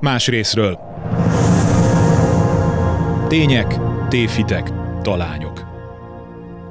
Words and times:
Más 0.00 0.26
részről. 0.26 0.78
Tények, 3.28 3.78
tévhitek, 4.08 4.70
talányok. 5.02 5.68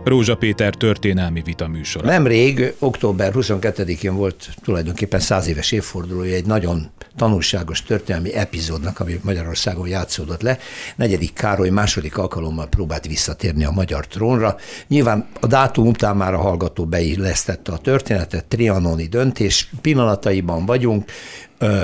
Rózsa 0.04 0.36
Péter 0.36 0.76
történelmi 0.76 1.42
vita 1.42 1.68
műsora. 1.68 2.08
Nemrég, 2.08 2.74
október 2.80 3.32
22-én 3.36 4.16
volt 4.16 4.50
tulajdonképpen 4.64 5.20
száz 5.20 5.48
éves 5.48 5.72
évfordulója 5.72 6.36
egy 6.36 6.46
nagyon 6.46 6.90
tanulságos 7.16 7.84
történelmi 7.84 8.34
epizódnak, 8.34 9.00
ami 9.00 9.20
Magyarországon 9.24 9.88
játszódott 9.88 10.42
le. 10.42 10.58
Negyedik 10.96 11.34
Károly 11.34 11.70
második 11.70 12.18
alkalommal 12.18 12.68
próbált 12.68 13.08
visszatérni 13.08 13.64
a 13.64 13.72
magyar 13.72 14.08
trónra. 14.08 14.56
Nyilván 14.88 15.28
a 15.40 15.48
dátum 15.48 15.88
után 15.88 16.16
már 16.16 16.34
a 16.34 16.40
hallgató 16.40 16.86
beillesztette 16.86 17.72
a 17.72 17.78
történetet, 17.78 18.46
trianoni 18.46 19.06
döntés 19.06 19.70
pillanataiban 19.82 20.66
vagyunk, 20.66 21.12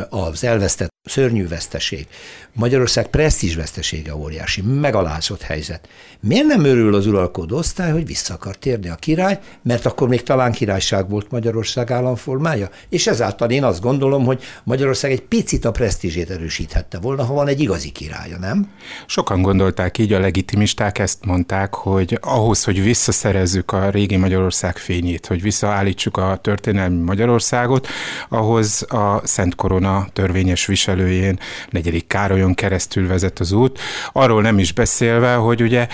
az 0.10 0.44
elvesztett 0.44 0.94
szörnyű 1.06 1.48
veszteség. 1.48 2.08
Magyarország 2.54 3.08
presztízs 3.08 3.56
vesztesége 3.56 4.16
óriási, 4.16 4.62
megalázott 4.62 5.42
helyzet. 5.42 5.90
Miért 6.20 6.46
nem 6.46 6.64
örül 6.64 6.96
az 6.96 7.08
uralkodó 7.08 7.58
osztály, 7.58 7.92
hogy 7.92 8.06
vissza 8.06 8.34
akar 8.34 8.56
térni 8.56 8.90
a 8.90 8.96
király, 8.96 9.40
mert 9.62 9.86
akkor 9.86 10.08
még 10.08 10.24
talán 10.24 10.52
királyság 10.52 11.10
volt 11.10 11.32
Magyarország 11.32 11.92
államformája? 11.92 12.70
És 12.90 13.08
ezáltal 13.08 13.50
én 13.50 13.64
azt 13.64 13.82
gondolom, 13.82 14.26
hogy 14.26 14.44
Magyarország 14.64 15.12
egy 15.12 15.22
picit 15.22 15.66
a 15.66 15.72
presztízsét 15.72 16.30
erősíthette 16.30 17.00
volna, 17.00 17.24
ha 17.24 17.34
van 17.34 17.48
egy 17.48 17.60
igazi 17.60 17.90
királya, 17.92 18.38
nem? 18.38 18.72
Sokan 19.06 19.42
gondolták 19.42 19.98
így, 19.98 20.14
a 20.14 20.20
legitimisták 20.20 21.00
ezt 21.00 21.26
mondták, 21.26 21.74
hogy 21.74 22.18
ahhoz, 22.22 22.64
hogy 22.64 22.84
visszaszerezzük 22.84 23.72
a 23.72 23.90
régi 23.90 24.16
Magyarország 24.16 24.78
fényét, 24.78 25.26
hogy 25.26 25.42
visszaállítsuk 25.42 26.18
a 26.18 26.40
történelmi 26.42 27.02
Magyarországot, 27.02 27.88
ahhoz 28.30 28.86
a 28.90 29.22
Szent 29.24 29.56
Korona 29.56 30.08
törvényes 30.14 30.66
viselőjén 30.96 31.40
negyedik 31.70 32.08
Károlyon 32.08 32.54
keresztül 32.54 33.08
vezet 33.08 33.40
az 33.40 33.52
út. 33.52 33.80
Arról 34.12 34.42
nem 34.42 34.60
is 34.60 34.74
beszélve, 34.74 35.34
hogy 35.34 35.62
ugye 35.62 35.88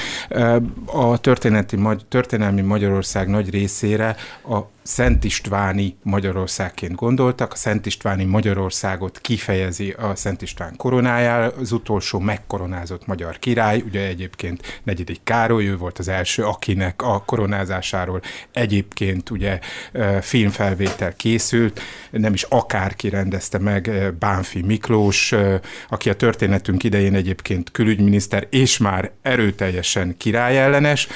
a 0.85 1.17
történelmi 2.09 2.61
Magyarország 2.61 3.27
nagy 3.27 3.49
részére 3.49 4.15
a 4.49 4.59
Szent 4.83 5.23
Istváni 5.23 5.95
Magyarországként 6.03 6.95
gondoltak. 6.95 7.53
A 7.53 7.55
Szent 7.55 7.85
Istváni 7.85 8.23
Magyarországot 8.23 9.19
kifejezi 9.19 9.89
a 9.89 10.15
Szent 10.15 10.41
István 10.41 10.75
koronájára, 10.75 11.53
az 11.59 11.71
utolsó 11.71 12.19
megkoronázott 12.19 13.05
magyar 13.05 13.39
király, 13.39 13.83
ugye 13.85 14.07
egyébként 14.07 14.81
negyedik 14.83 15.19
Károly, 15.23 15.65
ő 15.65 15.77
volt 15.77 15.99
az 15.99 16.07
első, 16.07 16.43
akinek 16.43 17.01
a 17.01 17.23
koronázásáról 17.25 18.21
egyébként 18.53 19.29
ugye 19.29 19.59
filmfelvétel 20.21 21.13
készült, 21.13 21.81
nem 22.11 22.33
is 22.33 22.43
akárki 22.43 23.09
rendezte 23.09 23.57
meg, 23.57 24.13
Bánfi 24.19 24.61
Miklós, 24.61 25.33
aki 25.89 26.09
a 26.09 26.15
történetünk 26.15 26.83
idején 26.83 27.15
egyébként 27.15 27.71
külügyminiszter, 27.71 28.47
és 28.49 28.77
már 28.77 29.11
erőteljesen 29.21 30.17
királyellenes, 30.17 31.07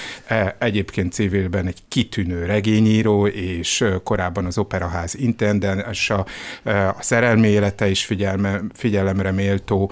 egyébként 0.57 1.13
civilben 1.13 1.67
egy 1.67 1.79
kitűnő 1.87 2.45
regényíró, 2.45 3.27
és 3.27 3.53
és 3.57 3.85
korábban 4.03 4.45
az 4.45 4.57
Operaház 4.57 5.15
intendensa, 5.15 6.25
a 6.63 7.01
szerelmi 7.01 7.47
élete 7.47 7.89
is 7.89 8.05
figyelme, 8.05 8.61
figyelemre 8.73 9.31
méltó, 9.31 9.91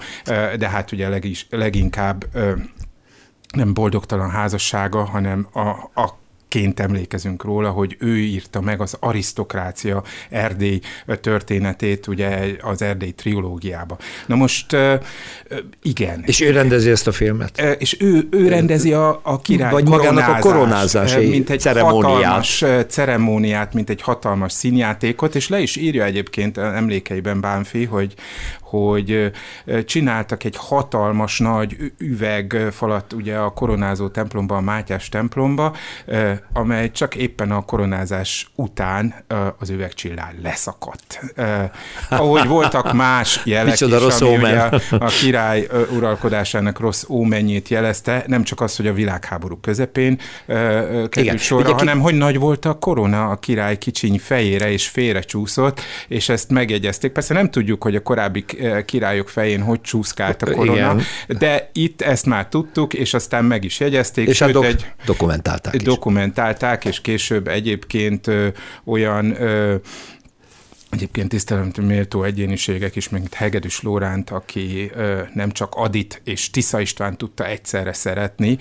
de 0.58 0.68
hát 0.68 0.92
ugye 0.92 1.08
legis, 1.08 1.46
leginkább 1.50 2.24
nem 3.54 3.74
boldogtalan 3.74 4.30
házassága, 4.30 5.04
hanem 5.04 5.48
a, 5.52 5.68
a 6.00 6.22
ként 6.54 6.80
emlékezünk 6.80 7.44
róla, 7.44 7.70
hogy 7.70 7.96
ő 7.98 8.18
írta 8.18 8.60
meg 8.60 8.80
az 8.80 8.96
arisztokrácia 9.00 10.02
Erdély 10.30 10.80
történetét, 11.20 12.06
ugye 12.06 12.56
az 12.60 12.82
Erdély 12.82 13.10
trilógiába. 13.10 13.96
Na 14.26 14.34
most 14.34 14.76
igen. 15.82 16.22
És 16.26 16.40
ő 16.40 16.50
rendezi 16.50 16.90
ezt 16.90 17.06
a 17.06 17.12
filmet? 17.12 17.76
És 17.78 17.96
ő, 18.00 18.28
ő 18.30 18.48
rendezi 18.48 18.92
a, 18.92 19.20
a 19.22 19.40
király 19.40 19.72
Vagy 19.72 19.88
magának 19.88 20.28
a 20.28 20.38
koronázás 20.38 21.16
mint 21.16 21.50
egy 21.50 21.60
ceremóniát. 21.60 22.12
hatalmas 22.12 22.64
ceremóniát, 22.88 23.74
mint 23.74 23.90
egy 23.90 24.02
hatalmas 24.02 24.52
színjátékot, 24.52 25.34
és 25.34 25.48
le 25.48 25.60
is 25.60 25.76
írja 25.76 26.04
egyébként 26.04 26.58
emlékeiben 26.58 27.40
Bánfi, 27.40 27.84
hogy, 27.84 28.14
hogy 28.74 29.30
csináltak 29.84 30.44
egy 30.44 30.56
hatalmas 30.56 31.38
nagy 31.38 31.76
üvegfalat 31.98 33.12
ugye 33.12 33.36
a 33.36 33.50
koronázó 33.50 34.08
templomba, 34.08 34.56
a 34.56 34.60
Mátyás 34.60 35.08
templomba, 35.08 35.74
amely 36.52 36.90
csak 36.90 37.14
éppen 37.14 37.50
a 37.50 37.60
koronázás 37.60 38.50
után 38.54 39.14
az 39.58 39.70
üvegcsillár 39.70 40.34
leszakadt. 40.42 41.34
Ahogy 42.08 42.46
voltak 42.46 42.92
más 42.92 43.40
jelek 43.44 43.66
Micsoda 43.66 43.96
is, 43.96 44.02
rossz 44.02 44.20
ami 44.20 44.36
ugye 44.36 44.60
a, 44.90 45.06
király 45.20 45.68
uralkodásának 45.96 46.78
rossz 46.78 47.04
ómennyét 47.08 47.68
jelezte, 47.68 48.24
nem 48.26 48.42
csak 48.42 48.60
az, 48.60 48.76
hogy 48.76 48.86
a 48.86 48.92
világháború 48.92 49.58
közepén 49.60 50.18
került 50.46 51.16
Igen, 51.16 51.36
sorra, 51.36 51.64
ugye, 51.64 51.74
hanem 51.74 51.96
ki... 51.96 52.02
hogy 52.02 52.14
nagy 52.14 52.38
volt 52.38 52.64
a 52.64 52.74
korona 52.74 53.28
a 53.28 53.36
király 53.36 53.78
kicsiny 53.78 54.18
fejére, 54.18 54.70
és 54.70 54.88
félrecsúszott, 54.88 55.80
és 56.08 56.28
ezt 56.28 56.50
megjegyezték. 56.50 57.12
Persze 57.12 57.34
nem 57.34 57.50
tudjuk, 57.50 57.82
hogy 57.82 57.94
a 57.94 58.00
korábbi 58.00 58.44
királyok 58.84 59.28
fején 59.28 59.60
hogy 59.60 59.80
csúszkált 59.80 60.42
a 60.42 60.50
korona, 60.50 60.74
Igen. 60.74 61.02
de 61.38 61.70
itt 61.72 62.02
ezt 62.02 62.26
már 62.26 62.48
tudtuk, 62.48 62.94
és 62.94 63.14
aztán 63.14 63.44
meg 63.44 63.64
is 63.64 63.80
jegyezték. 63.80 64.28
És 64.28 64.40
a 64.40 64.50
dok- 64.50 64.64
egy, 64.64 64.86
dokumentálták 65.04 65.76
Dokumentálták, 65.76 66.84
és 66.84 67.00
később 67.00 67.48
egyébként 67.48 68.26
ö, 68.26 68.48
olyan 68.84 69.42
ö, 69.42 69.74
Egyébként 70.94 71.28
tiszteletre 71.28 71.82
méltó 71.82 72.22
egyéniségek 72.22 72.96
is, 72.96 73.08
mint 73.08 73.34
Hegedűs 73.34 73.82
Lóránt, 73.82 74.30
aki 74.30 74.90
nem 75.32 75.50
csak 75.50 75.74
Adit 75.74 76.20
és 76.24 76.50
Tisza 76.50 76.80
István 76.80 77.16
tudta 77.16 77.46
egyszerre 77.46 77.92
szeretni, 77.92 78.58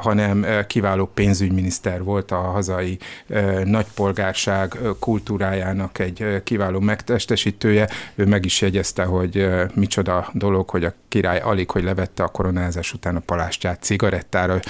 hanem 0.00 0.46
kiváló 0.66 1.06
pénzügyminiszter 1.06 2.02
volt 2.02 2.30
a 2.30 2.36
hazai 2.36 2.98
nagypolgárság 3.64 4.78
kultúrájának 5.00 5.98
egy 5.98 6.42
kiváló 6.44 6.80
megtestesítője. 6.80 7.88
Ő 8.14 8.26
meg 8.26 8.44
is 8.44 8.60
jegyezte, 8.60 9.04
hogy 9.04 9.48
micsoda 9.74 10.30
dolog, 10.32 10.70
hogy 10.70 10.84
a 10.84 10.94
király 11.16 11.40
alig, 11.40 11.70
hogy 11.70 11.82
levette 11.82 12.22
a 12.22 12.28
koronázás 12.28 12.92
után 12.92 13.16
a 13.16 13.20
palástját 13.20 13.82
cigarettára 13.82 14.60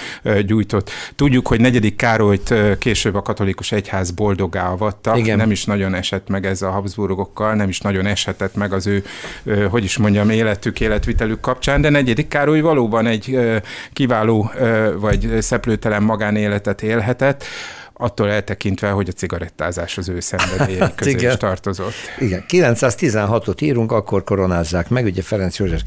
gyújtott. 0.46 0.90
Tudjuk, 1.16 1.48
hogy 1.48 1.60
negyedik 1.60 1.96
Károlyt 1.96 2.54
később 2.78 3.14
a 3.14 3.22
katolikus 3.22 3.72
egyház 3.72 4.10
boldogá 4.10 4.68
avatta. 4.68 5.16
Igen. 5.16 5.36
Nem 5.36 5.50
is 5.50 5.64
nagyon 5.64 5.94
esett 5.94 6.28
meg 6.28 6.46
ez 6.46 6.62
a 6.62 6.70
Habsburgokkal 6.70 7.54
nem 7.54 7.68
is 7.68 7.80
nagyon 7.80 8.06
eshetett 8.06 8.54
meg 8.54 8.72
az 8.72 8.86
ő, 8.86 9.04
hogy 9.70 9.84
is 9.84 9.96
mondjam, 9.96 10.30
életük, 10.30 10.80
életvitelük 10.80 11.40
kapcsán, 11.40 11.80
de 11.80 11.90
negyedik 11.90 12.28
Károly 12.28 12.60
valóban 12.60 13.06
egy 13.06 13.38
kiváló 13.92 14.50
vagy 14.98 15.36
szeplőtelen 15.40 16.02
magánéletet 16.02 16.82
élhetett, 16.82 17.44
attól 17.98 18.30
eltekintve, 18.30 18.90
hogy 18.90 19.08
a 19.08 19.12
cigarettázás 19.12 19.98
az 19.98 20.08
ő 20.08 20.20
szenvedélyei 20.20 20.88
közé 20.96 21.10
Igen. 21.10 21.30
is 21.30 21.36
tartozott. 21.36 21.94
Igen, 22.18 22.44
916-ot 22.48 23.62
írunk, 23.62 23.92
akkor 23.92 24.24
koronázzák 24.24 24.88
meg, 24.88 25.04
ugye 25.04 25.22
Ferenc 25.22 25.56
József 25.56 25.82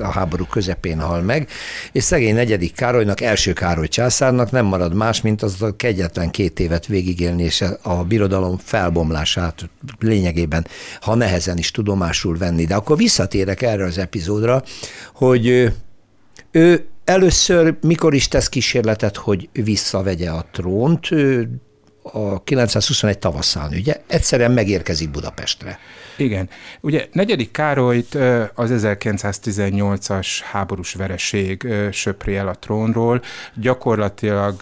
a 0.00 0.10
háború 0.10 0.44
közepén 0.44 1.00
hal 1.00 1.20
meg, 1.20 1.48
és 1.92 2.02
szegény 2.02 2.34
negyedik 2.34 2.74
Károlynak, 2.74 3.20
első 3.20 3.52
Károly 3.52 3.88
császárnak 3.88 4.50
nem 4.50 4.64
marad 4.64 4.94
más, 4.94 5.20
mint 5.20 5.42
az 5.42 5.62
a 5.62 5.76
kegyetlen 5.76 6.30
két 6.30 6.60
évet 6.60 6.86
végigélni, 6.86 7.42
és 7.42 7.64
a 7.82 8.04
birodalom 8.04 8.58
felbomlását 8.58 9.70
lényegében, 9.98 10.66
ha 11.00 11.14
nehezen 11.14 11.58
is 11.58 11.70
tudomásul 11.70 12.38
venni. 12.38 12.64
De 12.64 12.74
akkor 12.74 12.96
visszatérek 12.96 13.62
erre 13.62 13.84
az 13.84 13.98
epizódra, 13.98 14.62
hogy 15.12 15.72
ő 16.50 16.86
Először 17.04 17.76
mikor 17.80 18.14
is 18.14 18.28
tesz 18.28 18.48
kísérletet, 18.48 19.16
hogy 19.16 19.48
visszavegye 19.52 20.30
a 20.30 20.44
trónt? 20.52 21.08
A 22.02 22.42
921 22.42 23.18
tavaszán, 23.18 23.72
ugye? 23.72 24.02
Egyszerűen 24.06 24.52
megérkezik 24.52 25.10
Budapestre. 25.10 25.78
Igen. 26.16 26.48
Ugye 26.80 27.08
negyedik 27.12 27.50
Károlyt 27.50 28.14
az 28.54 28.70
1918-as 28.74 30.26
háborús 30.50 30.94
vereség 30.94 31.66
söpri 31.92 32.36
el 32.36 32.48
a 32.48 32.54
trónról. 32.54 33.22
Gyakorlatilag 33.54 34.60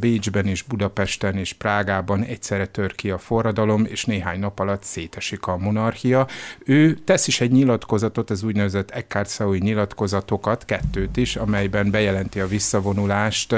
Bécsben 0.00 0.46
és 0.46 0.62
Budapesten 0.62 1.36
és 1.36 1.52
Prágában 1.52 2.22
egyszerre 2.22 2.66
tör 2.66 2.94
ki 2.94 3.10
a 3.10 3.18
forradalom, 3.18 3.84
és 3.88 4.04
néhány 4.04 4.38
nap 4.38 4.58
alatt 4.58 4.82
szétesik 4.82 5.46
a 5.46 5.56
monarchia. 5.56 6.26
Ő 6.64 6.94
tesz 6.94 7.26
is 7.26 7.40
egy 7.40 7.52
nyilatkozatot, 7.52 8.30
az 8.30 8.42
úgynevezett 8.42 8.90
Eckhart 8.90 9.44
nyilatkozatokat, 9.58 10.64
kettőt 10.64 11.16
is, 11.16 11.36
amelyben 11.36 11.90
bejelenti 11.90 12.40
a 12.40 12.46
visszavonulást 12.46 13.54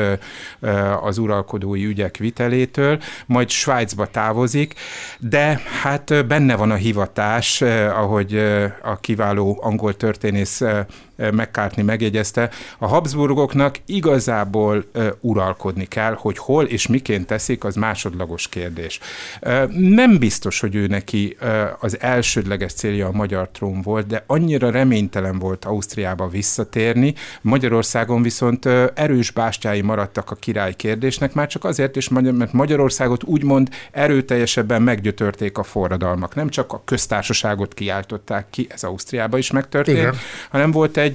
az 1.03 1.19
uralkodói 1.19 1.85
ügyek 1.85 2.17
vitelétől, 2.17 3.01
majd 3.27 3.49
Svájcba 3.49 4.07
távozik, 4.07 4.75
de 5.19 5.61
hát 5.83 6.27
benne 6.27 6.57
van 6.57 6.71
a 6.71 6.75
hivatás, 6.75 6.97
ahogy 7.95 8.37
a 8.83 8.97
kiváló 9.01 9.59
angol 9.63 9.95
történész 9.95 10.63
McCartney 11.33 11.85
megjegyezte, 11.85 12.51
a 12.79 12.87
Habsburgoknak 12.87 13.79
igazából 13.87 14.85
uralkodni 15.21 15.85
kell, 15.85 16.15
hogy 16.15 16.39
hol 16.39 16.65
és 16.65 16.87
miként 16.87 17.27
teszik, 17.27 17.65
az 17.65 17.75
másodlagos 17.75 18.49
kérdés. 18.49 19.01
Nem 19.69 20.19
biztos, 20.19 20.61
hogy 20.61 20.75
ő 20.75 20.87
neki 20.87 21.37
az 21.81 22.01
elsődleges 22.01 22.73
célja 22.73 23.07
a 23.07 23.13
magyar 23.13 23.49
trón 23.49 23.83
volt, 23.83 24.07
de 24.07 24.25
annyira 24.27 24.71
reménytelen 24.71 25.39
volt 25.39 25.65
Ausztriába 25.65 26.29
visszatérni, 26.29 27.15
Magyarországon 27.41 28.23
viszont 28.23 28.67
erős 28.95 29.31
bástyái 29.31 29.81
maradtak 29.81 30.31
a 30.31 30.35
király 30.35 30.75
kérdésnek, 30.75 31.35
már 31.35 31.47
csak 31.47 31.65
azért 31.65 31.97
is, 31.97 32.09
mert 32.09 32.53
Magyarországot 32.53 33.25
úgymond 33.25 33.69
erőteljesebben 33.91 34.83
meggyötörték 34.83 35.59
a 35.59 35.63
forradalmak. 35.63 36.35
Nem 36.35 36.49
csak 36.49 36.73
a 36.73 36.83
köztársaságot 36.85 37.75
kiáltották 37.75 38.47
ki, 38.51 38.67
ez 38.71 38.83
Ausztriába 38.83 39.39
is 39.39 39.51
megtörtént, 39.51 39.99
Igen. 39.99 40.15
hanem 40.51 40.71
volt 40.71 40.97
egy 40.97 41.08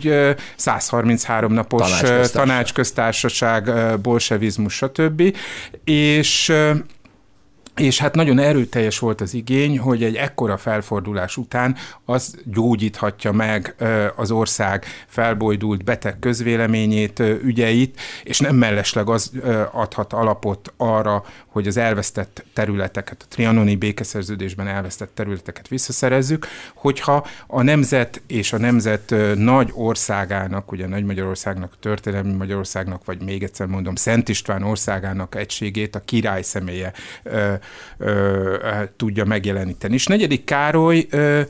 133 0.56 1.54
napos 1.54 1.82
tanácsköztársaság, 1.82 2.32
tanácsköztársaság 2.32 4.00
bolsevizmus, 4.02 4.74
stb. 4.74 5.36
És 5.84 6.54
és 7.76 8.00
hát 8.00 8.16
nagyon 8.16 8.40
erőteljes 8.40 9.00
volt 9.00 9.22
az 9.22 9.34
igény, 9.34 9.80
hogy 9.80 10.04
egy 10.04 10.16
ekkora 10.16 10.58
felfordulás 10.58 11.38
után 11.38 11.76
az 12.06 12.36
gyógyíthatja 12.46 13.32
meg 13.32 13.76
az 14.16 14.32
ország 14.32 14.86
felbojdult 15.08 15.84
beteg 15.84 16.20
közvéleményét, 16.20 17.20
ügyeit, 17.20 18.00
és 18.24 18.40
nem 18.40 18.56
mellesleg 18.56 19.10
az 19.10 19.32
adhat 19.72 20.14
alapot 20.14 20.74
arra, 20.78 21.24
hogy 21.54 21.68
az 21.68 21.78
elvesztett 21.78 22.46
területeket, 22.54 23.22
a 23.22 23.26
trianoni 23.30 23.76
békeszerződésben 23.76 24.68
elvesztett 24.68 25.16
területeket 25.16 25.68
visszaszerezzük, 25.68 26.48
hogyha 26.76 27.28
a 27.48 27.62
nemzet 27.62 28.22
és 28.28 28.54
a 28.54 28.58
nemzet 28.58 29.16
nagy 29.36 29.70
országának, 29.74 30.72
ugye 30.72 30.88
Nagy 30.88 31.04
Magyarországnak, 31.04 31.74
történelmi 31.80 32.34
Magyarországnak, 32.34 33.06
vagy 33.06 33.24
még 33.24 33.44
egyszer 33.44 33.68
mondom, 33.68 33.96
Szent 33.96 34.30
István 34.30 34.64
országának 34.64 35.36
egységét 35.36 35.96
a 35.96 36.00
király 36.06 36.42
személye 36.42 36.94
ö, 37.24 37.54
ö, 37.98 38.84
tudja 38.96 39.26
megjeleníteni. 39.26 39.94
És 39.94 40.06
negyedik 40.06 40.44
Károly, 40.44 41.08
ö, 41.10 41.42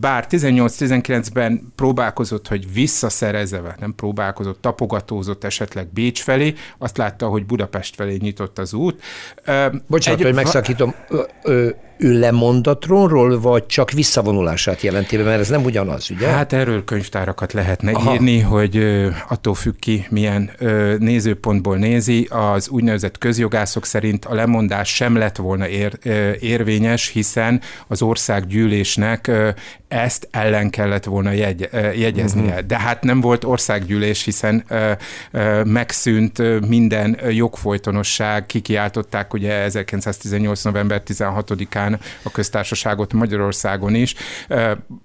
bár 0.00 0.26
18-19-ben 0.30 1.72
próbálkozott, 1.76 2.48
hogy 2.48 2.72
visszaszerezze, 2.72 3.74
nem 3.80 3.94
próbálkozott, 3.94 4.60
tapogatózott 4.60 5.44
esetleg 5.44 5.88
Bécs 5.92 6.22
felé, 6.22 6.54
azt 6.78 6.96
látta, 6.96 7.28
hogy 7.28 7.46
Budapest 7.46 7.94
felé 7.94 8.16
nyitott 8.16 8.58
az 8.58 8.74
út. 8.74 9.02
Bocsánat, 9.86 10.20
egy, 10.20 10.26
hogy 10.26 10.34
megszakítom. 10.34 10.94
Ö, 11.08 11.22
ö, 11.42 11.68
ő 11.98 12.18
lemond 12.18 12.66
a 12.66 12.78
trónról, 12.78 13.40
vagy 13.40 13.66
csak 13.66 13.90
visszavonulását 13.90 14.80
jelenti, 14.80 15.16
mert 15.16 15.40
ez 15.40 15.48
nem 15.48 15.64
ugyanaz, 15.64 16.10
ugye? 16.10 16.26
Hát 16.28 16.52
erről 16.52 16.84
könyvtárakat 16.84 17.52
lehetne 17.52 17.92
Aha. 17.92 18.12
írni, 18.12 18.40
hogy 18.40 18.84
attól 19.28 19.54
függ 19.54 19.74
ki, 19.78 20.06
milyen 20.10 20.50
nézőpontból 20.98 21.76
nézi. 21.76 22.28
Az 22.30 22.68
úgynevezett 22.68 23.18
közjogászok 23.18 23.86
szerint 23.86 24.24
a 24.24 24.34
lemondás 24.34 24.94
sem 24.94 25.16
lett 25.16 25.36
volna 25.36 25.68
ér, 25.68 25.98
érvényes, 26.40 27.08
hiszen 27.08 27.60
az 27.86 28.02
országgyűlésnek 28.02 29.30
ezt 29.88 30.28
ellen 30.30 30.70
kellett 30.70 31.04
volna 31.04 31.30
jegy, 31.30 31.68
jegyeznie. 31.94 32.44
Uh-huh. 32.44 32.60
De 32.60 32.78
hát 32.78 33.02
nem 33.02 33.20
volt 33.20 33.44
országgyűlés, 33.44 34.24
hiszen 34.24 34.64
ö, 34.68 34.92
ö, 35.30 35.64
megszűnt 35.64 36.66
minden 36.68 37.18
jogfolytonosság, 37.30 38.46
kikiáltották 38.46 39.32
ugye 39.32 39.52
1918. 39.52 40.62
november 40.62 41.02
16-án 41.06 41.85
után 41.86 42.00
a 42.22 42.30
köztársaságot 42.30 43.12
Magyarországon 43.12 43.94
is, 43.94 44.14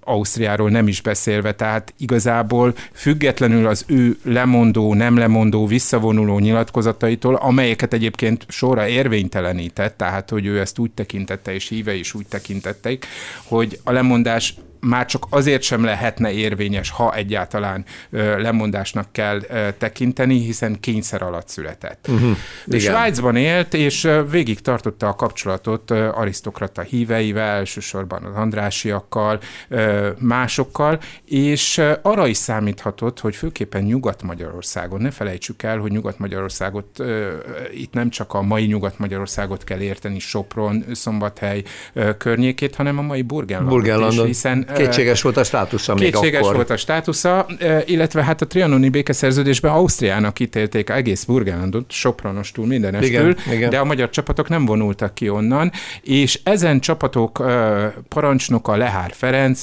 Ausztriáról 0.00 0.70
nem 0.70 0.88
is 0.88 1.00
beszélve, 1.00 1.54
tehát 1.54 1.94
igazából 1.98 2.74
függetlenül 2.92 3.66
az 3.66 3.84
ő 3.86 4.16
lemondó, 4.24 4.94
nem 4.94 5.16
lemondó, 5.16 5.66
visszavonuló 5.66 6.38
nyilatkozataitól, 6.38 7.34
amelyeket 7.34 7.92
egyébként 7.92 8.46
sorra 8.48 8.88
érvénytelenített, 8.88 9.96
tehát 9.96 10.30
hogy 10.30 10.46
ő 10.46 10.60
ezt 10.60 10.78
úgy 10.78 10.90
tekintette, 10.90 11.54
és 11.54 11.68
híve 11.68 11.94
is 11.94 12.14
úgy 12.14 12.26
tekintették, 12.26 13.06
hogy 13.44 13.80
a 13.84 13.92
lemondás 13.92 14.54
már 14.86 15.06
csak 15.06 15.26
azért 15.30 15.62
sem 15.62 15.84
lehetne 15.84 16.32
érvényes, 16.32 16.90
ha 16.90 17.14
egyáltalán 17.14 17.84
lemondásnak 18.10 19.12
kell 19.12 19.40
tekinteni, 19.78 20.38
hiszen 20.38 20.80
kényszer 20.80 21.22
alatt 21.22 21.48
született. 21.48 22.08
Uh-huh. 22.08 22.78
Svájcban 22.78 23.36
élt, 23.36 23.74
és 23.74 24.08
végig 24.30 24.60
tartotta 24.60 25.08
a 25.08 25.14
kapcsolatot 25.14 25.90
arisztokrata 25.90 26.82
híveivel, 26.82 27.56
elsősorban 27.56 28.24
az 28.24 28.34
Andrásiakkal, 28.34 29.40
másokkal, 30.18 31.00
és 31.24 31.80
arra 32.02 32.26
is 32.26 32.36
számíthatott, 32.36 33.20
hogy 33.20 33.36
főképpen 33.36 33.82
Nyugat-Magyarországon, 33.82 35.00
ne 35.00 35.10
felejtsük 35.10 35.62
el, 35.62 35.78
hogy 35.78 35.90
Nyugat-Magyarországot, 35.90 37.02
itt 37.74 37.92
nem 37.92 38.10
csak 38.10 38.34
a 38.34 38.42
mai 38.42 38.64
Nyugat-Magyarországot 38.64 39.64
kell 39.64 39.80
érteni, 39.80 40.18
Sopron, 40.18 40.84
Szombathely 40.92 41.62
környékét, 42.18 42.74
hanem 42.74 42.98
a 42.98 43.02
mai 43.02 43.22
Burgenlandot, 43.22 43.74
Burgenlandot. 43.74 44.24
is, 44.24 44.30
hiszen 44.30 44.66
Kétséges 44.72 45.22
volt 45.22 45.36
a 45.36 45.44
státusza 45.44 45.94
még 45.94 46.12
Kétséges 46.12 46.40
akkor. 46.40 46.54
volt 46.54 46.70
a 46.70 46.76
státusza, 46.76 47.46
illetve 47.84 48.24
hát 48.24 48.42
a 48.42 48.46
trianoni 48.46 48.88
békeszerződésben 48.88 49.72
Ausztriának 49.72 50.38
ítélték 50.38 50.90
egész 50.90 51.24
Burgenlandot, 51.24 51.90
Sopronostól, 51.90 52.66
mindenestől, 52.66 53.30
igen, 53.30 53.54
igen. 53.54 53.70
de 53.70 53.78
a 53.78 53.84
magyar 53.84 54.10
csapatok 54.10 54.48
nem 54.48 54.64
vonultak 54.64 55.14
ki 55.14 55.28
onnan, 55.28 55.72
és 56.02 56.40
ezen 56.44 56.80
csapatok 56.80 57.44
parancsnoka 58.08 58.76
Lehár 58.76 59.12
Ferenc, 59.14 59.62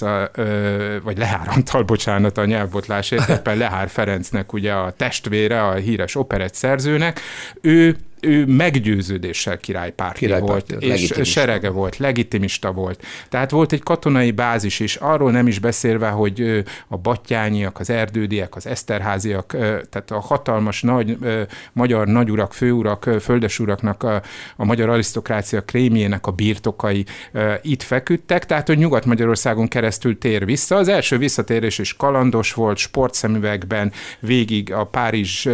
vagy 1.04 1.18
Lehár 1.18 1.48
Antal, 1.56 1.84
bocsánat 1.84 2.38
a 2.38 2.46
nyelvbotlásért, 2.46 3.30
éppen 3.40 3.58
Lehár 3.58 3.90
Ferencnek 3.90 4.54
ugye 4.54 4.72
a 4.74 4.92
testvére, 4.92 5.68
a 5.68 5.74
híres 5.74 6.16
operett 6.16 6.54
szerzőnek, 6.54 7.20
ő 7.62 7.98
ő 8.22 8.46
meggyőződéssel 8.46 9.58
királypárti 9.58 10.20
Királypárti, 10.20 10.74
volt, 10.74 10.84
és 10.84 11.30
serege 11.30 11.70
volt, 11.70 11.98
legitimista 11.98 12.72
volt. 12.72 13.06
Tehát 13.30 13.52
volt 13.52 13.72
egy 13.72 13.84
katonai 13.84 14.32
bázis 14.32 14.80
is, 14.80 14.96
arról 14.96 15.32
nem 15.32 15.48
is 15.48 15.60
beszélve, 15.60 16.10
hogy 16.10 16.64
a 16.88 16.98
battyányiak, 16.98 17.80
az 17.80 17.90
erdődiek, 17.90 18.56
az 18.56 18.68
eszterháziak, 18.68 19.48
tehát 19.90 20.12
a 20.12 20.20
hatalmas 20.20 20.82
nagy 20.82 21.18
magyar 21.74 22.08
nagyurak, 22.08 22.54
főurak, 22.54 23.10
földesuraknak, 23.22 24.04
a, 24.04 24.22
a 24.56 24.66
magyar 24.66 24.90
arisztokrácia 24.90 25.62
krémjének 25.62 26.28
a 26.28 26.32
birtokai 26.32 27.06
itt 27.62 27.84
feküdtek, 27.84 28.46
tehát 28.46 28.68
hogy 28.68 28.78
Nyugat-Magyarországon 28.78 29.68
keresztül 29.68 30.18
tér 30.18 30.46
vissza. 30.46 30.76
Az 30.76 30.88
első 30.88 31.18
visszatérés 31.18 31.78
is 31.78 31.96
kalandos 31.96 32.54
volt, 32.54 32.78
sportszemüvegben, 32.78 33.92
végig 34.20 34.74
a 34.74 34.84
Párizs 34.84 35.48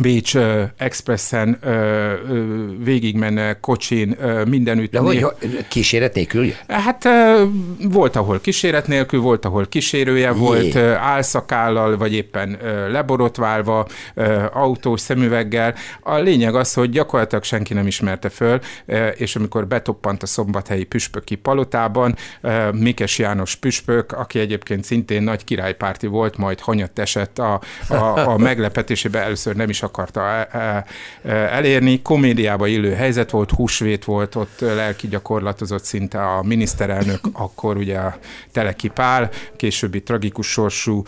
Bécs 0.00 0.34
uh, 0.34 0.62
Expressen 0.76 1.58
uh, 1.64 1.70
uh, 1.70 2.84
végigmenne 2.84 3.60
kocsin 3.60 4.16
mindenütt. 4.48 4.90
De 4.90 4.98
hogy 4.98 5.26
kíséret 5.68 6.14
nélkül? 6.14 6.52
Hát 6.68 7.08
volt, 7.90 8.16
ahol 8.16 8.40
kíséret 8.40 8.86
nélkül, 8.86 9.20
volt, 9.20 9.44
ahol 9.44 9.66
kísérője 9.66 10.30
Jé. 10.30 10.38
volt, 10.38 10.76
álszakállal, 10.76 11.96
vagy 11.96 12.14
éppen 12.14 12.58
leborotválva, 12.90 13.86
autós 14.52 15.00
szemüveggel. 15.00 15.74
A 16.00 16.16
lényeg 16.16 16.54
az, 16.54 16.74
hogy 16.74 16.90
gyakorlatilag 16.90 17.44
senki 17.44 17.74
nem 17.74 17.86
ismerte 17.86 18.28
föl, 18.28 18.60
és 19.16 19.36
amikor 19.36 19.66
betoppant 19.66 20.22
a 20.22 20.26
szombathelyi 20.26 20.84
püspöki 20.84 21.34
palotában, 21.34 22.16
Mikes 22.72 23.18
János 23.18 23.54
püspök, 23.54 24.12
aki 24.12 24.38
egyébként 24.38 24.84
szintén 24.84 25.22
nagy 25.22 25.44
királypárti 25.44 26.06
volt, 26.06 26.36
majd 26.36 26.60
hanyat 26.60 26.98
esett 26.98 27.38
a, 27.38 27.60
a, 27.88 27.94
a 28.28 28.38
meglepetésébe, 28.48 29.22
először 29.22 29.56
nem 29.56 29.68
is 29.68 29.82
akarta 29.86 30.20
e, 30.20 30.48
e, 30.52 30.84
e, 31.22 31.32
elérni. 31.32 32.02
Komédiába 32.02 32.66
illő 32.66 32.94
helyzet 32.94 33.30
volt, 33.30 33.50
húsvét 33.50 34.04
volt, 34.04 34.34
ott 34.34 34.60
lelki 34.60 35.08
gyakorlatozott 35.08 35.84
szinte 35.84 36.20
a 36.20 36.42
miniszterelnök, 36.42 37.20
akkor 37.46 37.76
ugye 37.76 37.98
a 37.98 38.16
Teleki 38.52 38.88
Pál, 38.88 39.30
későbbi 39.56 40.02
tragikus 40.02 40.46
sorsú 40.46 41.02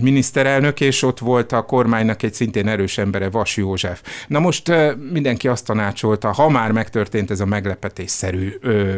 miniszterelnök, 0.00 0.80
és 0.80 1.02
ott 1.02 1.18
volt 1.18 1.52
a 1.52 1.62
kormánynak 1.62 2.22
egy 2.22 2.34
szintén 2.34 2.68
erős 2.68 2.98
embere, 2.98 3.30
Vas 3.30 3.56
József. 3.56 4.02
Na 4.26 4.38
most 4.38 4.72
mindenki 5.12 5.48
azt 5.48 5.64
tanácsolta, 5.64 6.32
ha 6.32 6.48
már 6.48 6.72
megtörtént 6.72 7.30
ez 7.30 7.40
a 7.40 7.46
meglepetésszerű 7.46 8.52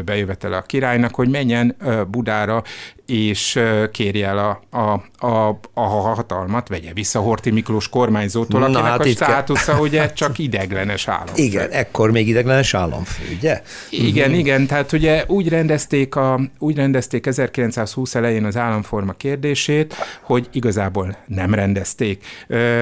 bejövetele 0.04 0.57
a 0.57 0.62
királynak, 0.62 1.14
hogy 1.14 1.28
menjen 1.28 1.76
Budára, 2.11 2.62
és 3.11 3.61
kérje 3.93 4.26
el 4.26 4.38
a, 4.38 4.79
a, 4.79 5.26
a, 5.26 5.61
a 5.75 5.81
hatalmat, 5.81 6.69
vegye 6.69 6.93
vissza 6.93 7.21
Horti 7.21 7.50
Miklós 7.50 7.88
kormányzótól, 7.88 8.62
akinek 8.62 8.83
hát 8.83 9.00
a 9.00 9.09
státusza 9.09 9.73
kell. 9.73 9.81
ugye 9.87 10.12
csak 10.12 10.38
ideglenes 10.38 11.09
államfő. 11.09 11.43
Igen, 11.43 11.71
ekkor 11.71 12.11
még 12.11 12.29
ideglenes 12.29 12.75
államfő, 12.75 13.23
ugye? 13.37 13.62
Igen, 13.90 14.25
uh-huh. 14.25 14.38
igen, 14.38 14.67
tehát 14.67 14.93
ugye 14.93 15.25
úgy 15.26 15.49
rendezték, 15.49 16.14
a, 16.14 16.40
úgy 16.59 16.76
rendezték 16.76 17.26
1920 17.26 18.14
elején 18.14 18.45
az 18.45 18.57
államforma 18.57 19.12
kérdését, 19.12 19.95
hogy 20.23 20.49
igazából 20.52 21.17
nem 21.26 21.55
rendezték, 21.55 22.25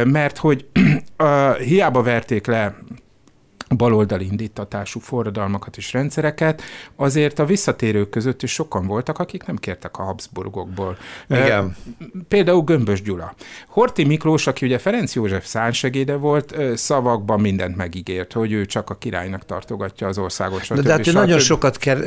mert 0.05 0.37
hogy 0.39 0.67
hiába 1.69 2.03
verték 2.03 2.47
le 2.47 2.75
baloldali 3.77 4.27
indítatású 4.27 5.01
forradalmakat 5.01 5.77
és 5.77 5.93
rendszereket, 5.93 6.63
azért 6.97 7.39
a 7.39 7.45
visszatérők 7.45 8.11
között 8.11 8.43
is 8.43 8.53
sokan 8.53 8.87
voltak, 8.87 9.19
akik 9.19 9.45
nem 9.45 9.57
kértek 9.57 9.99
a 9.99 10.03
Habsburgokból. 10.03 10.99
Igen. 11.29 11.77
Például 12.29 12.63
Gömbös 12.63 13.03
Gyula. 13.03 13.35
Horti 13.69 14.05
Miklós, 14.05 14.47
aki 14.47 14.67
ugye 14.67 14.79
Ferenc 14.79 15.15
József 15.15 15.47
szánsegéde 15.47 16.17
volt, 16.17 16.57
szavakban 16.75 17.41
mindent 17.41 17.77
megígért, 17.77 18.33
hogy 18.33 18.53
ő 18.53 18.67
csak 18.67 18.91
a 18.91 18.95
királynak 18.95 19.45
tartogatja 19.45 20.07
az 20.07 20.19
országos. 20.19 20.69
De, 20.69 20.81
de 20.81 20.91
hát 20.91 21.07
ő 21.07 21.13
nagyon 21.13 21.39
sokat 21.39 21.77
ker, 21.77 21.99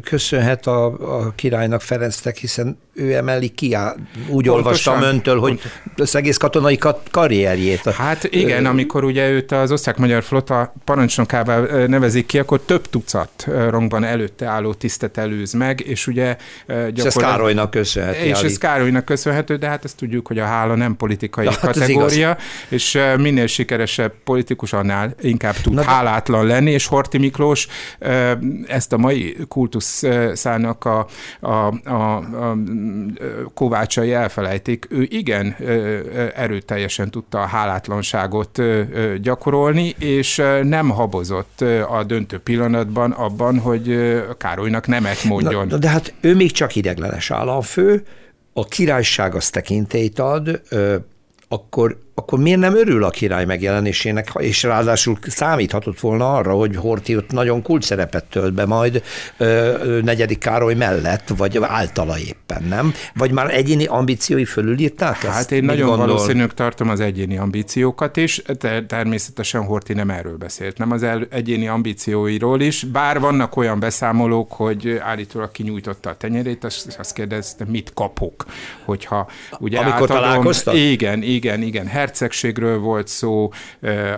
köszönhet 0.00 0.66
a, 0.66 0.84
a 1.18 1.32
királynak 1.34 1.80
Ferencnek, 1.80 2.36
hiszen 2.36 2.78
ő 2.92 3.14
emeli 3.14 3.48
ki, 3.48 3.66
úgy 3.66 3.76
Pontosan. 4.28 4.54
olvastam 4.54 5.02
öntől, 5.02 5.38
hogy 5.38 5.60
az 5.96 6.16
egész 6.16 6.36
katonai 6.36 6.78
karrierjét. 7.10 7.90
Hát 7.90 8.24
igen, 8.24 8.66
amikor 8.66 9.04
ugye 9.04 9.30
őt 9.30 9.52
az 9.52 9.72
osztrák-magyar 9.72 10.22
flotta 10.22 10.72
parancsnokává 10.84 11.86
nevezik 11.86 12.26
ki, 12.26 12.38
akkor 12.38 12.60
több 12.60 12.88
tucat 12.88 13.46
rongban 13.68 14.04
előtte 14.04 14.46
álló 14.46 14.74
tisztet 14.74 15.18
előz 15.18 15.52
meg, 15.52 15.80
és 15.80 16.06
ugye 16.06 16.36
gyakorlatilag... 16.66 16.96
És 16.96 17.04
ez 17.04 17.14
Károlynak 17.14 17.70
köszönhető. 17.70 18.18
És 18.18 18.42
ez 18.42 18.58
Károlynak 18.58 19.04
köszönhető, 19.04 19.56
de 19.56 19.68
hát 19.68 19.84
ezt 19.84 19.96
tudjuk, 19.96 20.26
hogy 20.26 20.38
a 20.38 20.44
hála 20.44 20.74
nem 20.74 20.96
politikai 20.96 21.46
hát 21.46 21.60
kategória, 21.60 22.36
és 22.68 22.98
minél 23.18 23.46
sikeresebb 23.46 24.12
politikus, 24.24 24.72
annál 24.72 25.14
inkább 25.20 25.54
tud 25.54 25.72
Na, 25.72 25.82
hálátlan 25.82 26.46
lenni, 26.46 26.70
és 26.70 26.86
Horti 26.86 27.18
Miklós 27.18 27.68
ezt 28.66 28.92
a 28.92 28.96
mai 28.96 29.36
kultuszának 29.48 30.84
a, 30.84 31.06
a, 31.40 31.50
a, 31.88 32.16
a 32.16 32.56
kovácsai 33.54 34.12
elfelejtik. 34.12 34.86
Ő 34.90 35.06
igen 35.10 35.56
erőteljesen 36.34 37.10
tudta 37.10 37.40
a 37.40 37.46
hálátlanságot 37.46 38.62
gyakorolni, 39.20 39.94
és 39.98 40.42
nem 40.62 40.73
habozott 40.90 41.60
a 41.88 42.04
döntő 42.06 42.38
pillanatban 42.38 43.10
abban, 43.10 43.58
hogy 43.58 43.98
Károlynak 44.38 44.86
nemet 44.86 45.24
mondjon. 45.24 45.66
Na, 45.66 45.76
de 45.76 45.88
hát 45.88 46.14
ő 46.20 46.34
még 46.34 46.52
csak 46.52 46.76
ideglenes 46.76 47.30
államfő, 47.30 48.06
a 48.52 48.64
királyság 48.64 49.34
az 49.34 49.50
tekintélyt 49.50 50.18
ad, 50.18 50.62
akkor 51.48 52.03
akkor 52.14 52.38
miért 52.38 52.58
nem 52.58 52.76
örül 52.76 53.04
a 53.04 53.10
király 53.10 53.44
megjelenésének, 53.44 54.32
és 54.38 54.62
ráadásul 54.62 55.18
számíthatott 55.26 56.00
volna 56.00 56.34
arra, 56.34 56.52
hogy 56.52 56.76
Horti 56.76 57.16
ott 57.16 57.30
nagyon 57.30 57.62
kult 57.62 57.82
szerepet 57.82 58.24
tölt 58.24 58.52
be 58.52 58.66
majd 58.66 59.02
ö, 59.36 60.00
negyedik 60.02 60.38
Károly 60.38 60.74
mellett, 60.74 61.28
vagy 61.36 61.58
általa 61.62 62.18
éppen, 62.18 62.62
nem? 62.68 62.94
Vagy 63.14 63.30
már 63.30 63.54
egyéni 63.54 63.84
ambíciói 63.84 64.44
fölülírták 64.44 65.22
ezt? 65.22 65.32
Hát 65.32 65.52
én 65.52 65.64
nagyon 65.64 65.86
gondol? 65.86 66.06
valószínűleg 66.06 66.54
tartom 66.54 66.88
az 66.88 67.00
egyéni 67.00 67.36
ambíciókat 67.36 68.16
is, 68.16 68.42
de 68.58 68.86
természetesen 68.86 69.64
Horti 69.64 69.92
nem 69.92 70.10
erről 70.10 70.36
beszélt, 70.36 70.78
nem 70.78 70.90
az 70.90 71.02
el, 71.02 71.26
egyéni 71.30 71.68
ambícióiról 71.68 72.60
is, 72.60 72.84
bár 72.84 73.20
vannak 73.20 73.56
olyan 73.56 73.80
beszámolók, 73.80 74.52
hogy 74.52 74.98
állítólag 75.02 75.50
kinyújtotta 75.50 76.10
a 76.10 76.16
tenyerét, 76.16 76.64
azt, 76.64 76.96
azt 76.98 77.12
kérdezte, 77.12 77.64
mit 77.68 77.92
kapok, 77.94 78.44
hogyha 78.84 79.28
ugye 79.58 79.78
Amikor 79.78 79.94
átadom, 79.94 80.16
találkoztak? 80.16 80.74
Igen, 80.74 81.22
igen, 81.22 81.62
igen, 81.62 81.86
hercegségről 82.04 82.78
volt 82.78 83.08
szó, 83.08 83.50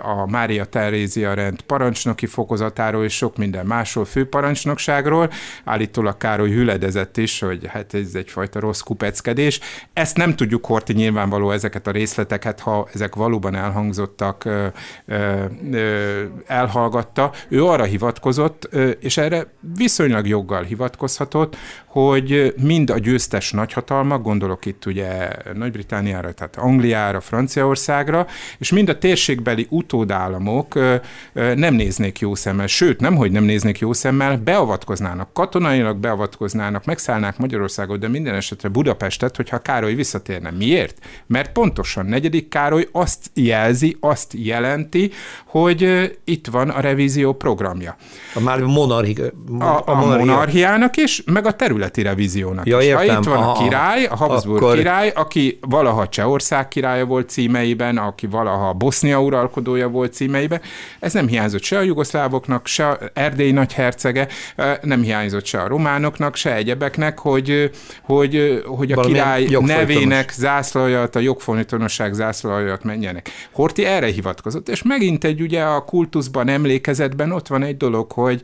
a 0.02 0.31
Mária 0.31 0.64
Terézia 0.64 1.35
rend 1.35 1.61
parancsnoki 1.62 2.26
fokozatáról 2.26 3.05
és 3.05 3.16
sok 3.16 3.37
minden 3.37 3.66
másról, 3.66 4.05
főparancsnokságról. 4.05 5.31
Állítólag 5.64 6.16
Károly 6.16 6.50
hüledezett 6.50 7.16
is, 7.16 7.40
hogy 7.40 7.66
hát 7.66 7.95
ez 7.95 8.14
egyfajta 8.14 8.61
rossz 8.61 8.81
kupeckedés. 8.81 9.61
Ezt 9.93 10.16
nem 10.16 10.35
tudjuk 10.35 10.66
Horti 10.66 10.93
nyilvánvaló 10.93 11.50
ezeket 11.50 11.87
a 11.87 11.90
részleteket, 11.90 12.61
ha 12.61 12.88
ezek 12.95 13.14
valóban 13.14 13.55
elhangzottak, 13.55 14.49
elhallgatta. 16.47 17.33
Ő 17.49 17.64
arra 17.64 17.85
hivatkozott, 17.85 18.69
és 19.00 19.16
erre 19.16 19.47
viszonylag 19.76 20.26
joggal 20.26 20.62
hivatkozhatott, 20.62 21.57
hogy 21.87 22.55
mind 22.62 22.90
a 22.90 22.99
győztes 22.99 23.52
nagyhatalmak, 23.52 24.23
gondolok 24.23 24.66
itt 24.66 24.87
ugye 24.87 25.28
Nagy-Britániára, 25.55 26.33
tehát 26.33 26.57
Angliára, 26.57 27.21
Franciaországra, 27.21 27.75
és 28.59 28.71
mind 28.71 28.88
a 28.88 28.99
térségbeli 28.99 29.66
utódállamok 29.71 30.75
nem 31.33 31.75
néznék 31.75 32.18
jó 32.18 32.35
szemmel, 32.35 32.66
sőt, 32.66 33.00
nem, 33.00 33.16
hogy 33.16 33.30
nem 33.30 33.45
néznék 33.45 33.78
jó 33.78 33.92
szemmel, 33.92 34.37
beavatkoznának, 34.37 35.33
katonailag 35.33 35.97
beavatkoznának, 35.97 36.85
megszállnák 36.85 37.38
Magyarországot, 37.38 37.99
de 37.99 38.09
minden 38.09 38.35
esetre 38.35 38.68
Budapestet, 38.68 39.37
hogyha 39.37 39.59
Károly 39.59 39.95
visszatérne. 39.95 40.50
Miért? 40.50 40.99
Mert 41.26 41.52
pontosan 41.52 42.06
negyedik 42.06 42.49
Károly 42.49 42.88
azt 42.92 43.30
jelzi, 43.35 43.97
azt 44.00 44.33
jelenti, 44.37 45.11
hogy 45.47 46.11
itt 46.25 46.47
van 46.47 46.68
a 46.68 46.80
revízió 46.80 47.33
programja. 47.33 47.97
A 48.35 48.40
már 48.40 48.61
monarchi, 48.61 49.16
a, 49.59 49.64
a, 49.64 49.83
a 49.87 49.95
monarchiának 49.95 50.97
is, 50.97 51.23
meg 51.25 51.47
a 51.47 51.52
terület 51.52 51.75
területi 51.76 52.02
revíziónak 52.02 52.66
ja, 52.66 52.80
is. 52.80 52.92
Ha 52.92 53.04
itt 53.04 53.25
van 53.25 53.37
Aha, 53.37 53.50
a 53.50 53.62
király, 53.62 54.04
a 54.04 54.16
Habsburg 54.16 54.62
akkor... 54.62 54.76
király, 54.76 55.12
aki 55.14 55.59
valaha 55.61 56.09
Csehország 56.09 56.68
királya 56.68 57.04
volt 57.04 57.30
címeiben, 57.67 57.99
aki 57.99 58.27
valaha 58.27 58.73
Bosznia 58.73 59.23
uralkodója 59.23 59.89
volt 59.89 60.13
címeiben, 60.13 60.61
ez 61.01 61.13
nem 61.13 61.27
hiányzott 61.27 61.63
se 61.63 61.79
a 61.79 61.83
jugoszlávoknak, 61.83 62.67
se 62.67 62.89
a 62.89 62.99
Erdély 63.15 63.53
nagyhercege, 63.53 64.29
nem 64.83 65.03
hiányzott 65.03 65.45
se 65.45 65.61
a 65.61 65.69
románoknak, 65.69 66.37
se 66.37 66.55
egyebeknek, 66.55 67.19
hogy, 67.19 67.71
hogy, 68.03 68.63
hogy 68.67 68.93
a 68.93 69.01
király 69.01 69.47
nevének 69.61 70.31
zászlajat, 70.31 71.17
a 71.17 71.19
jogfolytonosság 71.19 72.13
zászlajat 72.13 72.85
menjenek. 72.85 73.31
Horti 73.53 73.85
erre 73.85 74.07
hivatkozott, 74.07 74.69
és 74.69 74.83
megint 74.83 75.25
egy 75.25 75.41
ugye 75.41 75.63
a 75.63 75.85
kultuszban, 75.85 76.49
emlékezetben 76.49 77.33
ott 77.33 77.47
van 77.47 77.63
egy 77.63 77.77
dolog, 77.77 78.13
hogy 78.13 78.41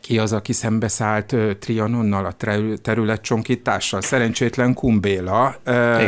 ki 0.00 0.18
az, 0.18 0.32
aki 0.32 0.52
szembeszállt 0.52 1.36
Trianonnal, 1.58 2.24
a 2.24 2.34
területcsonkítással? 2.82 4.00
Szerencsétlen 4.00 4.74
Kumbéla, 4.74 5.56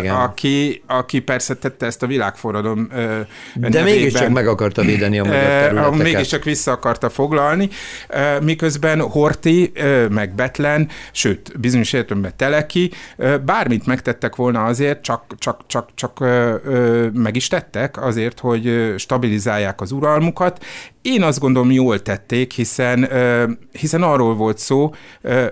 aki, 0.09 0.83
aki 0.87 1.21
persze 1.21 1.55
tette 1.55 1.87
ezt 1.87 2.03
a 2.03 2.07
világforradalom 2.07 2.89
De 3.55 3.83
mégiscsak 3.83 4.29
meg 4.29 4.47
akarta 4.47 4.83
védeni 4.83 5.19
a 5.19 5.25
magyar 5.25 5.43
területeket. 5.43 6.03
Mégiscsak 6.03 6.45
vissza 6.45 6.73
akarta 6.73 7.11
foglalni, 7.11 7.69
miközben 8.43 9.01
Horti, 9.01 9.73
meg 10.11 10.35
Betlen, 10.35 10.89
sőt, 11.13 11.61
bizonyos 11.61 11.93
értelemben 11.93 12.33
Teleki, 12.37 12.91
bármit 13.45 13.87
megtettek 13.87 14.37
volna 14.37 14.65
azért, 14.65 15.03
csak, 15.03 15.25
csak, 15.39 15.61
csak, 15.67 15.89
csak 15.95 16.19
meg 17.13 17.37
is 17.37 17.49
tettek 17.49 18.03
azért, 18.03 18.41
hogy 18.41 18.95
stabilizálják 18.97 19.81
az 19.81 19.93
uralmukat. 19.93 20.65
Én 21.03 21.23
azt 21.23 21.41
gondolom, 21.41 21.71
jól 21.71 22.03
tették, 22.03 22.53
hiszen 22.53 23.09
hiszen 23.73 24.03
arról 24.03 24.35
volt 24.35 24.59
szó 24.59 24.95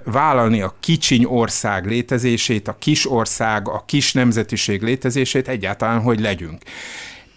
vállalni 0.04 0.60
a 0.60 0.74
kicsiny 0.80 1.24
ország 1.24 1.86
létezését, 1.86 2.68
a 2.68 2.76
kis 2.78 3.10
ország, 3.10 3.68
a 3.68 3.82
kis 3.86 4.12
nemzetiség 4.12 4.82
létezését 4.82 5.48
egyáltalán, 5.48 6.00
hogy 6.00 6.20
legyünk. 6.20 6.62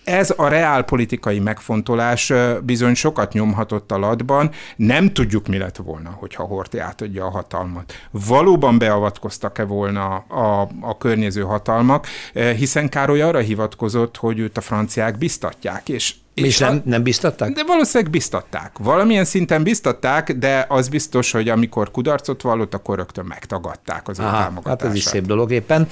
Ez 0.03 0.33
a 0.37 0.47
reálpolitikai 0.47 1.39
megfontolás 1.39 2.33
bizony 2.63 2.93
sokat 2.93 3.33
nyomhatott 3.33 3.91
a 3.91 3.97
latban. 3.97 4.51
Nem 4.75 5.13
tudjuk, 5.13 5.47
mi 5.47 5.57
lett 5.57 5.77
volna, 5.77 6.09
hogyha 6.09 6.43
Horthy 6.43 6.77
átadja 6.77 7.25
a 7.25 7.29
hatalmat. 7.29 7.93
Valóban 8.11 8.77
beavatkoztak-e 8.77 9.63
volna 9.63 10.15
a, 10.15 10.69
a 10.81 10.97
környező 10.97 11.41
hatalmak, 11.41 12.07
hiszen 12.33 12.89
Károly 12.89 13.21
arra 13.21 13.39
hivatkozott, 13.39 14.17
hogy 14.17 14.39
őt 14.39 14.57
a 14.57 14.61
franciák 14.61 15.17
biztatják, 15.17 15.89
és 15.89 16.13
és, 16.33 16.43
és 16.43 16.57
nem, 16.57 16.81
nem 16.85 17.03
biztatták? 17.03 17.51
De 17.51 17.63
valószínűleg 17.63 18.11
biztatták. 18.11 18.77
Valamilyen 18.77 19.25
szinten 19.25 19.63
biztatták, 19.63 20.33
de 20.33 20.65
az 20.69 20.89
biztos, 20.89 21.31
hogy 21.31 21.49
amikor 21.49 21.91
kudarcot 21.91 22.41
vallott, 22.41 22.73
akkor 22.73 22.97
rögtön 22.97 23.25
megtagadták 23.25 24.07
az 24.07 24.19
ő 24.19 24.23
Aha, 24.23 24.37
támogatását. 24.37 24.81
Hát 24.81 24.89
ez 24.89 24.95
is 24.95 25.03
szép 25.03 25.25
dolog 25.25 25.51
éppen, 25.51 25.87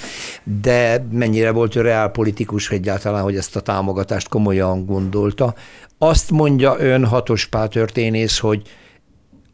de 0.61 1.05
mennyire 1.11 1.51
volt 1.51 1.75
ő 1.75 1.81
reálpolitikus 1.81 2.69
egyáltalán, 2.69 3.23
hogy 3.23 3.35
ezt 3.35 3.55
a 3.55 3.59
támogatást 3.59 4.29
komolyan 4.29 4.85
gondolta. 4.85 5.55
Azt 5.97 6.31
mondja 6.31 6.75
ön 6.79 7.05
hatos 7.05 7.49
történész, 7.69 8.39
hogy 8.39 8.61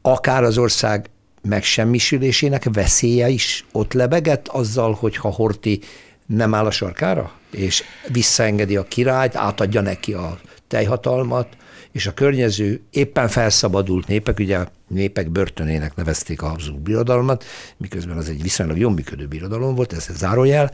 akár 0.01 0.43
az 0.43 0.57
ország 0.57 1.09
megsemmisülésének 1.41 2.67
veszélye 2.73 3.29
is 3.29 3.65
ott 3.71 3.93
lebegett 3.93 4.47
azzal, 4.47 4.93
hogyha 4.93 5.29
Horti 5.29 5.79
nem 6.25 6.53
áll 6.53 6.65
a 6.65 6.71
sarkára, 6.71 7.31
és 7.51 7.83
visszaengedi 8.07 8.75
a 8.75 8.83
királyt, 8.83 9.35
átadja 9.35 9.81
neki 9.81 10.13
a 10.13 10.37
teljhatalmat, 10.67 11.57
és 11.91 12.07
a 12.07 12.13
környező 12.13 12.81
éppen 12.89 13.27
felszabadult 13.27 14.07
népek, 14.07 14.39
ugye 14.39 14.65
népek 14.87 15.29
börtönének 15.29 15.95
nevezték 15.95 16.41
a 16.41 16.47
Habsburg 16.47 16.81
birodalmat, 16.81 17.43
miközben 17.77 18.17
az 18.17 18.29
egy 18.29 18.41
viszonylag 18.41 18.77
jól 18.77 18.91
működő 18.91 19.27
birodalom 19.27 19.75
volt, 19.75 19.93
ez 19.93 20.09
zárójel, 20.15 20.71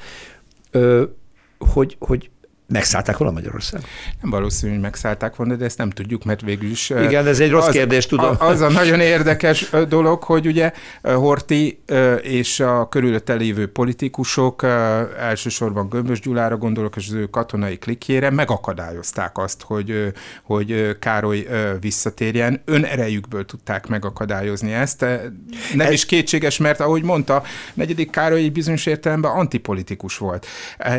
hogy, 1.57 1.95
hogy 1.99 2.29
Megszállták 2.73 3.17
volna 3.17 3.33
Magyarország? 3.33 3.81
Nem 4.21 4.29
valószínű, 4.29 4.71
hogy 4.71 4.81
megszállták 4.81 5.35
volna, 5.35 5.55
de 5.55 5.65
ezt 5.65 5.77
nem 5.77 5.89
tudjuk, 5.89 6.23
mert 6.23 6.41
végül 6.41 6.69
is... 6.69 6.89
Igen, 6.89 7.27
ez 7.27 7.39
egy 7.39 7.49
rossz 7.49 7.67
az, 7.67 7.73
kérdés, 7.73 8.05
tudom. 8.05 8.35
Az 8.39 8.61
a 8.61 8.69
nagyon 8.69 8.99
érdekes 8.99 9.69
dolog, 9.87 10.23
hogy 10.23 10.47
ugye 10.47 10.71
Horti 11.01 11.83
és 12.21 12.59
a 12.59 12.87
körülötte 12.89 13.33
lévő 13.33 13.71
politikusok, 13.71 14.63
elsősorban 15.19 15.89
Gömbös 15.89 16.19
Gyulára 16.19 16.57
gondolok, 16.57 16.95
és 16.95 17.07
az 17.07 17.13
ő 17.13 17.25
katonai 17.25 17.77
klikjére 17.77 18.29
megakadályozták 18.29 19.37
azt, 19.37 19.61
hogy, 19.61 20.13
hogy 20.43 20.97
Károly 20.99 21.47
visszatérjen. 21.79 22.61
Önerejükből 22.65 23.45
tudták 23.45 23.87
megakadályozni 23.87 24.73
ezt. 24.73 25.01
Nem 25.73 25.87
ez... 25.87 25.91
is 25.91 26.05
kétséges, 26.05 26.57
mert 26.57 26.79
ahogy 26.79 27.03
mondta, 27.03 27.43
negyedik 27.73 28.09
Károly 28.09 28.39
egy 28.39 28.51
bizonyos 28.51 28.85
értelemben 28.85 29.31
antipolitikus 29.31 30.17
volt. 30.17 30.45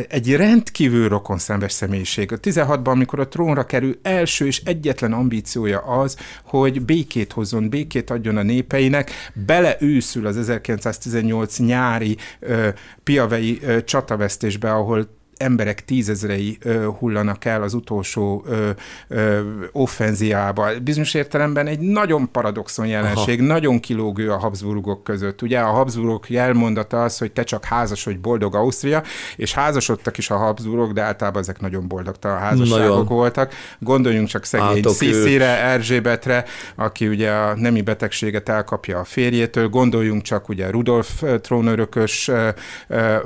Egy 0.09 0.37
rendkívül 0.37 1.09
rokon 1.09 1.39
szenves 1.73 1.73
személyiség. 1.73 2.33
A 2.33 2.41
16-ban, 2.41 2.91
amikor 2.91 3.21
a 3.21 3.29
trónra 3.29 3.67
kerül, 3.67 3.99
első 4.03 4.47
és 4.47 4.63
egyetlen 4.65 5.13
ambíciója 5.13 5.81
az, 5.81 6.17
hogy 6.45 6.83
békét 6.83 7.33
hozzon, 7.33 7.69
békét 7.69 8.11
adjon 8.11 8.37
a 8.37 8.43
népeinek, 8.43 9.11
beleőszül 9.47 10.27
az 10.27 10.37
1918 10.37 11.59
nyári 11.59 12.17
ö, 12.41 12.69
piavei 13.03 13.59
ö, 13.63 13.85
csatavesztésbe, 13.85 14.73
ahol 14.73 15.09
emberek 15.37 15.85
tízezrei 15.85 16.59
ö, 16.63 16.87
hullanak 16.99 17.45
el 17.45 17.63
az 17.63 17.75
utolsó 17.75 18.45
ö, 18.47 18.71
ö, 19.09 19.41
offenziába. 19.73 20.69
Bizonyos 20.83 21.15
értelemben 21.15 21.67
egy 21.67 21.79
nagyon 21.79 22.31
paradoxon 22.31 22.87
jelenség, 22.87 23.39
Aha. 23.39 23.49
nagyon 23.49 23.81
kilógő 23.81 24.31
a 24.31 24.37
Habsburgok 24.37 25.05
között. 25.05 25.43
Ugye 25.43 25.59
a 25.59 25.71
Habsburgok 25.71 26.31
jelmondata 26.31 27.03
az, 27.03 27.19
hogy 27.19 27.33
te 27.33 27.43
csak 27.43 27.65
házas 27.65 28.05
vagy 28.05 28.21
boldog 28.21 28.55
Ausztria, 28.55 29.03
és 29.37 29.55
házasodtak 29.55 30.19
is 30.19 30.31
a 30.31 30.37
Habsburgok, 30.37 30.93
de 30.93 31.03
általában 31.03 31.43
ezek 31.43 31.61
nagyon 31.61 31.89
boldogtalan 31.89 32.39
házasságok 32.39 32.89
nagyon. 32.89 33.07
voltak. 33.07 33.55
Gondoljunk 33.79 34.29
csak 34.29 34.45
szegény 34.45 34.83
Sziszire, 34.83 35.63
Erzsébetre, 35.63 36.45
aki 36.75 37.09
ugye 37.09 37.31
a 37.31 37.55
nemi 37.57 37.83
betegséget 37.83 38.49
elkapja 38.49 38.99
a 38.99 39.05
férjétől, 39.05 39.69
gondoljunk 39.69 40.23
csak 40.23 40.49
ugye 40.49 40.71
Rudolf 40.71 41.23
trónörökös 41.41 42.31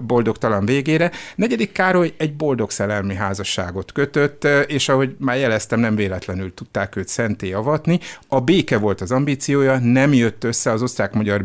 boldogtalan 0.00 0.64
végére. 0.64 1.10
Negyedik 1.34 1.72
Károly 1.72 1.97
Károly 1.98 2.14
egy 2.16 2.36
boldog 2.36 2.70
szerelmi 2.70 3.14
házasságot 3.14 3.92
kötött, 3.92 4.44
és 4.66 4.88
ahogy 4.88 5.14
már 5.18 5.38
jeleztem, 5.38 5.80
nem 5.80 5.96
véletlenül 5.96 6.54
tudták 6.54 6.96
őt 6.96 7.08
szenté 7.08 7.52
avatni. 7.52 8.00
A 8.28 8.40
béke 8.40 8.78
volt 8.78 9.00
az 9.00 9.10
ambíciója, 9.10 9.78
nem 9.78 10.12
jött 10.12 10.44
össze 10.44 10.70
az 10.70 10.82
osztrák-magyar 10.82 11.44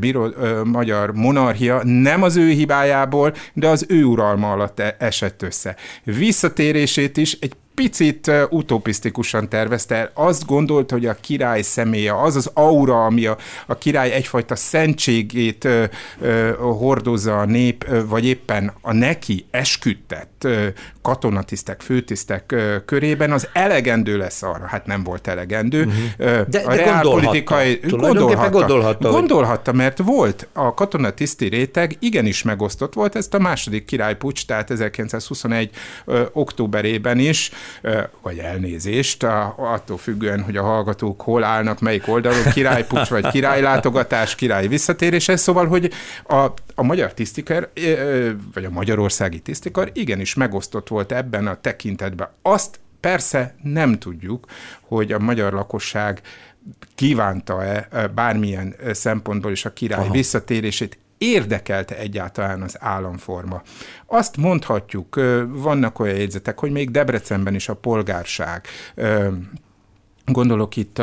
magyar 0.63 1.13
monarchia, 1.13 1.81
nem 1.83 2.23
az 2.23 2.35
ő 2.35 2.49
hibájából, 2.49 3.33
de 3.53 3.67
az 3.67 3.85
ő 3.89 4.03
uralma 4.03 4.51
alatt 4.51 4.79
e-, 4.79 4.95
esett 4.99 5.41
össze. 5.41 5.75
Visszatérését 6.03 7.17
is 7.17 7.37
egy 7.41 7.53
picit 7.75 8.31
utopisztikusan 8.49 9.49
tervezte. 9.49 10.11
Azt 10.13 10.45
gondolt, 10.45 10.91
hogy 10.91 11.05
a 11.05 11.15
király 11.21 11.61
személye, 11.61 12.21
az 12.21 12.35
az 12.35 12.51
aura, 12.53 13.05
ami 13.05 13.25
a, 13.25 13.37
a 13.65 13.77
király 13.77 14.11
egyfajta 14.11 14.55
szentségét 14.55 15.65
ö, 15.65 15.83
ö, 16.21 16.51
hordozza 16.57 17.39
a 17.39 17.45
nép, 17.45 17.85
ö, 17.87 18.07
vagy 18.07 18.25
éppen 18.25 18.73
a 18.81 18.93
neki 18.93 19.45
esküdtett 19.51 20.43
ö, 20.43 20.67
katonatisztek, 21.01 21.81
főtisztek 21.81 22.51
ö, 22.51 22.75
körében, 22.85 23.31
az 23.31 23.49
elegendő 23.53 24.17
lesz 24.17 24.43
arra. 24.43 24.65
Hát 24.65 24.85
nem 24.85 25.03
volt 25.03 25.27
elegendő. 25.27 25.85
Uh-huh. 25.85 26.47
De, 26.47 26.59
a 26.59 26.75
de 26.75 26.83
gondolhatta. 26.83 27.87
Gondolhatta, 27.89 28.49
gondolhatta, 28.49 29.09
gondolhatta, 29.09 29.71
mert 29.71 29.97
volt 29.97 30.47
a 30.53 30.73
katonatiszti 30.73 31.47
réteg, 31.47 31.95
igenis 31.99 32.43
megosztott 32.43 32.93
volt, 32.93 33.15
ezt 33.15 33.33
a 33.33 33.39
második 33.39 33.85
királypucs, 33.85 34.45
tehát 34.45 34.71
1921 34.71 35.69
ö, 36.05 36.21
októberében 36.31 37.19
is, 37.19 37.51
vagy 38.21 38.37
elnézést, 38.37 39.23
attól 39.55 39.97
függően, 39.97 40.41
hogy 40.41 40.57
a 40.57 40.63
hallgatók 40.63 41.21
hol 41.21 41.43
állnak, 41.43 41.79
melyik 41.79 42.07
oldalon, 42.07 42.43
királypucs 42.53 43.09
vagy 43.09 43.27
királylátogatás, 43.27 44.35
király 44.35 44.67
visszatérése, 44.67 45.35
szóval, 45.35 45.67
hogy 45.67 45.91
a, 46.27 46.45
a 46.75 46.83
magyar 46.83 47.13
tisztikar, 47.13 47.71
vagy 48.53 48.65
a 48.65 48.69
magyarországi 48.69 49.39
tisztikar 49.39 49.89
igenis 49.93 50.33
megosztott 50.33 50.87
volt 50.87 51.11
ebben 51.11 51.47
a 51.47 51.61
tekintetben. 51.61 52.27
Azt 52.41 52.79
persze 52.99 53.55
nem 53.61 53.99
tudjuk, 53.99 54.45
hogy 54.81 55.11
a 55.11 55.19
magyar 55.19 55.53
lakosság 55.53 56.21
kívánta-e 56.95 58.07
bármilyen 58.07 58.75
szempontból 58.91 59.51
is 59.51 59.65
a 59.65 59.73
király 59.73 60.03
Aha. 60.03 60.11
visszatérését, 60.11 60.97
érdekelte 61.17 61.97
egyáltalán 61.97 62.61
az 62.61 62.77
államforma. 62.79 63.61
Azt 64.05 64.37
mondhatjuk, 64.37 65.15
vannak 65.47 65.99
olyan 65.99 66.15
jegyzetek, 66.15 66.59
hogy 66.59 66.71
még 66.71 66.91
Debrecenben 66.91 67.55
is 67.55 67.69
a 67.69 67.75
polgárság 67.75 68.65
Gondolok 70.25 70.75
itt 70.75 70.99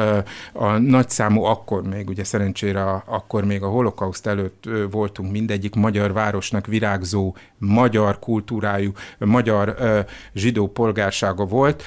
a, 0.52 0.78
nagyszámú, 0.78 1.42
akkor 1.42 1.82
még, 1.82 2.08
ugye 2.08 2.24
szerencsére 2.24 3.02
akkor 3.06 3.44
még 3.44 3.62
a 3.62 3.68
holokauszt 3.68 4.26
előtt 4.26 4.68
voltunk 4.90 5.30
mindegyik 5.30 5.74
magyar 5.74 6.12
városnak 6.12 6.66
virágzó 6.66 7.36
magyar 7.58 8.18
kultúrájú, 8.18 8.92
magyar 9.18 9.74
zsidó 10.34 10.68
polgársága 10.68 11.44
volt. 11.44 11.82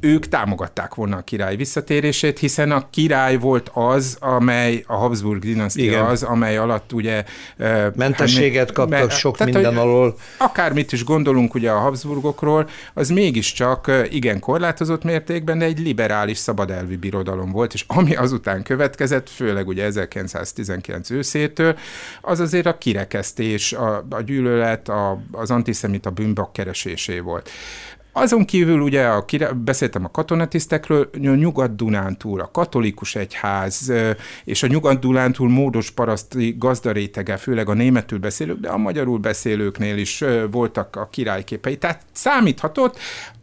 Ők 0.00 0.28
támogatták 0.28 0.94
volna 0.94 1.16
a 1.16 1.20
király 1.20 1.56
visszatérését, 1.56 2.38
hiszen 2.38 2.70
a 2.70 2.90
király 2.90 3.36
volt 3.36 3.70
az, 3.74 4.16
amely, 4.20 4.84
a 4.86 4.94
Habsburg 4.94 5.40
dinasztia 5.40 5.84
Igen. 5.84 6.04
az, 6.04 6.22
amely 6.22 6.56
alatt 6.56 6.92
ugye... 6.92 7.24
Mentességet 7.94 8.66
hát, 8.66 8.72
kaptak 8.72 9.10
sok 9.10 9.36
tehát, 9.36 9.52
minden 9.52 9.76
alól. 9.76 10.16
Akármit 10.38 10.92
is 10.92 11.04
gondolunk 11.04 11.54
ugye 11.54 11.70
a 11.70 11.78
Habsburgokról, 11.78 12.68
az 12.94 13.08
mégiscsak 13.08 13.90
igen 14.10 14.40
korlátozott 14.40 15.04
mértékben, 15.04 15.58
de 15.58 15.64
egy 15.64 15.78
liberális 15.78 16.36
szab 16.58 16.68
szabadelvi 16.68 16.96
birodalom 16.96 17.50
volt, 17.50 17.74
és 17.74 17.84
ami 17.86 18.14
azután 18.14 18.62
következett, 18.62 19.28
főleg 19.28 19.68
ugye 19.68 19.84
1919 19.84 21.10
őszétől, 21.10 21.76
az 22.20 22.40
azért 22.40 22.66
a 22.66 22.78
kirekesztés, 22.78 23.72
a, 23.72 24.06
a 24.10 24.20
gyűlölet, 24.20 24.88
a, 24.88 25.20
az 25.32 25.50
antiszemita 25.50 26.10
bűnbak 26.10 26.52
keresésé 26.52 27.18
volt. 27.18 27.50
Azon 28.12 28.44
kívül 28.44 28.80
ugye 28.80 29.06
a, 29.06 29.24
beszéltem 29.64 30.04
a 30.04 30.10
katonatisztekről, 30.10 31.10
a 31.12 31.18
Nyugat-Dunántúl, 31.18 32.40
a 32.40 32.50
katolikus 32.50 33.14
egyház 33.14 33.92
és 34.44 34.62
a 34.62 34.66
Nyugat-Dunántúl 34.66 35.48
módos 35.48 35.90
paraszti 35.90 36.54
gazdarétege, 36.58 37.36
főleg 37.36 37.68
a 37.68 37.74
németül 37.74 38.18
beszélők, 38.18 38.60
de 38.60 38.68
a 38.68 38.76
magyarul 38.76 39.18
beszélőknél 39.18 39.98
is 39.98 40.24
voltak 40.50 40.96
a 40.96 41.08
királyképei. 41.10 41.76
Tehát 41.76 42.02
számíthatott, 42.12 42.98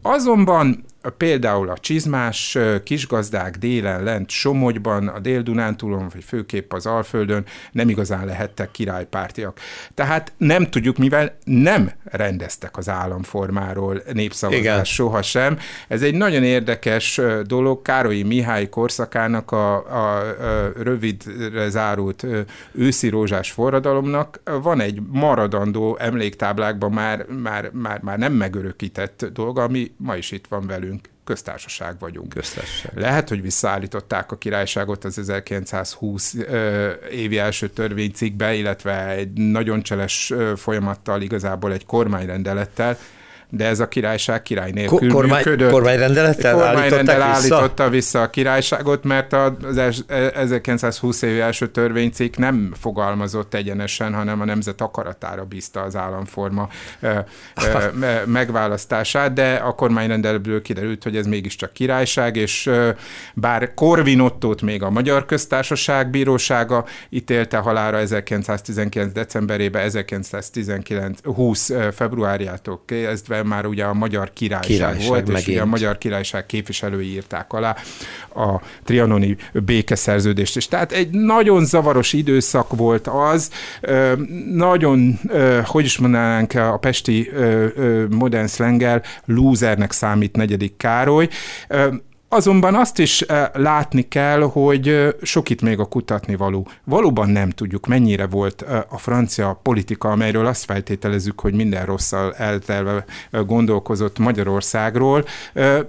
azonban 0.06 0.86
például 1.18 1.70
a 1.70 1.78
csizmás 1.78 2.58
kisgazdák 2.84 3.58
délen 3.58 4.04
lent 4.04 4.30
Somogyban, 4.30 5.08
a 5.08 5.20
Dél-Dunántúlon, 5.20 6.10
vagy 6.13 6.24
főképp 6.24 6.74
az 6.74 6.86
Alföldön 6.86 7.46
nem 7.72 7.89
igazán 7.89 8.26
lehettek 8.26 8.72
királypártiak. 8.72 9.60
Tehát 9.94 10.34
nem 10.38 10.70
tudjuk, 10.70 10.98
mivel 10.98 11.38
nem 11.44 11.91
rendeztek 12.04 12.78
az 12.78 12.89
államformáról 12.89 14.02
népszavazást 14.13 14.94
sohasem. 14.94 15.58
Ez 15.88 16.02
egy 16.02 16.15
nagyon 16.15 16.44
érdekes 16.44 17.22
dolog. 17.44 17.82
Károlyi 17.82 18.24
Mihály 18.24 18.70
korszakának 18.70 19.52
a, 19.52 19.74
a, 19.76 20.18
a 20.18 20.72
rövidre 20.84 21.70
zárult 21.70 22.26
őszi 22.72 23.10
rózsás 23.10 23.52
forradalomnak 23.52 24.41
van 24.62 24.80
egy 24.80 25.00
maradandó 25.12 25.98
emléktáblákban 26.00 26.91
már, 26.91 27.26
már, 27.44 27.70
már, 27.74 28.02
már 28.02 28.18
nem 28.18 28.34
megörökített 28.34 29.26
dolga, 29.34 29.63
ami 29.63 29.91
ma 29.97 30.15
is 30.15 30.31
itt 30.31 30.47
van 30.47 30.67
velünk 30.67 31.10
köztársaság 31.23 31.99
vagyunk. 31.99 32.29
Köztársaság. 32.29 32.97
Lehet, 32.97 33.29
hogy 33.29 33.41
visszaállították 33.41 34.31
a 34.31 34.38
királyságot 34.38 35.03
az 35.03 35.17
1920 35.17 36.36
ö, 36.36 36.91
évi 37.12 37.38
első 37.38 37.69
törvénycikkbe, 37.69 38.53
illetve 38.53 39.10
egy 39.10 39.31
nagyon 39.34 39.81
cseles 39.81 40.34
folyamattal, 40.55 41.21
igazából 41.21 41.71
egy 41.71 41.86
kormányrendelettel, 41.86 42.97
de 43.56 43.65
ez 43.65 43.80
a 43.80 43.88
királyság 43.88 44.41
király 44.41 44.72
nélkül 44.72 45.12
kormány, 45.12 45.38
működött. 45.38 45.72
Kormányrendelettel 45.72 46.54
kormányrendel 46.54 47.22
állította 47.22 47.89
vissza 47.89 48.22
a 48.22 48.30
királyságot, 48.30 49.04
mert 49.04 49.34
az 49.34 50.04
1920 50.34 51.22
évi 51.22 51.39
első 51.39 51.68
törvénycikk 51.68 52.36
nem 52.38 52.74
fogalmazott 52.80 53.54
egyenesen, 53.54 54.13
hanem 54.13 54.41
a 54.41 54.46
nemzet 54.46 54.82
akaratára 54.82 55.44
bízta 55.44 55.82
az 55.82 55.96
államforma 55.96 56.70
megválasztását, 58.26 59.34
de 59.34 59.54
a 59.54 59.72
kormányrendeletből 59.72 60.62
kiderült, 60.62 61.04
hogy 61.04 61.15
ez 61.15 61.26
mégiscsak 61.26 61.74
királyság, 61.74 62.36
és 62.36 62.70
bár 63.34 63.74
Korvinottót 63.74 64.62
még 64.62 64.84
a 64.84 64.89
Magyar 64.89 65.26
Köztársaság 65.26 66.10
bírósága 66.10 66.86
ítélte 67.10 67.58
halára 67.58 67.98
1919. 67.98 69.13
decemberében, 69.13 69.82
1919. 69.82 71.20
20 71.24 71.72
februárjától 71.91 72.82
kezdve 72.86 73.44
már 73.45 73.65
ugye 73.65 73.84
a 73.84 73.93
Magyar 73.93 74.34
Királyság, 74.34 74.77
királyság 74.77 75.08
volt, 75.08 75.27
megint. 75.27 75.38
és 75.38 75.47
ugye 75.47 75.62
a 75.62 75.65
Magyar 75.65 75.97
Királyság 75.97 76.45
képviselői 76.45 77.12
írták 77.12 77.53
alá 77.53 77.75
a 78.36 78.62
trianoni 78.84 79.38
békeszerződést. 79.53 80.55
És 80.55 80.67
tehát 80.67 80.91
egy 80.91 81.10
nagyon 81.10 81.65
zavaros 81.65 82.13
időszak 82.13 82.75
volt 82.75 83.08
az, 83.08 83.51
nagyon, 84.51 85.19
hogy 85.63 85.86
is 85.86 85.97
mondanánk 85.97 86.53
a 86.53 86.77
pesti 86.77 87.31
modern 88.10 88.47
szlengel, 88.47 89.03
lúzernek 89.25 89.91
számít 89.91 90.36
negyedik 90.36 90.77
Károly. 90.77 91.27
Azonban 92.36 92.76
azt 92.76 93.00
is 93.00 93.21
eh, 93.21 93.50
látni 93.54 94.08
kell, 94.08 94.41
hogy 94.41 94.88
eh, 94.88 95.10
sok 95.21 95.50
itt 95.50 95.62
még 95.62 95.80
a 95.80 95.86
kutatni 95.86 96.36
való. 96.36 96.67
Valóban 96.84 97.30
nem 97.30 97.50
tudjuk, 97.50 97.88
mennyire 97.88 98.28
volt 98.28 98.62
eh, 98.62 98.82
a 98.89 98.98
francia 98.98 99.60
politika, 99.63 100.12
amelyről 100.12 100.45
azt 100.45 100.65
feltételezzük, 100.65 101.39
hogy 101.39 101.54
minden 101.54 101.86
rosszal 101.86 102.34
eltelve 102.34 103.06
gondolkozott 103.32 104.19
Magyarországról, 104.19 105.26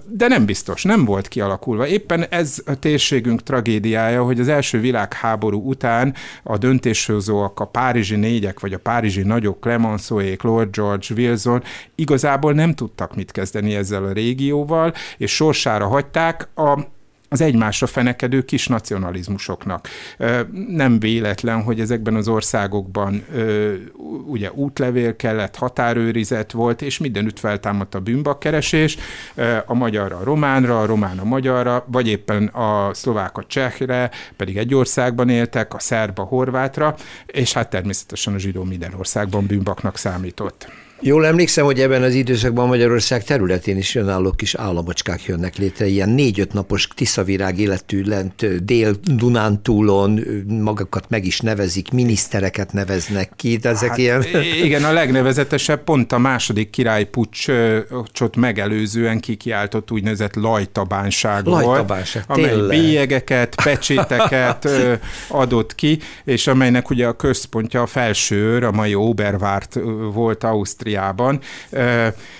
de 0.05 0.27
nem 0.27 0.45
biztos, 0.45 0.83
nem 0.83 1.05
volt 1.05 1.27
kialakulva. 1.27 1.87
Éppen 1.87 2.25
ez 2.29 2.57
a 2.65 2.79
térségünk 2.79 3.43
tragédiája, 3.43 4.23
hogy 4.23 4.39
az 4.39 4.47
első 4.47 4.79
világháború 4.79 5.69
után 5.69 6.13
a 6.43 6.57
döntéshozóak, 6.57 7.59
a 7.59 7.65
párizsi 7.65 8.15
négyek, 8.15 8.59
vagy 8.59 8.73
a 8.73 8.79
párizsi 8.79 9.21
nagyok, 9.21 9.59
Clemenceauék, 9.59 10.41
Lord 10.41 10.75
George, 10.75 11.07
Wilson 11.15 11.63
igazából 11.95 12.53
nem 12.53 12.73
tudtak 12.73 13.15
mit 13.15 13.31
kezdeni 13.31 13.75
ezzel 13.75 14.03
a 14.03 14.11
régióval, 14.11 14.93
és 15.17 15.35
sorsára 15.35 15.87
hagyták, 15.87 16.36
a 16.55 16.79
az 17.29 17.41
egymásra 17.41 17.87
fenekedő 17.87 18.41
kis 18.45 18.67
nacionalizmusoknak. 18.67 19.87
Nem 20.67 20.99
véletlen, 20.99 21.63
hogy 21.63 21.79
ezekben 21.79 22.15
az 22.15 22.27
országokban 22.27 23.25
ugye 24.25 24.51
útlevél 24.51 25.15
kellett, 25.15 25.55
határőrizet 25.55 26.51
volt, 26.51 26.81
és 26.81 26.97
mindenütt 26.97 27.39
feltámadt 27.39 27.95
a 27.95 27.99
bűnbakkeresés, 27.99 28.97
a 29.65 29.73
magyar 29.73 30.11
a 30.11 30.23
románra, 30.23 30.81
a 30.81 30.85
román 30.85 31.19
a 31.19 31.23
magyarra, 31.23 31.85
vagy 31.87 32.07
éppen 32.07 32.45
a 32.45 32.93
szlovák 32.93 33.37
a 33.37 33.45
csehre, 33.47 34.11
pedig 34.35 34.57
egy 34.57 34.73
országban 34.73 35.29
éltek, 35.29 35.73
a 35.73 35.79
szerb 35.79 36.19
a 36.19 36.23
horvátra, 36.23 36.95
és 37.25 37.53
hát 37.53 37.69
természetesen 37.69 38.33
a 38.33 38.37
zsidó 38.37 38.63
minden 38.63 38.93
országban 38.93 39.45
bűnbaknak 39.45 39.97
számított. 39.97 40.86
Jól 40.99 41.25
emlékszem, 41.25 41.65
hogy 41.65 41.79
ebben 41.79 42.03
az 42.03 42.13
időszakban 42.13 42.67
Magyarország 42.67 43.23
területén 43.23 43.77
is 43.77 43.95
önálló 43.95 44.31
kis 44.31 44.55
államocskák 44.55 45.23
jönnek 45.23 45.55
létre, 45.55 45.85
ilyen 45.87 46.09
négy-öt 46.09 46.53
napos 46.53 46.87
tiszavirág 46.95 47.59
életű 47.59 48.03
lent 48.03 48.65
Dél-Dunántúlon, 48.65 50.19
magakat 50.47 51.09
meg 51.09 51.25
is 51.25 51.39
nevezik, 51.39 51.91
minisztereket 51.91 52.73
neveznek 52.73 53.31
ki, 53.35 53.57
de 53.57 53.69
ezek 53.69 53.89
hát, 53.89 53.97
ilyen... 53.97 54.23
Igen, 54.63 54.83
a 54.83 54.91
legnevezetesebb 54.91 55.83
pont 55.83 56.11
a 56.11 56.17
második 56.17 56.69
királypucsot 56.69 58.35
megelőzően 58.35 59.19
kikiáltott 59.19 59.91
úgynevezett 59.91 60.35
lajtabánság, 60.35 61.45
lajtabánság 61.45 62.23
volt, 62.27 62.39
amely 62.39 62.51
tényleg. 62.51 62.69
bélyegeket, 62.69 63.55
pecséteket 63.63 64.69
adott 65.27 65.75
ki, 65.75 65.99
és 66.23 66.47
amelynek 66.47 66.89
ugye 66.89 67.07
a 67.07 67.15
központja 67.15 67.81
a 67.81 67.87
felsőr, 67.87 68.63
a 68.63 68.71
mai 68.71 68.95
Obervárt 68.95 69.79
volt 70.13 70.43
Ausztria 70.43 70.86
Ausztriában. 70.87 71.39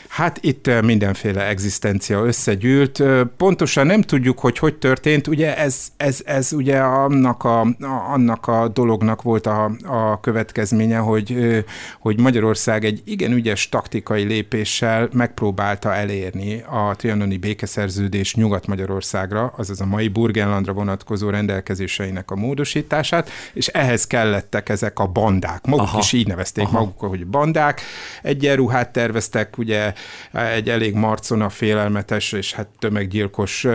Hát 0.08 0.38
itt 0.42 0.82
mindenféle 0.82 1.48
egzisztencia 1.48 2.24
összegyűlt. 2.24 3.04
Pontosan 3.38 3.86
nem 3.86 4.02
tudjuk, 4.02 4.40
hogy 4.40 4.58
hogy 4.58 4.76
történt. 4.76 5.28
Ugye 5.28 5.58
ez, 5.58 5.88
ez, 5.98 6.22
ez 6.26 6.54
ugye 6.54 6.80
annak 6.80 7.44
a, 7.44 7.68
annak 8.12 8.48
a 8.48 8.68
dolognak 8.68 9.22
volt 9.22 9.46
a, 9.46 9.72
a 9.86 10.20
következménye, 10.20 10.98
hogy, 10.98 11.64
hogy 12.00 12.20
Magyarország 12.20 12.86
egy 12.86 13.02
igen 13.06 13.32
ügyes 13.32 13.70
taktikai 13.70 14.24
lépéssel 14.24 15.10
megpróbálta 15.14 15.94
elérni 15.94 16.64
a 16.70 16.96
trianoni 16.96 17.38
békeszerződés 17.38 18.36
Nyugat-Magyarországra, 18.36 19.54
azaz 19.58 19.82
a 19.82 19.86
mai 19.86 20.08
Burgenlandra 20.08 20.74
vonatkozó 20.74 21.30
rendelkezéseinek 21.30 22.32
a 22.32 22.36
módosítását, 22.36 23.30
és 23.54 23.68
ehhez 23.68 24.08
kellettek 24.08 24.70
ezek 24.70 25.00
a 25.00 25.06
bandák. 25.06 25.66
Maguk 25.66 25.86
Aha. 25.86 26.00
is 26.00 26.14
így 26.14 26.28
nevezték 26.28 26.66
Aha. 26.66 26.80
maguk, 26.80 27.00
hogy 27.00 27.28
bandák. 27.28 27.82
Egyenruhát 28.22 28.92
terveztek, 28.92 29.58
ugye 29.58 29.94
egy 30.32 30.70
elég 30.70 30.94
marcona, 30.94 31.50
félelmetes 31.50 32.32
és 32.32 32.54
hát 32.54 32.68
tömeggyilkos 32.80 33.68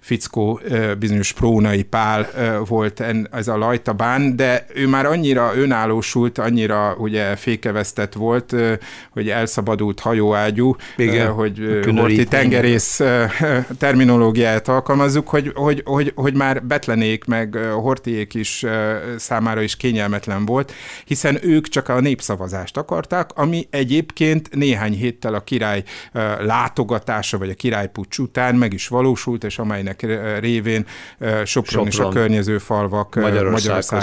fickó, 0.00 0.60
bizonyos 0.98 1.32
Prónai 1.32 1.82
Pál 1.82 2.28
volt 2.66 3.02
ez 3.30 3.48
a 3.48 3.56
lajtabán, 3.56 4.36
de 4.36 4.66
ő 4.74 4.88
már 4.88 5.06
annyira 5.06 5.52
önállósult, 5.56 6.38
annyira 6.38 6.94
ugye 6.98 7.36
fékevesztett 7.36 8.12
volt, 8.12 8.54
hogy 9.10 9.28
elszabadult 9.28 10.00
hajóágyú, 10.00 10.76
Igen, 10.96 11.32
hogy 11.32 11.82
Horti 11.96 12.24
tengerész 12.24 13.00
terminológiát 13.78 14.68
alkalmazzuk, 14.68 15.28
hogy, 15.28 15.52
hogy, 15.54 15.82
hogy, 15.84 16.12
hogy 16.14 16.34
már 16.34 16.64
Betlenék 16.64 17.24
meg 17.24 17.58
Hortiék 17.72 18.34
is 18.34 18.64
számára 19.16 19.62
is 19.62 19.76
kényelmetlen 19.76 20.46
volt, 20.46 20.72
hiszen 21.04 21.38
ők 21.42 21.68
csak 21.68 21.88
a 21.88 22.00
népszavazást 22.00 22.76
akarták, 22.76 23.30
ami 23.34 23.66
egyébként 23.70 24.54
néhány 24.54 24.92
héttel 24.92 25.34
a 25.34 25.40
király 25.40 25.63
látogatása, 26.40 27.38
vagy 27.38 27.50
a 27.50 27.54
királypucs 27.54 28.18
után 28.18 28.54
meg 28.54 28.72
is 28.72 28.88
valósult, 28.88 29.44
és 29.44 29.58
amelynek 29.58 30.06
révén 30.40 30.86
Sopron, 31.18 31.44
Sopron 31.44 31.86
és 31.86 31.98
a 31.98 32.08
környező 32.08 32.58
falvak 32.58 33.14
Magyarország 33.14 34.02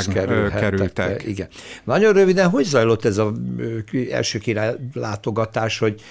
kerültek. 0.54 1.24
Igen. 1.26 1.48
Nagyon 1.84 2.14
röviden, 2.14 2.50
hogy 2.50 2.64
zajlott 2.64 3.06
ez 3.06 3.18
az 3.18 3.32
első 4.12 4.40
király 4.40 4.76
látogatás, 4.94 5.80
hogy 5.80 6.02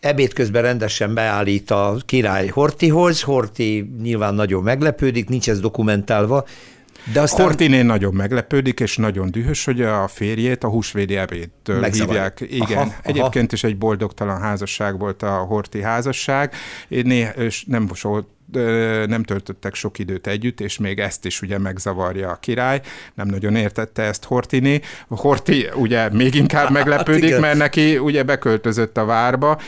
ebéd 0.00 0.32
közben 0.32 0.62
rendesen 0.62 1.14
beállít 1.14 1.70
a 1.70 1.96
király 2.06 2.46
Hortihoz, 2.46 3.22
Horti 3.22 3.94
nyilván 4.02 4.34
nagyon 4.34 4.62
meglepődik, 4.62 5.28
nincs 5.28 5.48
ez 5.48 5.60
dokumentálva, 5.60 6.44
de 7.12 7.20
aztán... 7.20 7.46
Hortiné 7.46 7.82
nagyon 7.82 8.14
meglepődik, 8.14 8.80
és 8.80 8.96
nagyon 8.96 9.30
dühös, 9.30 9.64
hogy 9.64 9.82
a 9.82 10.08
férjét 10.08 10.64
a 10.64 10.68
húsvédi 10.68 11.16
ebédtől 11.16 11.84
hívják. 11.84 12.40
Igen, 12.40 12.78
aha, 12.78 12.94
egyébként 13.02 13.46
aha. 13.46 13.52
is 13.52 13.64
egy 13.64 13.78
boldogtalan 13.78 14.40
házasság 14.40 14.98
volt 14.98 15.22
a 15.22 15.30
Horti 15.30 15.82
házasság, 15.82 16.54
Néha, 16.88 17.30
és 17.30 17.64
nem 17.64 17.86
volt 18.02 18.26
nem 19.06 19.22
töltöttek 19.22 19.74
sok 19.74 19.98
időt 19.98 20.26
együtt, 20.26 20.60
és 20.60 20.78
még 20.78 20.98
ezt 20.98 21.24
is 21.24 21.42
ugye 21.42 21.58
megzavarja 21.58 22.30
a 22.30 22.36
király. 22.36 22.80
Nem 23.14 23.26
nagyon 23.26 23.56
értette 23.56 24.02
ezt 24.02 24.24
Hortini. 24.24 24.80
Horti 25.08 25.68
ugye 25.74 26.08
még 26.08 26.34
inkább 26.34 26.62
hát 26.62 26.72
meglepődik, 26.72 27.38
mert 27.38 27.58
neki 27.58 27.98
ugye 27.98 28.22
beköltözött 28.22 28.96
a 28.96 29.04
várba, 29.04 29.58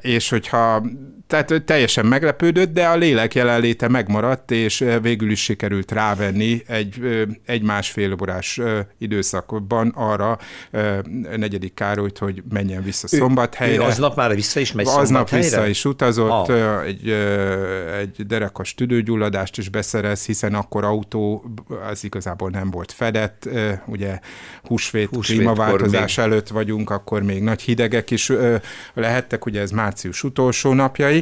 és 0.00 0.28
hogyha 0.28 0.82
tehát 1.26 1.62
teljesen 1.64 2.06
meglepődött, 2.06 2.72
de 2.72 2.86
a 2.86 2.96
lélek 2.96 3.34
jelenléte 3.34 3.88
megmaradt, 3.88 4.50
és 4.50 4.84
végül 5.02 5.30
is 5.30 5.42
sikerült 5.42 5.92
rávenni 5.92 6.62
egy, 6.66 7.00
egy 7.46 7.62
másfél 7.62 8.16
órás 8.20 8.60
időszakban 8.98 9.92
arra 9.94 10.38
negyedik 11.36 11.74
Károlyt, 11.74 12.18
hogy 12.18 12.42
menjen 12.50 12.82
vissza 12.82 13.08
Szombathelyre. 13.08 13.82
Ő 13.82 13.86
aznap 13.86 14.16
már 14.16 14.34
vissza 14.34 14.60
is 14.60 14.72
megy 14.72 14.86
Aznap 14.88 15.30
vissza 15.30 15.66
is 15.66 15.84
utazott, 15.84 16.48
ah. 16.48 16.82
egy, 16.84 17.10
egy 18.00 18.26
derekas 18.26 18.74
tüdőgyulladást 18.74 19.58
is 19.58 19.68
beszerez, 19.68 20.26
hiszen 20.26 20.54
akkor 20.54 20.84
autó 20.84 21.44
az 21.90 22.04
igazából 22.04 22.50
nem 22.50 22.70
volt 22.70 22.92
fedett, 22.92 23.48
ugye 23.86 24.18
húsvét, 24.62 25.08
húsvét 25.08 25.36
klímaváltozás 25.36 26.16
még... 26.16 26.26
előtt 26.26 26.48
vagyunk, 26.48 26.90
akkor 26.90 27.22
még 27.22 27.42
nagy 27.42 27.62
hidegek 27.62 28.10
is 28.10 28.32
lehettek, 28.94 29.46
ugye 29.46 29.60
ez 29.60 29.70
március 29.70 30.22
utolsó 30.24 30.72
napjai, 30.72 31.15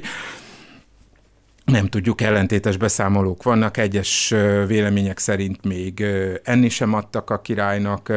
nem 1.64 1.86
tudjuk, 1.86 2.20
ellentétes 2.20 2.76
beszámolók 2.76 3.42
vannak, 3.42 3.76
egyes 3.76 4.34
vélemények 4.66 5.18
szerint 5.18 5.64
még 5.64 6.04
enni 6.42 6.68
sem 6.68 6.94
adtak 6.94 7.30
a 7.30 7.40
királynak 7.40 8.08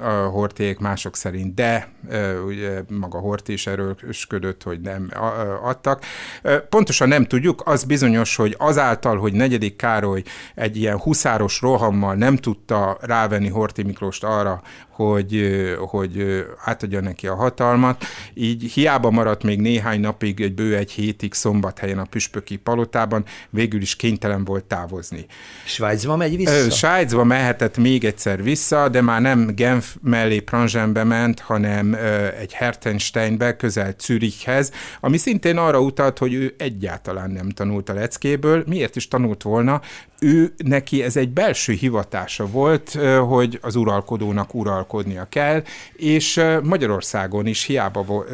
a 0.00 0.28
horték, 0.32 0.78
mások 0.78 1.16
szerint 1.16 1.54
de, 1.54 1.88
ugye 2.46 2.82
maga 2.88 3.18
Horti 3.18 3.52
is 3.52 3.66
erősködött, 3.66 4.62
hogy 4.62 4.80
nem 4.80 5.08
adtak. 5.62 6.04
Pontosan 6.68 7.08
nem 7.08 7.24
tudjuk, 7.24 7.62
az 7.64 7.84
bizonyos, 7.84 8.36
hogy 8.36 8.54
azáltal, 8.58 9.18
hogy 9.18 9.32
negyedik 9.32 9.76
Károly 9.76 10.22
egy 10.54 10.76
ilyen 10.76 10.98
huszáros 10.98 11.60
rohammal 11.60 12.14
nem 12.14 12.36
tudta 12.36 12.98
rávenni 13.00 13.48
Horti 13.48 13.82
Miklóst 13.82 14.24
arra, 14.24 14.62
hogy, 15.06 15.50
hogy 15.78 16.44
átadja 16.64 17.00
neki 17.00 17.26
a 17.26 17.34
hatalmat, 17.34 18.04
így 18.34 18.62
hiába 18.72 19.10
maradt 19.10 19.42
még 19.42 19.60
néhány 19.60 20.00
napig, 20.00 20.40
egy 20.40 20.54
bő 20.54 20.76
egy 20.76 20.90
hétig 20.90 21.34
szombathelyen 21.34 21.98
a 21.98 22.04
püspöki 22.04 22.56
palotában, 22.56 23.24
végül 23.50 23.80
is 23.80 23.96
kénytelen 23.96 24.44
volt 24.44 24.64
távozni. 24.64 25.26
Svájcba 25.64 26.16
megy 26.16 26.36
vissza? 26.36 26.70
Svájcba 26.70 27.24
mehetett 27.24 27.76
még 27.76 28.04
egyszer 28.04 28.42
vissza, 28.42 28.88
de 28.88 29.00
már 29.00 29.20
nem 29.20 29.54
Genf 29.54 29.96
mellé 30.02 30.40
Pranzsenbe 30.40 31.04
ment, 31.04 31.40
hanem 31.40 31.96
egy 32.40 32.52
Hertensteinbe, 32.52 33.56
közel 33.56 33.94
Zürichhez, 33.98 34.72
ami 35.00 35.16
szintén 35.16 35.56
arra 35.56 35.80
utalt, 35.80 36.18
hogy 36.18 36.34
ő 36.34 36.54
egyáltalán 36.58 37.30
nem 37.30 37.48
tanult 37.48 37.88
a 37.88 37.94
leckéből. 37.94 38.64
Miért 38.66 38.96
is 38.96 39.08
tanult 39.08 39.42
volna? 39.42 39.80
Ő 40.20 40.52
neki 40.56 41.02
ez 41.02 41.16
egy 41.16 41.28
belső 41.28 41.72
hivatása 41.72 42.46
volt, 42.46 42.98
hogy 43.28 43.58
az 43.62 43.76
uralkodónak 43.76 44.54
uralkodnia 44.54 45.26
kell, 45.28 45.62
és 45.92 46.40
Magyarországon 46.62 47.46
is 47.46 47.64
hiába 47.64 48.24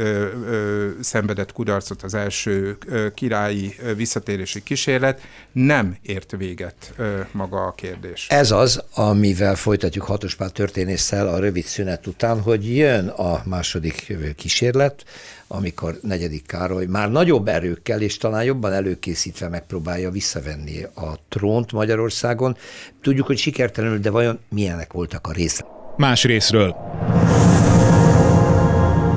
szenvedett 1.00 1.52
kudarcot 1.52 2.02
az 2.02 2.14
első 2.14 2.78
királyi 3.14 3.74
visszatérési 3.96 4.62
kísérlet, 4.62 5.20
nem 5.52 5.96
ért 6.02 6.34
véget 6.38 6.94
maga 7.32 7.64
a 7.64 7.72
kérdés. 7.72 8.26
Ez 8.28 8.50
az, 8.50 8.82
amivel 8.94 9.54
folytatjuk 9.54 10.04
Hatospál 10.04 10.50
történésszel 10.50 11.28
a 11.28 11.38
rövid 11.38 11.64
szünet 11.64 12.06
után, 12.06 12.40
hogy 12.40 12.76
jön 12.76 13.08
a 13.08 13.42
második 13.44 14.16
kísérlet, 14.36 15.04
amikor 15.48 15.98
negyedik 16.02 16.46
Károly 16.46 16.86
már 16.86 17.10
nagyobb 17.10 17.48
erőkkel 17.48 18.00
és 18.00 18.16
talán 18.16 18.44
jobban 18.44 18.72
előkészítve 18.72 19.48
megpróbálja 19.48 20.10
visszavenni 20.10 20.82
a 20.82 21.18
trónt 21.28 21.72
Magyarországon. 21.72 22.56
Tudjuk, 23.02 23.26
hogy 23.26 23.38
sikertelenül, 23.38 23.98
de 23.98 24.10
vajon 24.10 24.38
milyenek 24.48 24.92
voltak 24.92 25.26
a 25.26 25.32
részek? 25.32 25.66
Más 25.96 26.24
részről. 26.24 26.76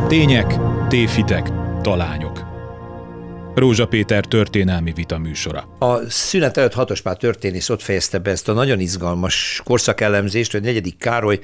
Tények, 0.07 0.57
tévhitek, 0.87 1.49
talányok. 1.81 2.47
Rózsa 3.55 3.87
Péter 3.87 4.25
történelmi 4.25 4.91
vita 4.93 5.17
műsora. 5.17 5.75
A 5.79 6.09
szünet 6.09 6.57
előtt 6.57 6.73
Hatospál 6.73 7.15
történész 7.15 7.69
ott 7.69 7.81
fejezte 7.81 8.17
be 8.17 8.31
ezt 8.31 8.49
a 8.49 8.53
nagyon 8.53 8.79
izgalmas 8.79 9.61
korszakelemzést, 9.65 10.51
hogy 10.51 10.61
negyedik 10.61 10.97
Károly 10.97 11.39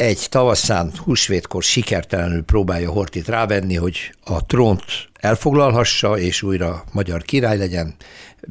921 0.00 0.28
tavaszán, 0.28 0.92
húsvétkor 1.04 1.62
sikertelenül 1.62 2.42
próbálja 2.42 2.90
Hortit 2.90 3.28
rávenni, 3.28 3.74
hogy 3.74 4.14
a 4.24 4.46
trónt 4.46 4.84
elfoglalhassa, 5.14 6.18
és 6.18 6.42
újra 6.42 6.84
magyar 6.92 7.22
király 7.22 7.58
legyen, 7.58 7.94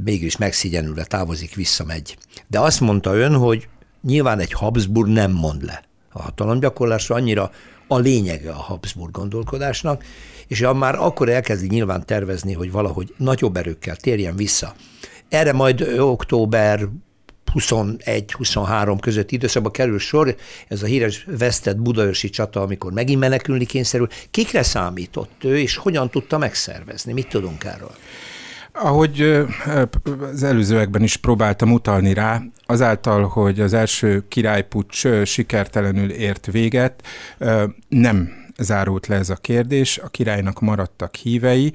mégis 0.03 0.37
megszigyenülve 0.37 1.03
távozik, 1.03 1.55
visszamegy. 1.55 2.17
De 2.47 2.59
azt 2.59 2.79
mondta 2.79 3.15
ön, 3.15 3.35
hogy 3.35 3.67
nyilván 4.01 4.39
egy 4.39 4.51
Habsburg 4.51 5.09
nem 5.09 5.31
mond 5.31 5.63
le 5.63 5.83
a 6.11 6.21
hatalomgyakorlásra, 6.21 7.15
annyira 7.15 7.51
a 7.87 7.97
lényege 7.97 8.51
a 8.51 8.61
Habsburg 8.61 9.11
gondolkodásnak, 9.11 10.03
és 10.47 10.67
már 10.75 10.95
akkor 10.95 11.29
elkezdi 11.29 11.67
nyilván 11.67 12.05
tervezni, 12.05 12.53
hogy 12.53 12.71
valahogy 12.71 13.13
nagyobb 13.17 13.57
erőkkel 13.57 13.95
térjen 13.95 14.35
vissza. 14.35 14.75
Erre 15.29 15.53
majd 15.53 15.81
október 15.97 16.87
21-23 17.53 18.97
közötti 19.01 19.35
időszakban 19.35 19.71
kerül 19.71 19.99
sor, 19.99 20.35
ez 20.67 20.83
a 20.83 20.85
híres 20.85 21.25
vesztett 21.37 21.77
budaörsi 21.77 22.29
csata, 22.29 22.61
amikor 22.61 22.91
megint 22.91 23.19
menekülni 23.19 23.65
kényszerül. 23.65 24.07
Kikre 24.31 24.63
számított 24.63 25.43
ő, 25.43 25.57
és 25.59 25.75
hogyan 25.75 26.09
tudta 26.09 26.37
megszervezni? 26.37 27.13
Mit 27.13 27.27
tudunk 27.27 27.63
erről? 27.63 27.91
Ahogy 28.73 29.45
az 30.31 30.43
előzőekben 30.43 31.03
is 31.03 31.17
próbáltam 31.17 31.71
utalni 31.71 32.13
rá, 32.13 32.41
azáltal, 32.65 33.27
hogy 33.27 33.59
az 33.59 33.73
első 33.73 34.25
királypucs 34.27 35.07
sikertelenül 35.23 36.11
ért 36.11 36.45
véget, 36.51 37.03
nem 37.87 38.31
zárult 38.57 39.07
le 39.07 39.15
ez 39.15 39.29
a 39.29 39.35
kérdés, 39.35 39.97
a 39.97 40.07
királynak 40.07 40.59
maradtak 40.59 41.15
hívei, 41.15 41.73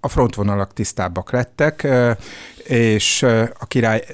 a 0.00 0.08
frontvonalak 0.08 0.72
tisztábbak 0.72 1.30
lettek, 1.30 1.88
és 2.70 3.22
a 3.58 3.66
király 3.66 4.04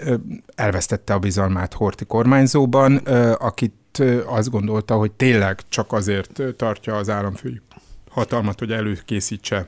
elvesztette 0.54 1.14
a 1.14 1.18
bizalmát 1.18 1.74
Horti 1.74 2.04
kormányzóban, 2.04 2.96
akit 3.38 4.02
azt 4.26 4.50
gondolta, 4.50 4.94
hogy 4.94 5.12
tényleg 5.12 5.60
csak 5.68 5.92
azért 5.92 6.42
tartja 6.56 6.96
az 6.96 7.08
államfői 7.08 7.60
hatalmat, 8.10 8.58
hogy 8.58 8.72
előkészítse 8.72 9.66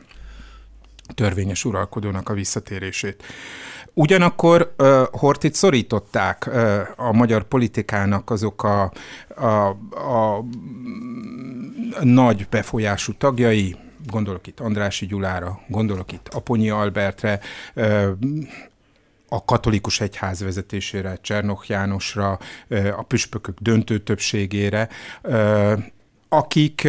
törvényes 1.14 1.64
uralkodónak 1.64 2.28
a 2.28 2.34
visszatérését. 2.34 3.22
Ugyanakkor 3.94 4.74
uh, 4.78 5.02
Hortit 5.10 5.54
szorították 5.54 6.46
uh, 6.46 6.80
a 6.96 7.12
magyar 7.12 7.44
politikának 7.44 8.30
azok 8.30 8.62
a, 8.62 8.92
a, 9.36 9.68
a 9.92 10.44
nagy 12.02 12.46
befolyású 12.50 13.12
tagjai, 13.12 13.76
gondolok 14.06 14.46
itt 14.46 14.60
Andrási 14.60 15.06
Gyulára, 15.06 15.60
gondolok 15.68 16.12
itt 16.12 16.28
Aponyi 16.28 16.70
Albertre, 16.70 17.40
a 19.28 19.44
katolikus 19.44 20.00
egyház 20.00 20.40
vezetésére, 20.40 21.18
Csernoch 21.20 21.70
Jánosra, 21.70 22.38
a 22.96 23.02
püspökök 23.02 23.58
döntő 23.60 23.98
többségére, 23.98 24.88
akik 26.28 26.88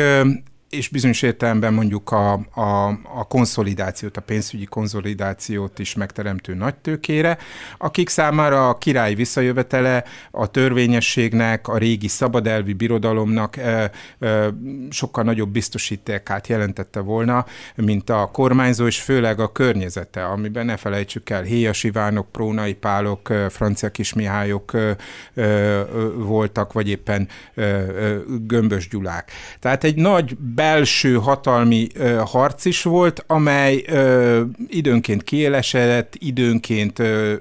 és 0.69 0.87
bizonyos 0.87 1.21
értelemben 1.21 1.73
mondjuk 1.73 2.11
a, 2.11 2.33
a, 2.33 2.87
a 3.03 3.27
konszolidációt, 3.27 4.17
a 4.17 4.21
pénzügyi 4.21 4.65
konszolidációt 4.65 5.79
is 5.79 5.95
megteremtő 5.95 6.53
nagytőkére, 6.53 7.37
akik 7.77 8.09
számára 8.09 8.69
a 8.69 8.77
király 8.77 9.13
visszajövetele 9.13 10.03
a 10.31 10.47
törvényességnek, 10.47 11.67
a 11.67 11.77
régi 11.77 12.07
szabadelvi 12.07 12.73
birodalomnak 12.73 13.57
e, 13.57 13.91
e, 14.19 14.53
sokkal 14.89 15.23
nagyobb 15.23 15.49
biztosítékát 15.49 16.47
jelentette 16.47 16.99
volna, 16.99 17.45
mint 17.75 18.09
a 18.09 18.29
kormányzó, 18.31 18.85
és 18.85 19.01
főleg 19.01 19.39
a 19.39 19.51
környezete, 19.51 20.25
amiben 20.25 20.65
ne 20.65 20.77
felejtsük 20.77 21.29
el, 21.29 21.41
Héjas 21.41 21.83
Ivánok, 21.83 22.31
Prónai 22.31 22.73
Pálok, 22.73 23.33
francia 23.49 23.89
kismihályok 23.89 24.73
e, 24.73 24.95
e, 25.41 25.83
voltak, 26.15 26.73
vagy 26.73 26.89
éppen 26.89 27.27
e, 27.55 27.61
e, 27.61 28.17
Gömbös 28.47 28.87
Gyulák. 28.87 29.31
Tehát 29.59 29.83
egy 29.83 29.95
nagy 29.95 30.37
belső 30.59 31.15
hatalmi 31.15 31.87
ö, 31.93 32.21
harc 32.25 32.65
is 32.65 32.83
volt, 32.83 33.23
amely 33.27 33.83
ö, 33.87 34.41
időnként 34.67 35.23
kiélesedett, 35.23 36.15
időnként, 36.17 36.99
ö, 36.99 37.33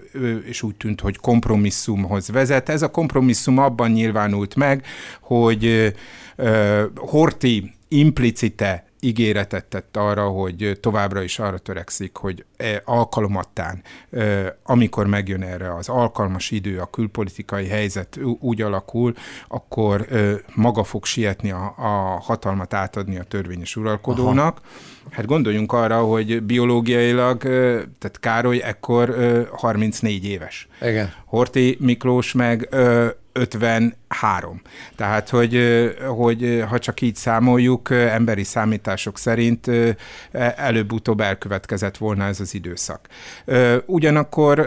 és 0.45 0.63
úgy 0.63 0.75
tűnt, 0.75 1.01
hogy 1.01 1.17
kompromisszumhoz 1.17 2.31
vezet. 2.31 2.69
Ez 2.69 2.83
a 2.83 2.91
kompromisszum 2.91 3.59
abban 3.59 3.91
nyilvánult 3.91 4.55
meg, 4.55 4.85
hogy 5.21 5.93
ö, 6.37 6.85
Horti 6.97 7.75
implicite 7.89 8.88
ígéretet 9.01 9.65
tett 9.65 9.97
arra, 9.97 10.29
hogy 10.29 10.79
továbbra 10.81 11.23
is 11.23 11.39
arra 11.39 11.59
törekszik, 11.59 12.17
hogy 12.17 12.45
e 12.57 12.83
alkalomattán, 12.85 13.83
amikor 14.63 15.07
megjön 15.07 15.43
erre 15.43 15.75
az 15.75 15.89
alkalmas 15.89 16.51
idő, 16.51 16.79
a 16.79 16.87
külpolitikai 16.87 17.67
helyzet 17.67 18.19
úgy 18.41 18.63
alakul, 18.63 19.15
akkor 19.49 20.07
maga 20.55 20.85
fog 20.85 21.05
sietni 21.05 21.51
a, 21.51 21.75
a 21.77 22.21
hatalmat 22.21 22.75
átadni 22.75 23.19
a 23.19 23.23
törvényes 23.25 23.77
uralkodónak. 23.77 24.59
Aha. 24.59 24.67
Hát 25.11 25.27
gondoljunk 25.27 25.73
arra, 25.73 26.01
hogy 26.01 26.43
biológiailag, 26.43 27.43
tehát 27.43 28.17
Károly 28.21 28.63
ekkor 28.63 29.17
34 29.53 30.25
éves. 30.25 30.69
Igen. 30.83 31.13
Horti 31.25 31.77
Miklós 31.81 32.33
meg 32.33 32.69
53. 33.33 34.63
Tehát, 34.97 35.29
hogy, 35.29 35.61
hogy 36.07 36.65
ha 36.69 36.79
csak 36.79 37.01
így 37.01 37.15
számoljuk, 37.15 37.91
emberi 37.91 38.45
számítások 38.45 39.19
szerint 39.19 39.71
előbb-utóbb 40.57 41.21
elkövetkezett 41.21 41.97
volna 41.97 42.25
ez 42.25 42.41
az 42.41 42.55
időszak. 42.55 43.09
Ugyanakkor 43.87 44.67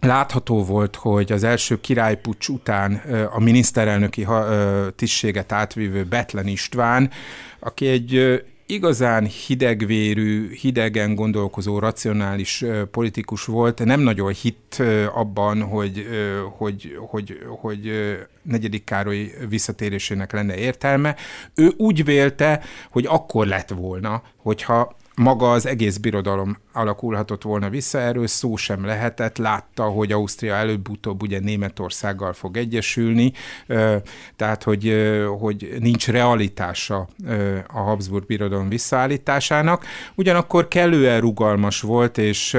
Látható 0.00 0.64
volt, 0.64 0.96
hogy 0.96 1.32
az 1.32 1.44
első 1.44 1.80
királypucs 1.80 2.48
után 2.48 3.02
a 3.32 3.40
miniszterelnöki 3.40 4.26
tisztséget 4.96 5.52
átvívő 5.52 6.04
Betlen 6.04 6.46
István, 6.46 7.10
aki 7.58 7.86
egy 7.86 8.42
igazán 8.66 9.24
hidegvérű, 9.24 10.50
hidegen 10.50 11.14
gondolkozó, 11.14 11.78
racionális 11.78 12.64
politikus 12.90 13.44
volt, 13.44 13.84
nem 13.84 14.00
nagyon 14.00 14.32
hitt 14.32 14.82
abban, 15.14 15.62
hogy, 15.62 16.06
hogy, 16.56 16.96
hogy, 16.98 17.38
hogy 17.48 17.92
negyedik 18.42 18.84
Károly 18.84 19.34
visszatérésének 19.48 20.32
lenne 20.32 20.56
értelme. 20.56 21.16
Ő 21.54 21.72
úgy 21.76 22.04
vélte, 22.04 22.60
hogy 22.90 23.06
akkor 23.06 23.46
lett 23.46 23.68
volna, 23.68 24.22
hogyha 24.36 24.96
maga 25.14 25.52
az 25.52 25.66
egész 25.66 25.96
birodalom 25.96 26.56
alakulhatott 26.74 27.42
volna 27.42 27.68
vissza, 27.68 28.00
erről 28.00 28.26
szó 28.26 28.56
sem 28.56 28.84
lehetett, 28.84 29.36
látta, 29.36 29.84
hogy 29.84 30.12
Ausztria 30.12 30.54
előbb-utóbb 30.54 31.22
ugye 31.22 31.40
Németországgal 31.40 32.32
fog 32.32 32.56
egyesülni, 32.56 33.32
tehát 34.36 34.62
hogy, 34.62 34.94
hogy 35.38 35.74
nincs 35.78 36.08
realitása 36.08 37.08
a 37.66 37.78
Habsburg 37.78 38.26
birodalom 38.26 38.68
visszaállításának, 38.68 39.84
ugyanakkor 40.14 40.68
kellően 40.68 41.20
rugalmas 41.20 41.80
volt, 41.80 42.18
és 42.18 42.56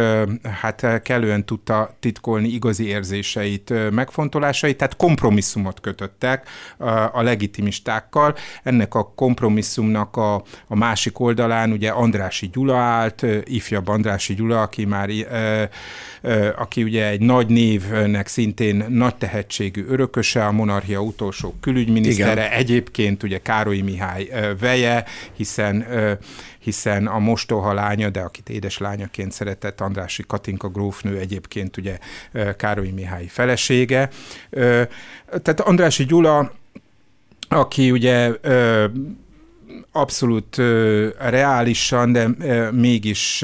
hát 0.62 1.02
kellően 1.02 1.46
tudta 1.46 1.96
titkolni 2.00 2.48
igazi 2.48 2.88
érzéseit, 2.88 3.92
megfontolásait, 3.92 4.78
tehát 4.78 4.96
kompromisszumot 4.96 5.80
kötöttek 5.80 6.48
a 7.12 7.22
legitimistákkal. 7.22 8.36
Ennek 8.64 8.96
a 8.96 9.14
kompromisszumnak 9.16 10.18
a, 10.18 10.36
a 10.68 10.76
másik 10.76 11.20
oldalán 11.20 11.72
ugye 11.72 11.90
Andrási 11.90 12.50
Gyula 12.54 12.78
állt, 12.78 13.26
ifjabb 13.44 13.88
Gyula, 14.36 14.62
aki 14.62 14.86
már 14.86 15.10
aki 16.56 16.84
ugye 16.84 17.08
egy 17.08 17.22
nagy 17.22 17.48
névnek 17.48 18.28
szintén 18.28 18.86
nagy 18.90 19.16
tehetségű 19.16 19.86
örököse, 19.88 20.46
a 20.46 20.52
monarchia 20.52 21.00
utolsó 21.00 21.56
külügyminisztere, 21.62 22.46
Igen. 22.46 22.52
egyébként 22.52 23.24
ugye 23.24 23.38
Károly 23.38 23.80
Mihály 23.80 24.30
veje, 24.60 25.06
hiszen 25.34 25.86
hiszen 26.60 27.08
a 27.08 27.20
mostoha 27.20 27.74
lánya, 27.74 28.10
de 28.10 28.20
akit 28.20 28.50
édeslányaként 28.50 29.32
szeretett, 29.32 29.82
Andrási 29.82 30.24
Katinka 30.28 30.70
grófnő 30.70 31.18
egyébként 31.18 31.78
ugye 31.78 31.98
Károly 32.58 32.90
Mihály 32.90 33.26
felesége. 33.26 34.10
Tehát 35.28 35.60
Andrási 35.60 36.06
Gyula, 36.06 36.52
aki 37.48 37.92
ugye 37.92 38.32
abszolút 39.96 40.58
uh, 40.58 41.08
reálisan, 41.18 42.12
de 42.12 42.28
uh, 42.28 42.72
mégis, 42.72 43.44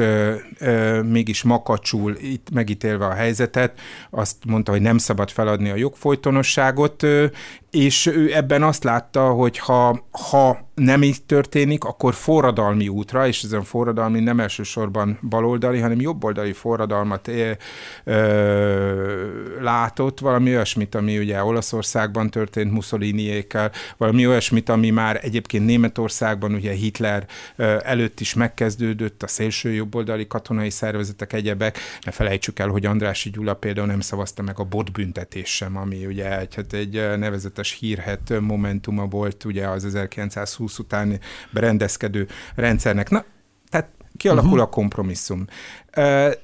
uh, 0.60 1.02
mégis 1.02 1.44
makacsul 1.44 2.18
itt 2.22 2.48
megítélve 2.54 3.06
a 3.06 3.14
helyzetet, 3.14 3.80
azt 4.10 4.36
mondta, 4.46 4.72
hogy 4.72 4.82
nem 4.82 4.98
szabad 4.98 5.30
feladni 5.30 5.70
a 5.70 5.76
jogfolytonosságot, 5.76 7.04
uh, 7.04 7.26
és 7.72 8.06
ő 8.06 8.36
ebben 8.36 8.64
azt 8.64 8.84
látta, 8.84 9.30
hogy 9.30 9.58
ha, 9.58 10.08
ha 10.30 10.70
nem 10.76 11.04
így 11.04 11.24
történik, 11.24 11.84
akkor 11.84 12.14
forradalmi 12.14 12.88
útra, 12.88 13.28
és 13.28 13.44
ezen 13.44 13.64
forradalmi 13.64 14.20
nem 14.20 14.40
elsősorban 14.40 15.20
baloldali, 15.30 15.80
hanem 15.80 16.02
jobboldali 16.02 16.54
forradalmat 16.54 17.28
é, 17.28 17.58
ö, 18.04 19.62
látott, 19.62 20.20
valami 20.20 20.50
olyasmit, 20.50 20.96
ami 20.96 21.18
ugye 21.18 21.44
Olaszországban 21.44 22.30
történt 22.30 22.72
Mussoliniékkel, 22.72 23.72
valami 23.98 24.28
olyasmit, 24.28 24.70
ami 24.70 24.90
már 24.90 25.20
egyébként 25.24 25.66
Németországban 25.66 26.54
ugye 26.54 26.72
Hitler 26.72 27.26
ö, 27.56 27.78
előtt 27.84 28.20
is 28.20 28.34
megkezdődött, 28.34 29.24
a 29.24 29.28
szélső 29.28 29.72
jobboldali 29.72 30.28
katonai 30.28 30.70
szervezetek, 30.70 31.34
egyebek. 31.34 31.78
Ne 32.06 32.12
felejtsük 32.12 32.60
el, 32.60 32.68
hogy 32.68 32.86
Andrási 32.86 33.30
Gyula 33.30 33.54
például 33.54 33.88
nem 33.88 34.00
szavazta 34.00 34.42
meg 34.42 34.60
a 34.60 34.64
botbüntetés 34.64 35.56
sem, 35.56 35.78
ami 35.78 36.06
ugye 36.06 36.40
egy, 36.40 36.56
hát 36.56 36.74
egy 36.74 37.18
nevezetes 37.18 37.61
hírhet 37.70 38.34
momentuma 38.40 39.06
volt 39.06 39.46
ugye 39.46 39.68
az 39.68 39.86
1920 39.86 40.80
után 40.80 41.20
berendezkedő 41.52 42.28
rendszernek. 42.56 43.10
Na, 43.10 43.24
tehát 43.70 43.90
kialakul 44.18 44.50
uh-huh. 44.50 44.64
a 44.64 44.70
kompromisszum. 44.70 45.46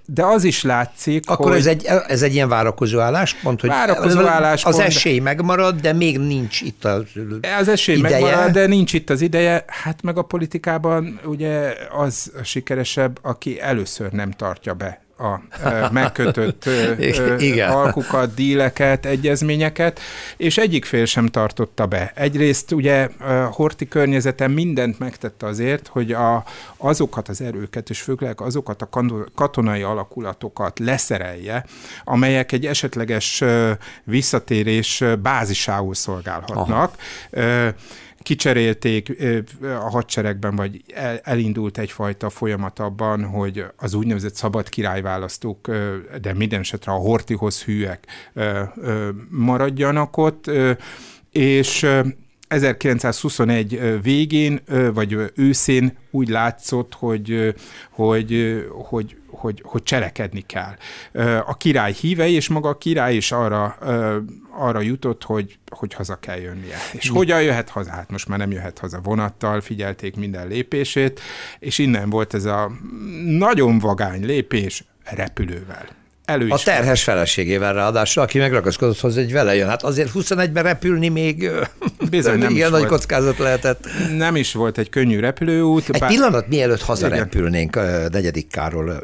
De 0.06 0.26
az 0.26 0.44
is 0.44 0.64
látszik, 0.64 1.30
Akkor 1.30 1.50
hogy... 1.50 1.60
ez 1.60 1.66
egy, 1.66 1.86
ez 2.08 2.22
egy 2.22 2.34
ilyen 2.34 2.50
várakozó 2.50 3.00
álláspont, 3.00 3.62
hogy 3.62 3.70
várakozó 3.70 4.26
álláspont, 4.26 4.76
az 4.76 4.82
esély 4.82 5.20
megmarad, 5.20 5.80
de 5.80 5.94
még 5.94 6.20
nincs 6.20 6.62
itt 6.62 6.86
az 6.86 7.04
Az 7.60 7.68
esély 7.68 7.98
ideje. 7.98 8.20
megmarad, 8.20 8.52
de 8.52 8.66
nincs 8.68 8.94
itt 8.94 9.10
az 9.10 9.22
ideje. 9.22 9.66
Hát 9.68 10.02
meg 10.02 10.18
a 10.18 10.22
politikában 10.22 11.20
ugye 11.26 11.74
az 11.92 12.32
sikeresebb, 12.44 13.20
aki 13.22 13.62
először 13.62 14.12
nem 14.12 14.32
tartja 14.32 14.74
be 14.74 15.07
a 15.18 15.42
megkötött 15.92 16.66
Igen. 17.38 17.72
alkukat, 17.72 18.34
díleket, 18.34 19.06
egyezményeket, 19.06 20.00
és 20.38 20.58
egyik 20.58 20.86
fél 20.86 21.06
sem 21.06 21.26
tartotta 21.26 21.86
be. 21.86 22.12
Egyrészt 22.16 22.72
ugye 22.72 23.10
Horti 23.52 23.88
környezeten 23.88 24.52
mindent 24.52 25.00
megtette 25.00 25.46
azért, 25.46 25.88
hogy 25.88 26.12
a, 26.12 26.44
azokat 26.78 27.28
az 27.28 27.42
erőket, 27.42 27.90
és 27.90 28.02
főleg 28.02 28.42
azokat 28.42 28.82
a 28.82 28.90
katonai 29.36 29.82
alakulatokat 29.82 30.80
leszerelje, 30.80 31.66
amelyek 32.04 32.52
egy 32.52 32.66
esetleges 32.66 33.44
visszatérés 34.04 35.04
bázisául 35.22 35.94
szolgálhatnak. 35.94 36.92
Aha 37.32 37.74
kicserélték 38.28 39.18
a 39.62 39.90
hadseregben, 39.90 40.56
vagy 40.56 40.82
elindult 41.24 41.78
egyfajta 41.78 42.30
folyamat 42.30 42.80
abban, 42.80 43.24
hogy 43.26 43.66
az 43.78 43.94
úgynevezett 43.94 44.36
szabad 44.36 44.70
királyválasztók, 44.70 45.68
de 46.22 46.34
minden 46.34 46.60
esetre 46.60 46.92
a 46.92 46.96
Hortihoz 46.96 47.64
hűek 47.64 48.08
maradjanak 49.30 50.18
ott, 50.18 50.52
és 51.32 51.86
1921 52.48 54.02
végén, 54.02 54.60
vagy 54.94 55.32
őszén 55.36 55.98
úgy 56.12 56.30
látszott, 56.30 56.94
hogy, 56.94 57.56
hogy, 57.92 58.64
hogy, 58.72 59.18
hogy, 59.28 59.62
hogy 59.64 59.84
cselekedni 59.84 60.42
kell. 60.42 60.76
A 61.46 61.58
király 61.58 61.94
hívei, 61.94 62.34
és 62.34 62.48
maga 62.48 62.70
a 62.70 62.78
király 62.78 63.16
is 63.16 63.32
arra, 63.32 63.66
arra 64.52 64.82
jutott, 64.82 65.24
hogy, 65.24 65.58
hogy 65.70 65.94
haza 65.94 66.16
kell 66.16 66.40
jönnie. 66.40 66.78
És 66.94 67.10
hogyan 67.10 67.42
jöhet 67.42 67.70
haza? 67.70 67.92
Hát 67.92 68.10
most 68.12 68.28
már 68.28 68.38
nem 68.38 68.52
jöhet 68.52 68.80
haza 68.80 69.00
vonattal, 69.02 69.62
figyelték 69.62 70.16
minden 70.16 70.48
lépését, 70.48 71.20
és 71.60 71.78
innen 71.78 72.10
volt 72.10 72.34
ez 72.34 72.46
a 72.46 72.72
nagyon 73.26 73.80
vagány 73.80 74.26
lépés 74.26 74.84
repülővel 75.04 75.98
elő 76.28 76.50
A 76.50 76.58
terhes 76.64 77.04
feleségével 77.04 77.74
ráadásul, 77.74 78.24
aki 78.24 78.38
megragaszkodott 78.38 79.00
hozzá, 79.00 79.22
hogy 79.22 79.32
vele 79.32 79.56
jön. 79.56 79.68
Hát 79.68 79.84
azért 79.84 80.12
21-ben 80.14 80.64
repülni 80.64 81.08
még 81.08 81.50
Bizony, 82.10 82.38
nem 82.38 82.52
igen 82.52 82.70
nagy 82.70 82.80
volt, 82.80 82.92
kockázat 82.92 83.38
lehetett. 83.38 83.88
Nem 84.18 84.36
is 84.36 84.54
volt 84.54 84.78
egy 84.78 84.90
könnyű 84.90 85.20
repülőút. 85.20 85.90
Egy 85.90 86.00
bár... 86.00 86.10
pillanat, 86.10 86.48
mielőtt 86.48 86.82
hazarepülnénk 86.82 87.76
negyedik 88.12 88.48
Káról, 88.48 89.04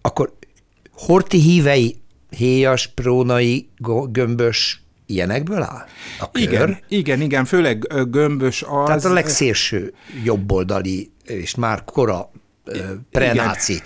akkor 0.00 0.32
Horti 0.92 1.40
hívei, 1.40 1.96
héjas, 2.30 2.86
prónai, 2.86 3.68
gömbös, 4.08 4.82
ilyenekből 5.06 5.62
áll? 5.62 5.84
A 6.18 6.30
kör? 6.30 6.42
Igen, 6.42 6.78
igen, 6.88 7.20
igen, 7.20 7.44
főleg 7.44 7.86
gömbös 8.10 8.62
az. 8.62 8.86
Tehát 8.86 9.04
a 9.04 9.12
legszélső 9.12 9.94
jobboldali, 10.24 11.10
és 11.24 11.54
már 11.54 11.84
kora 11.84 12.30
prenáci 13.10 13.82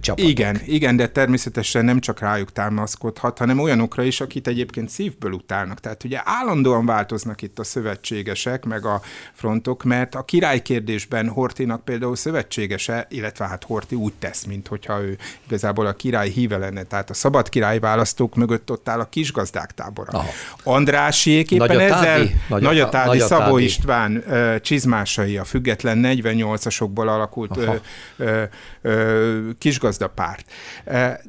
csapatok. 0.00 0.30
Igen, 0.30 0.60
igen, 0.66 0.96
de 0.96 1.08
természetesen 1.08 1.84
nem 1.84 2.00
csak 2.00 2.20
rájuk 2.20 2.52
támaszkodhat, 2.52 3.38
hanem 3.38 3.58
olyanokra 3.58 4.02
is, 4.02 4.20
akit 4.20 4.46
egyébként 4.46 4.88
szívből 4.88 5.32
utálnak. 5.32 5.80
Tehát 5.80 6.04
ugye 6.04 6.20
állandóan 6.24 6.86
változnak 6.86 7.42
itt 7.42 7.58
a 7.58 7.64
szövetségesek, 7.64 8.64
meg 8.64 8.86
a 8.86 9.00
frontok, 9.32 9.82
mert 9.82 10.14
a 10.14 10.22
király 10.22 10.62
kérdésben 10.62 11.28
Hortinak 11.28 11.84
például 11.84 12.16
szövetségese, 12.16 13.06
illetve 13.10 13.46
hát 13.46 13.64
Horti 13.64 13.94
úgy 13.94 14.12
tesz, 14.18 14.44
mint 14.44 14.68
hogyha 14.68 15.02
ő 15.02 15.18
igazából 15.46 15.86
a 15.86 15.92
király 15.92 16.30
híve 16.30 16.56
lenne. 16.56 16.82
Tehát 16.82 17.10
a 17.10 17.14
szabad 17.14 17.48
király 17.48 17.78
választók 17.78 18.34
mögött 18.34 18.70
ott 18.70 18.88
áll 18.88 19.00
a 19.00 19.08
kisgazdák 19.08 19.72
tábora. 19.72 20.10
Aha. 20.12 20.28
Andrásiék 20.62 21.50
éppen 21.50 21.76
Nagyatádi? 21.76 22.02
ezzel 22.06 22.18
Nagyatádi, 22.48 22.64
Nagyatádi 22.64 23.18
Szabó 23.18 23.58
István 23.58 24.24
csizmásai, 24.60 25.36
a 25.36 25.44
független 25.44 26.00
48-asokból 26.02 27.06
alakult 27.06 27.56
Aha 27.56 27.80
ö, 28.16 29.48
kisgazdapárt. 29.58 30.50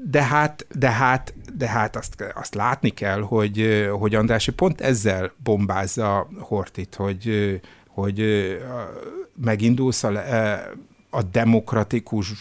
De 0.03 0.23
hát, 0.23 0.65
de 0.75 0.89
hát, 0.89 1.33
de 1.55 1.67
hát 1.67 1.95
azt, 1.95 2.23
azt 2.33 2.55
látni 2.55 2.89
kell, 2.89 3.21
hogy, 3.21 3.87
hogy 3.99 4.15
Andrási 4.15 4.51
pont 4.51 4.81
ezzel 4.81 5.31
bombázza 5.43 6.27
Hortit, 6.39 6.95
hogy, 6.95 7.59
hogy 7.87 8.23
megindulsz 9.35 10.03
a, 10.03 10.11
a 11.13 11.21
demokratikus 11.21 12.33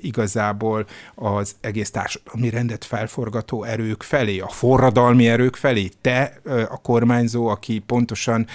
igazából 0.00 0.86
az 1.14 1.54
egész 1.60 1.90
társadalmi 1.90 2.50
rendet 2.50 2.84
felforgató 2.84 3.62
erők 3.64 4.02
felé, 4.02 4.38
a 4.38 4.48
forradalmi 4.48 5.28
erők 5.28 5.56
felé. 5.56 5.90
Te 6.00 6.40
a 6.70 6.80
kormányzó, 6.80 7.46
aki 7.46 7.78
pontosan 7.78 8.46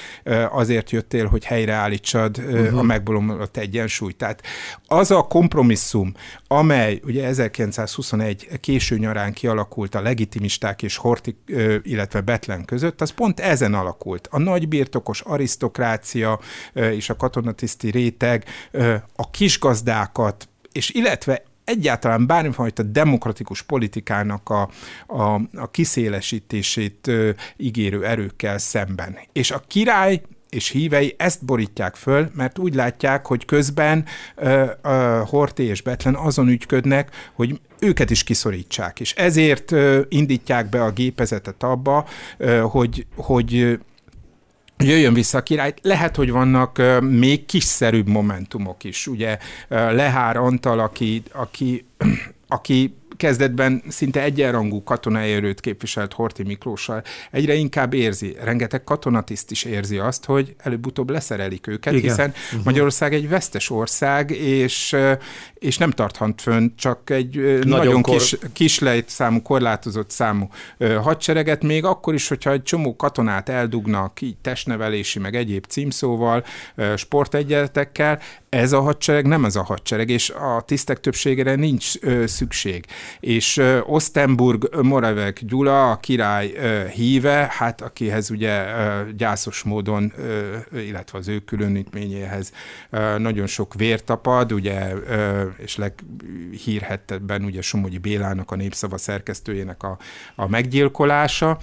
azért 0.50 0.92
jöttél, 0.92 1.28
hogy 1.28 1.46
helyreállítsad 1.46 2.38
uh-huh. 2.38 2.80
a 2.80 2.82
megbolomlott 2.82 3.58
egyensúlyt. 3.58 4.18
Tehát 4.18 4.42
az 4.88 5.12
a 5.12 5.22
kompromisszum, 5.22 6.14
amely 6.56 7.00
ugye 7.04 7.26
1921 7.26 8.60
késő 8.60 8.98
nyarán 8.98 9.34
kialakult 9.34 9.96
a 9.96 10.02
legitimisták 10.02 10.84
és 10.84 10.98
Horti, 10.98 11.38
illetve 11.82 12.22
Betlen 12.22 12.66
között, 12.66 13.02
az 13.02 13.10
pont 13.10 13.40
ezen 13.40 13.74
alakult. 13.74 14.28
A 14.32 14.40
nagybirtokos 14.40 15.22
arisztokrácia 15.22 16.40
és 16.74 17.10
a 17.10 17.16
katonatiszti 17.16 17.90
réteg 17.92 18.46
a 19.16 19.30
kisgazdákat, 19.30 20.50
és 20.72 20.90
illetve 20.90 21.44
egyáltalán 21.64 22.28
bármifajta 22.28 22.84
demokratikus 22.84 23.62
politikának 23.62 24.50
a, 24.50 24.70
a, 25.08 25.42
a 25.54 25.72
kiszélesítését 25.72 27.08
ö, 27.08 27.30
ígérő 27.58 28.06
erőkkel 28.06 28.58
szemben. 28.58 29.18
És 29.34 29.52
a 29.52 29.64
király 29.68 30.22
és 30.56 30.70
hívei 30.70 31.16
ezt 31.18 31.46
borítják 31.46 31.96
föl, 31.96 32.30
mert 32.34 32.60
úgy 32.60 32.76
látják, 32.76 33.26
hogy 33.26 33.46
közben 33.46 34.06
ö, 34.36 34.66
ö, 34.82 35.22
Horté 35.26 35.64
és 35.64 35.82
Betlen 35.82 36.16
azon 36.16 36.48
ügyködnek, 36.48 37.32
hogy 37.34 37.60
őket 37.80 38.10
is 38.10 38.24
kiszorítsák, 38.24 39.00
és 39.00 39.14
ezért 39.14 39.72
ö, 39.72 40.02
indítják 40.10 40.70
be 40.70 40.84
a 40.84 40.92
gépezetet 40.92 41.64
abba, 41.64 42.06
ö, 42.38 42.60
hogy, 42.60 43.06
hogy 43.16 43.80
jöjjön 44.78 45.14
vissza 45.14 45.38
a 45.38 45.44
király. 45.44 45.74
Lehet, 45.82 46.16
hogy 46.16 46.32
vannak 46.32 46.82
még 47.02 47.46
kiszerűbb 47.46 48.08
momentumok 48.08 48.84
is. 48.84 49.08
Ugye 49.08 49.38
Lehár 49.68 50.38
Antal, 50.38 50.80
aki, 50.80 51.24
aki, 51.32 51.86
aki 52.48 52.96
kezdetben 53.18 53.84
szinte 53.88 54.22
egyenrangú 54.22 54.84
katonai 54.84 55.32
erőt 55.32 55.60
képviselt 55.60 56.14
Horti 56.14 56.44
Miklóssal, 56.44 57.04
egyre 57.32 57.54
inkább 57.54 57.94
érzi, 57.94 58.36
rengeteg 58.44 58.84
katonatiszt 58.84 59.52
is 59.52 59.64
érzi 59.64 59.98
azt, 59.98 60.26
hogy 60.26 60.56
előbb-utóbb 60.58 61.10
leszerelik 61.10 61.68
őket, 61.68 61.94
Igen. 61.94 62.10
hiszen 62.10 62.30
uh-huh. 62.30 62.66
Magyarország 62.66 63.14
egy 63.14 63.30
vesztes 63.30 63.70
ország, 63.70 64.32
és, 64.32 64.96
és 65.54 65.78
nem 65.78 65.92
tarthat 65.92 66.42
fönn 66.42 66.70
csak 66.78 67.10
egy 67.10 67.36
nagyon, 67.36 67.68
nagyon 67.68 68.02
kor... 68.02 68.18
kis, 68.18 68.38
kislejt 68.54 69.10
számú, 69.10 69.42
korlátozott 69.42 70.10
számú 70.10 70.50
hadsereget, 71.02 71.64
még 71.64 71.84
akkor 71.84 72.14
is, 72.14 72.28
hogyha 72.28 72.52
egy 72.52 72.64
csomó 72.64 72.96
katonát 72.96 73.50
eldugnak 73.50 74.22
így 74.22 74.38
testnevelési, 74.38 75.20
meg 75.20 75.36
egyéb 75.36 75.66
címszóval, 75.66 76.46
sportegyeletekkel, 76.96 78.20
ez 78.50 78.72
a 78.72 78.82
hadsereg 78.82 79.26
nem 79.26 79.46
ez 79.46 79.56
a 79.56 79.64
hadsereg, 79.64 80.10
és 80.10 80.30
a 80.30 80.64
tisztek 80.66 81.00
többségére 81.00 81.56
nincs 81.56 81.92
ö, 82.02 82.28
szükség. 82.28 82.86
És 83.20 83.62
Ostenburg 83.84 84.76
Moravek 84.82 85.40
Gyula, 85.46 85.92
a 85.92 85.98
király 85.98 86.54
híve, 86.94 87.48
hát 87.52 87.82
akihez 87.82 88.32
ugye 88.32 88.66
gyászos 89.18 89.64
módon, 89.64 90.14
illetve 90.72 91.18
az 91.18 91.28
ő 91.28 91.40
különítményéhez 91.40 92.52
nagyon 93.18 93.48
sok 93.48 93.74
vér 93.74 94.04
tapad, 94.04 94.52
ugye, 94.52 94.94
és 95.58 95.78
leghírhettebben 95.78 97.44
ugye 97.44 97.62
Somogyi 97.62 97.98
Bélának, 97.98 98.52
a 98.52 98.56
népszava 98.56 98.98
szerkesztőjének 98.98 99.84
a, 99.84 99.98
a 100.36 100.48
meggyilkolása. 100.48 101.58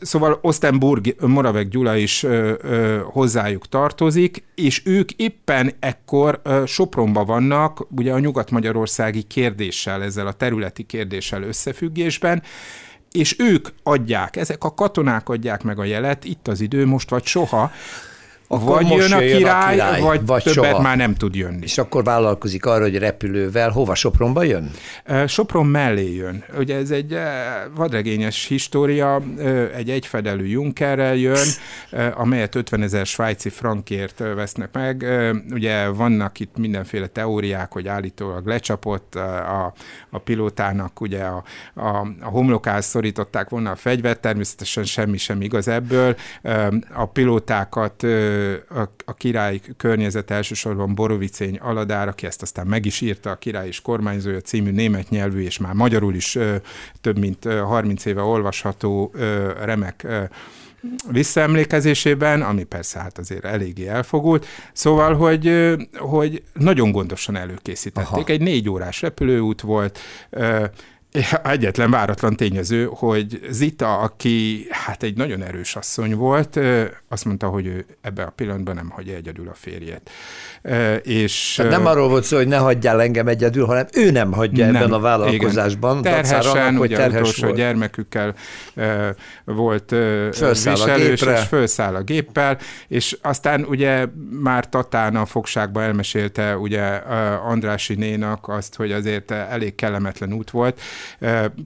Szóval 0.00 0.38
Ostenburg 0.42 1.14
Moravek 1.20 1.68
Gyula 1.68 1.96
is 1.96 2.26
hozzájuk 3.04 3.68
tartozik, 3.68 4.44
és 4.54 4.82
ők 4.84 5.12
éppen 5.12 5.72
ekkor 5.80 6.40
Sopronban 6.66 7.26
vannak, 7.26 7.86
ugye 7.96 8.12
a 8.12 8.18
nyugat-magyarországi 8.18 9.22
kérdéssel, 9.22 10.02
ezzel 10.02 10.26
a 10.26 10.32
területi 10.32 10.82
kérdéssel 10.82 11.42
összefüggésben, 11.42 12.42
és 13.12 13.36
ők 13.38 13.68
adják, 13.82 14.36
ezek 14.36 14.64
a 14.64 14.74
katonák 14.74 15.28
adják 15.28 15.62
meg 15.62 15.78
a 15.78 15.84
jelet, 15.84 16.24
itt 16.24 16.48
az 16.48 16.60
idő, 16.60 16.86
most 16.86 17.10
vagy 17.10 17.24
soha, 17.24 17.72
akkor 18.50 18.74
vagy 18.74 18.88
jön 18.88 19.12
a 19.12 19.18
király, 19.18 19.80
a 19.80 19.84
király, 19.84 20.00
vagy, 20.00 20.26
vagy 20.26 20.42
többet 20.42 20.64
soha. 20.64 20.82
már 20.82 20.96
nem 20.96 21.14
tud 21.14 21.34
jönni. 21.34 21.62
És 21.62 21.78
akkor 21.78 22.04
vállalkozik 22.04 22.66
arra, 22.66 22.82
hogy 22.82 22.98
repülővel 22.98 23.70
hova 23.70 23.94
Sopronba 23.94 24.42
jön? 24.42 24.70
Sopron 25.26 25.66
mellé 25.66 26.14
jön. 26.14 26.44
Ugye 26.58 26.76
ez 26.76 26.90
egy 26.90 27.18
vadregényes 27.74 28.46
história, 28.46 29.22
egy 29.74 29.90
egyfedelű 29.90 30.46
Junckerrel 30.46 31.14
jön, 31.14 31.46
amelyet 32.14 32.54
50 32.54 32.82
ezer 32.82 33.06
svájci 33.06 33.48
frankért 33.48 34.18
vesznek 34.18 34.68
meg. 34.72 35.06
Ugye 35.50 35.88
vannak 35.88 36.40
itt 36.40 36.56
mindenféle 36.56 37.06
teóriák, 37.06 37.72
hogy 37.72 37.88
állítólag 37.88 38.46
lecsapott 38.46 39.14
a, 39.14 39.74
a 40.10 40.18
pilótának, 40.18 41.00
ugye 41.00 41.22
a, 41.22 41.42
a, 41.74 41.86
a 42.20 42.28
homlokához 42.28 42.84
szorították 42.84 43.48
volna 43.48 43.70
a 43.70 43.76
fegyvert, 43.76 44.20
természetesen 44.20 44.84
semmi 44.84 45.16
sem 45.16 45.42
igaz 45.42 45.68
ebből. 45.68 46.16
A 46.94 47.06
pilótákat 47.06 48.06
a, 48.68 48.82
a 49.04 49.14
király 49.14 49.60
környezet 49.76 50.30
elsősorban 50.30 50.94
Borovicény 50.94 51.56
Aladár, 51.56 52.08
aki 52.08 52.26
ezt 52.26 52.42
aztán 52.42 52.66
meg 52.66 52.86
is 52.86 53.00
írta, 53.00 53.30
a 53.30 53.36
király 53.36 53.66
és 53.66 53.80
kormányzója 53.80 54.40
című 54.40 54.70
német 54.70 55.08
nyelvű, 55.08 55.42
és 55.42 55.58
már 55.58 55.74
magyarul 55.74 56.14
is 56.14 56.38
több 57.00 57.18
mint 57.18 57.44
30 57.44 58.04
éve 58.04 58.22
olvasható 58.22 59.12
remek 59.62 60.06
visszaemlékezésében, 61.10 62.42
ami 62.42 62.64
persze 62.64 62.98
hát 62.98 63.18
azért 63.18 63.44
eléggé 63.44 63.86
elfogult. 63.86 64.46
Szóval, 64.72 65.14
hogy, 65.14 65.74
hogy 65.98 66.42
nagyon 66.52 66.92
gondosan 66.92 67.36
előkészítették. 67.36 68.12
Aha. 68.12 68.24
Egy 68.26 68.40
négy 68.40 68.68
órás 68.68 69.02
repülőút 69.02 69.60
volt, 69.60 69.98
Egyetlen 71.44 71.90
váratlan 71.90 72.36
tényező, 72.36 72.88
hogy 72.90 73.40
Zita, 73.50 73.98
aki 73.98 74.66
hát 74.70 75.02
egy 75.02 75.16
nagyon 75.16 75.42
erős 75.42 75.76
asszony 75.76 76.14
volt, 76.14 76.60
azt 77.08 77.24
mondta, 77.24 77.48
hogy 77.48 77.66
ő 77.66 77.86
ebben 78.00 78.26
a 78.26 78.30
pillanatban 78.30 78.74
nem 78.74 78.88
hagyja 78.90 79.14
egyedül 79.14 79.48
a 79.48 79.54
férjét. 79.54 80.10
És, 81.02 81.56
hát 81.56 81.70
nem 81.70 81.86
arról 81.86 82.08
volt 82.08 82.24
szó, 82.24 82.36
hogy 82.36 82.48
ne 82.48 82.56
hagyjál 82.56 83.00
engem 83.00 83.28
egyedül, 83.28 83.64
hanem 83.66 83.86
ő 83.92 84.10
nem 84.10 84.32
hagyja 84.32 84.64
nem, 84.64 84.76
ebben 84.76 84.92
a 84.92 85.00
vállalkozásban. 85.00 85.98
Igen. 85.98 86.12
Terhesen, 86.12 86.66
annak, 86.66 86.78
hogy 86.78 86.88
ugye 86.88 86.96
terhes 86.96 87.20
utolsó 87.20 87.44
volt. 87.44 87.56
gyermekükkel 87.56 88.34
volt 89.44 89.88
fölszáll 90.32 90.74
viselős, 90.74 91.22
és 91.22 91.40
fölszáll 91.40 91.94
a 91.94 92.02
géppel, 92.02 92.58
és 92.88 93.16
aztán 93.22 93.64
ugye 93.64 94.06
már 94.42 94.68
Tatán 94.68 95.16
a 95.16 95.26
fogságba 95.26 95.82
elmesélte 95.82 96.56
ugye 96.56 96.84
Andrási 97.44 97.94
nénak 97.94 98.48
azt, 98.48 98.74
hogy 98.74 98.92
azért 98.92 99.30
elég 99.30 99.74
kellemetlen 99.74 100.32
út 100.32 100.50
volt, 100.50 100.80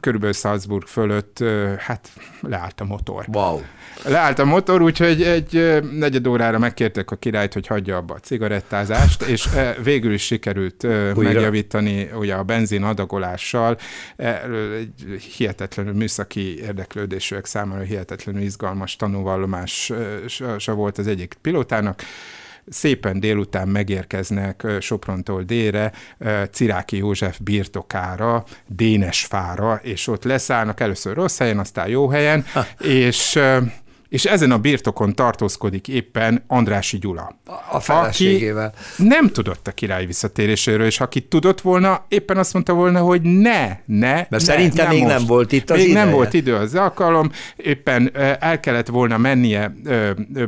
körülbelül 0.00 0.32
Salzburg 0.34 0.86
fölött, 0.86 1.44
hát 1.78 2.10
leállt 2.40 2.80
a 2.80 2.84
motor. 2.84 3.24
Wow. 3.32 3.60
Leállt 4.04 4.38
a 4.38 4.44
motor, 4.44 4.82
úgyhogy 4.82 5.22
egy 5.22 5.82
negyed 5.92 6.26
órára 6.26 6.58
megkértek 6.58 7.10
a 7.10 7.16
királyt, 7.16 7.52
hogy 7.52 7.66
hagyja 7.66 7.96
abba 7.96 8.14
a 8.14 8.18
cigarettázást, 8.18 9.22
és 9.22 9.48
végül 9.82 10.12
is 10.12 10.22
sikerült 10.22 10.84
Újra. 10.84 11.22
megjavítani 11.22 12.10
ugye 12.14 12.34
a 12.34 12.42
benzin 12.42 12.82
adagolással. 12.82 13.78
Egy 14.16 15.22
hihetetlenül 15.36 15.92
műszaki 15.92 16.58
érdeklődésűek 16.58 17.46
számára 17.46 17.82
hihetetlenül 17.82 18.42
izgalmas 18.42 18.96
tanúvallomása 18.96 20.74
volt 20.74 20.98
az 20.98 21.06
egyik 21.06 21.36
pilótának 21.40 22.02
szépen 22.68 23.20
délután 23.20 23.68
megérkeznek 23.68 24.66
Soprontól 24.80 25.42
délre 25.42 25.92
Ciráki 26.50 26.96
József 26.96 27.38
birtokára, 27.38 28.44
Dénesfára, 28.66 29.80
és 29.82 30.06
ott 30.06 30.24
leszállnak 30.24 30.80
először 30.80 31.14
rossz 31.14 31.38
helyen, 31.38 31.58
aztán 31.58 31.88
jó 31.88 32.08
helyen, 32.08 32.44
és 32.78 33.38
és 34.12 34.24
ezen 34.24 34.50
a 34.50 34.58
birtokon 34.58 35.14
tartózkodik 35.14 35.88
éppen 35.88 36.44
Andrási 36.46 36.98
Gyula. 36.98 37.38
A 37.70 37.80
feleségével. 37.80 38.74
Nem 38.96 39.28
tudott 39.28 39.68
a 39.68 39.70
király 39.70 40.06
visszatéréséről, 40.06 40.86
és 40.86 41.00
aki 41.00 41.20
tudott 41.20 41.60
volna, 41.60 42.04
éppen 42.08 42.36
azt 42.36 42.52
mondta 42.52 42.72
volna, 42.72 43.00
hogy 43.00 43.22
ne, 43.22 43.68
ne. 43.84 44.12
Mert 44.12 44.30
ne, 44.30 44.38
szerintem 44.38 44.86
nem 44.86 44.94
még 44.94 45.02
most. 45.02 45.16
nem 45.16 45.26
volt 45.26 45.52
itt 45.52 45.70
az 45.70 45.76
Még 45.76 45.88
ideje. 45.88 46.04
nem 46.04 46.14
volt 46.14 46.32
idő 46.32 46.54
az 46.54 46.74
alkalom, 46.74 47.30
éppen 47.56 48.10
el 48.40 48.60
kellett 48.60 48.86
volna 48.86 49.18
mennie 49.18 49.74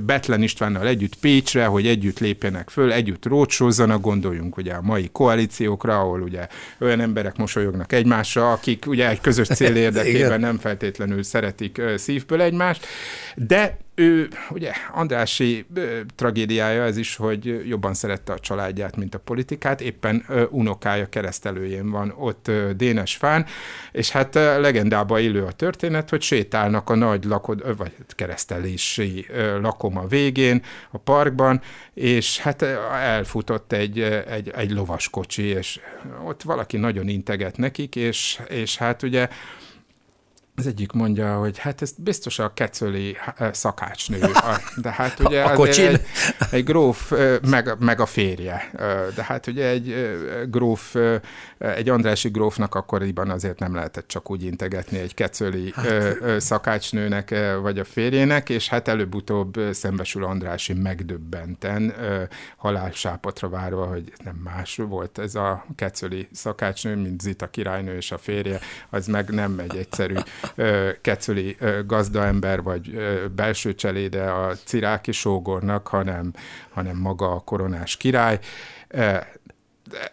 Betlen 0.07 0.43
Istvánnal 0.43 0.87
együtt 0.87 1.15
Pécsre, 1.15 1.65
hogy 1.65 1.87
együtt 1.87 2.19
lépjenek 2.19 2.71
föl, 2.71 2.93
együtt 2.93 3.27
rócsózzanak, 3.27 4.01
gondoljunk 4.01 4.57
ugye 4.57 4.73
a 4.73 4.83
mai 4.83 5.09
koalíciókra, 5.13 5.99
ahol 5.99 6.21
ugye 6.21 6.47
olyan 6.81 7.01
emberek 7.01 7.37
mosolyognak 7.37 7.93
egymásra, 7.93 8.53
akik 8.53 8.85
ugye 8.87 9.09
egy 9.09 9.21
közös 9.21 9.49
cél 9.49 9.77
érdekében 9.87 10.41
nem 10.41 10.59
feltétlenül 10.59 11.23
szeretik 11.23 11.83
szívből 11.97 12.41
egymást, 12.41 12.87
de 13.35 13.54
de 13.55 13.77
ő, 13.95 14.29
ugye 14.51 14.73
Andrási 14.93 15.67
ö, 15.75 16.01
tragédiája 16.17 16.83
ez 16.83 16.97
is, 16.97 17.17
hogy 17.17 17.69
jobban 17.69 17.95
szerette 17.95 18.33
a 18.33 18.39
családját, 18.39 18.97
mint 18.97 19.15
a 19.15 19.19
politikát, 19.19 19.81
éppen 19.81 20.25
ö, 20.29 20.45
unokája 20.51 21.09
keresztelőjén 21.09 21.91
van 21.91 22.15
ott 22.19 22.49
ö, 22.49 22.71
Dénes 22.77 23.17
fán, 23.17 23.47
és 23.93 24.11
hát 24.11 24.35
ö, 24.35 24.61
legendába 24.61 25.19
illő 25.19 25.45
a 25.45 25.53
történet, 25.53 26.11
hogy 26.11 26.23
sétálnak 26.23 26.91
a 26.91 26.95
nagy 26.95 27.25
lakod, 27.25 27.61
ö, 27.65 27.77
vagy 27.77 27.93
keresztelési 28.09 29.27
ö, 29.29 29.61
lakoma 29.61 30.07
végén 30.07 30.63
a 30.91 30.99
parkban, 30.99 31.61
és 31.95 32.39
hát 32.39 32.63
elfutott 32.93 33.73
egy, 33.73 34.01
egy, 34.01 34.51
egy 34.55 34.71
lovaskocsi, 34.71 35.43
és 35.43 35.81
ott 36.25 36.43
valaki 36.43 36.77
nagyon 36.77 37.09
integet 37.09 37.57
nekik, 37.57 37.97
és, 37.97 38.41
és 38.49 38.77
hát 38.77 39.03
ugye 39.03 39.29
az 40.57 40.67
egyik 40.67 40.93
mondja, 40.93 41.37
hogy 41.39 41.59
hát 41.59 41.83
ez 41.83 41.93
biztos 41.99 42.39
a 42.39 42.55
kecöli 42.55 43.17
eh, 43.37 43.53
szakácsnő, 43.53 44.19
de 44.83 44.91
hát 44.91 45.21
ugye 45.21 45.43
a 45.43 45.55
kocsin. 45.55 45.87
egy, 45.87 46.01
egy 46.51 46.65
gróf, 46.65 47.13
eh, 47.13 47.39
meg, 47.49 47.77
meg 47.79 48.01
a 48.01 48.07
férje, 48.07 48.71
eh, 48.77 49.07
de 49.15 49.23
hát 49.23 49.47
ugye 49.47 49.69
egy 49.69 49.95
gróf, 50.51 50.97
egy 51.59 51.89
Andrási 51.89 52.29
grófnak 52.29 52.75
akkoriban 52.75 53.31
azért 53.31 53.59
nem 53.59 53.75
lehetett 53.75 54.09
csak 54.09 54.31
úgy 54.31 54.45
integetni 54.45 54.99
egy 54.99 55.15
kecöli 55.15 55.73
hát. 55.75 56.41
szakácsnőnek 56.41 57.35
vagy 57.63 57.79
a 57.79 57.85
férjének, 57.85 58.49
és 58.49 58.69
hát 58.69 58.89
előbb-utóbb 58.89 59.61
szembesül 59.73 60.25
Andrási 60.25 60.73
megdöbbenten, 60.73 61.95
halálsápatra 62.57 63.49
várva, 63.49 63.87
hogy 63.87 64.13
nem 64.25 64.35
más 64.45 64.77
volt 64.77 65.19
ez 65.19 65.35
a 65.35 65.65
kecöli 65.77 66.29
szakácsnő, 66.33 66.97
mint 66.97 67.21
Zita 67.21 67.47
királynő 67.47 67.97
és 67.97 68.13
a 68.13 68.19
férje, 68.19 68.61
az 68.91 69.07
meg 69.07 69.31
nem 69.31 69.59
egy 69.59 69.77
egyszerű 69.77 70.15
kecöli 71.01 71.57
gazdaember 71.87 72.63
vagy 72.63 72.99
belső 73.35 73.75
cseléde 73.75 74.23
a 74.31 74.55
ciráki 74.65 75.13
sógornak, 75.13 75.87
hanem, 75.87 76.33
hanem 76.71 76.97
maga 76.97 77.31
a 77.31 77.39
koronás 77.39 77.97
király 77.97 78.39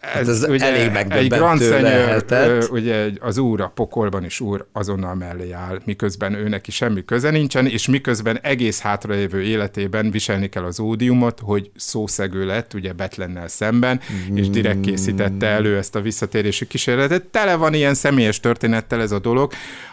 hát 0.00 0.28
ez 0.28 0.44
ugye 0.48 0.64
elég 0.64 1.12
egy 1.12 1.28
Grand 1.28 1.62
Seigneur, 1.62 2.70
ugye 2.70 3.10
az 3.20 3.38
úr 3.38 3.60
a 3.60 3.68
pokolban 3.74 4.24
is 4.24 4.40
úr 4.40 4.66
azonnal 4.72 5.14
mellé 5.14 5.50
áll, 5.50 5.80
miközben 5.84 6.34
ő 6.34 6.48
neki 6.48 6.70
semmi 6.70 7.04
köze 7.04 7.30
nincsen, 7.30 7.66
és 7.66 7.88
miközben 7.88 8.38
egész 8.42 8.80
hátralévő 8.80 9.42
életében 9.42 10.10
viselni 10.10 10.48
kell 10.48 10.64
az 10.64 10.80
ódiumot, 10.80 11.40
hogy 11.40 11.70
szószegő 11.76 12.46
lett, 12.46 12.74
ugye 12.74 12.92
Betlennel 12.92 13.48
szemben, 13.48 14.00
mm. 14.30 14.36
és 14.36 14.50
direkt 14.50 14.80
készítette 14.80 15.46
elő 15.46 15.76
ezt 15.76 15.94
a 15.94 16.00
visszatérési 16.00 16.66
kísérletet. 16.66 17.24
Tele 17.24 17.54
van 17.54 17.74
ilyen 17.74 17.94
személyes 17.94 18.40
történettel 18.40 19.00
ez 19.00 19.12
a 19.12 19.18
dolog, 19.18 19.52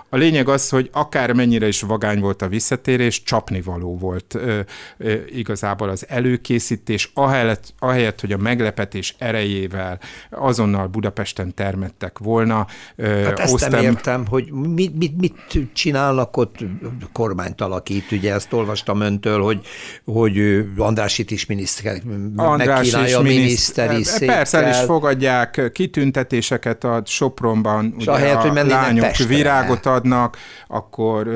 a 0.10 0.18
lényeg 0.18 0.50
az, 0.50 0.70
hogy 0.70 0.90
akár 0.94 1.34
mennyire 1.34 1.68
is 1.68 1.82
vagány 1.82 2.20
volt 2.20 2.42
a 2.42 2.48
visszatérés, 2.48 3.24
csapnivaló 3.24 3.98
volt 3.98 4.36
ö, 4.36 4.60
ö, 4.98 5.14
igazából 5.28 5.90
az 5.90 6.06
előkészítés, 6.08 7.12
ahelyett, 7.14 7.74
ahelyett, 7.80 8.22
hogy 8.22 8.32
a 8.32 8.38
meglepetés 8.38 9.16
erejével 9.18 10.00
azonnal 10.30 10.88
Budapesten 10.88 11.54
termettek 11.54 12.18
volna. 12.18 12.68
Ö, 12.96 13.08
hát 13.24 13.40
ezt 13.40 13.54
Osztem... 13.54 13.72
nem 13.72 13.84
értem, 13.84 14.26
hogy 14.28 14.52
mit, 14.52 14.98
mit, 14.98 15.18
mit 15.18 15.36
csinálnak 15.74 16.38
ott, 16.38 16.58
kormányt 17.14 17.62
alakít, 17.62 18.12
ugye 18.12 18.34
ezt 18.34 18.54
olvastam 18.54 19.02
öntől, 19.02 19.42
hogy, 19.42 19.66
hogy 20.06 20.66
Andrásit 20.78 21.32
is 21.32 21.46
miniszter, 21.46 22.02
András 22.36 22.78
megkínálja 22.78 23.18
a 23.18 23.22
miniszteri 23.22 24.04
székkel. 24.04 24.36
Persze, 24.36 24.64
el 24.64 24.70
is 24.70 24.78
fogadják 24.78 25.70
kitüntetéseket 25.74 26.84
a 26.84 27.02
Sopronban, 27.06 27.94
ugye 27.98 28.12
a 28.12 28.40
hogy 28.40 28.68
lányok 28.68 29.16
virágot 29.16 29.86
ad 29.86 29.99
adnak, 30.00 30.38
akkor 30.68 31.28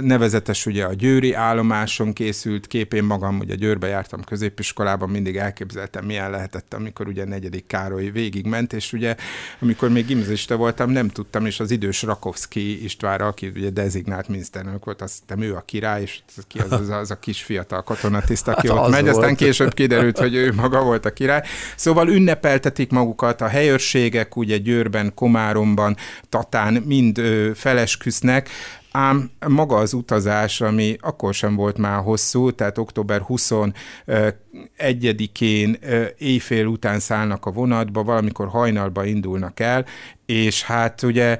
nevezetes 0.00 0.66
ugye 0.66 0.84
a 0.84 0.94
győri 0.94 1.32
állomáson 1.32 2.12
készült 2.12 2.66
kép, 2.66 2.94
én 2.94 3.04
magam 3.04 3.38
ugye 3.38 3.54
Győrbe 3.54 3.86
jártam 3.86 4.24
középiskolában, 4.24 5.08
mindig 5.08 5.36
elképzeltem, 5.36 6.04
milyen 6.04 6.30
lehetett, 6.30 6.74
amikor 6.74 7.08
ugye 7.08 7.24
negyedik 7.24 7.66
Károly 7.66 8.10
végigment, 8.10 8.72
és 8.72 8.92
ugye 8.92 9.16
amikor 9.60 9.90
még 9.90 10.06
gimnazista 10.06 10.56
voltam, 10.56 10.90
nem 10.90 11.08
tudtam, 11.08 11.46
és 11.46 11.60
az 11.60 11.70
idős 11.70 12.02
Rakovszki 12.02 12.84
Istvánra, 12.84 13.26
aki 13.26 13.52
ugye 13.54 13.70
dezignált 13.70 14.28
miniszterelnök 14.28 14.84
volt, 14.84 15.02
azt 15.02 15.18
hittem 15.18 15.42
ő 15.42 15.54
a 15.54 15.60
király, 15.60 16.02
és 16.02 16.20
ki 16.48 16.58
az, 16.58 16.72
az, 16.72 16.88
az 16.88 17.10
a 17.10 17.18
kis 17.18 17.42
fiatal 17.42 17.82
katonatiszt, 17.82 18.48
aki 18.48 18.68
hát 18.68 18.76
ott 18.76 18.90
megy, 18.90 19.02
volt. 19.02 19.16
aztán 19.16 19.36
később 19.36 19.74
kiderült, 19.74 20.18
hogy 20.18 20.34
ő 20.34 20.52
maga 20.52 20.82
volt 20.82 21.04
a 21.04 21.12
király. 21.12 21.42
Szóval 21.76 22.08
ünnepeltetik 22.08 22.90
magukat 22.90 23.40
a 23.40 23.46
helyőrségek, 23.46 24.36
ugye 24.36 24.56
Győrben, 24.56 25.14
Komáromban, 25.14 25.96
Tatán, 26.28 26.74
mind 26.74 27.05
mind 27.06 27.20
felesküsznek, 27.56 28.48
ám 28.90 29.30
maga 29.48 29.76
az 29.76 29.92
utazás, 29.92 30.60
ami 30.60 30.96
akkor 31.00 31.34
sem 31.34 31.54
volt 31.54 31.78
már 31.78 32.02
hosszú, 32.02 32.50
tehát 32.50 32.78
október 32.78 33.22
21-én 33.28 35.78
éjfél 36.18 36.66
után 36.66 37.00
szállnak 37.00 37.46
a 37.46 37.50
vonatba, 37.50 38.02
valamikor 38.02 38.48
hajnalba 38.48 39.04
indulnak 39.04 39.60
el, 39.60 39.84
és 40.26 40.62
hát 40.62 41.02
ugye 41.02 41.38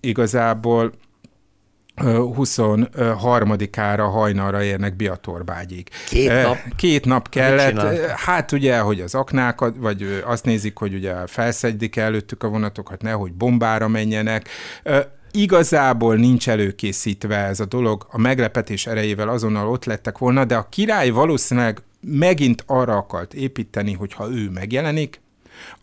igazából 0.00 0.92
23-ára 2.02 4.04
hajnalra 4.04 4.62
érnek 4.62 4.96
Biatorbágyig. 4.96 5.88
Két 6.08 6.42
nap? 6.42 6.56
Két 6.76 7.04
nap 7.04 7.28
kellett. 7.28 8.06
Hát 8.16 8.52
ugye, 8.52 8.78
hogy 8.78 9.00
az 9.00 9.14
aknákat, 9.14 9.74
vagy 9.78 10.22
azt 10.26 10.44
nézik, 10.44 10.78
hogy 10.78 10.94
ugye 10.94 11.14
felszedik 11.26 11.96
előttük 11.96 12.42
a 12.42 12.48
vonatokat, 12.48 13.02
nehogy 13.02 13.32
bombára 13.32 13.88
menjenek 13.88 14.48
igazából 15.30 16.16
nincs 16.16 16.48
előkészítve 16.48 17.36
ez 17.36 17.60
a 17.60 17.64
dolog, 17.64 18.06
a 18.10 18.18
meglepetés 18.18 18.86
erejével 18.86 19.28
azonnal 19.28 19.68
ott 19.68 19.84
lettek 19.84 20.18
volna, 20.18 20.44
de 20.44 20.56
a 20.56 20.68
király 20.68 21.10
valószínűleg 21.10 21.82
megint 22.00 22.62
arra 22.66 22.96
akart 22.96 23.34
építeni, 23.34 23.92
hogy 23.92 24.12
ha 24.12 24.30
ő 24.30 24.50
megjelenik, 24.50 25.20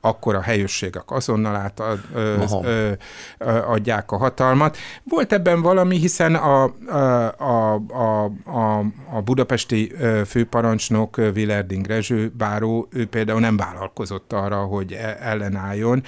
akkor 0.02 0.36
a 0.36 0.42
helyőrségek 0.42 1.12
azonnal 1.12 1.56
át 1.56 1.80
ö, 2.14 2.44
ö, 2.64 2.92
ö, 3.38 3.48
adják 3.48 4.12
a 4.12 4.18
hatalmat. 4.18 4.78
Volt 5.04 5.34
ebben 5.34 5.62
valami, 5.62 5.98
hiszen 5.98 6.36
a, 6.36 6.64
a, 6.88 7.74
a, 7.78 8.24
a, 8.46 8.78
a 9.12 9.22
budapesti 9.22 9.92
főparancsnok 10.26 11.18
Willerding 11.18 11.86
Rezső 11.86 12.32
báró, 12.38 12.88
ő 12.92 13.06
például 13.06 13.40
nem 13.40 13.58
vállalkozott 13.58 14.34
arra, 14.34 14.58
hogy 14.58 14.92
e, 14.92 15.18
ellenálljon. 15.22 16.04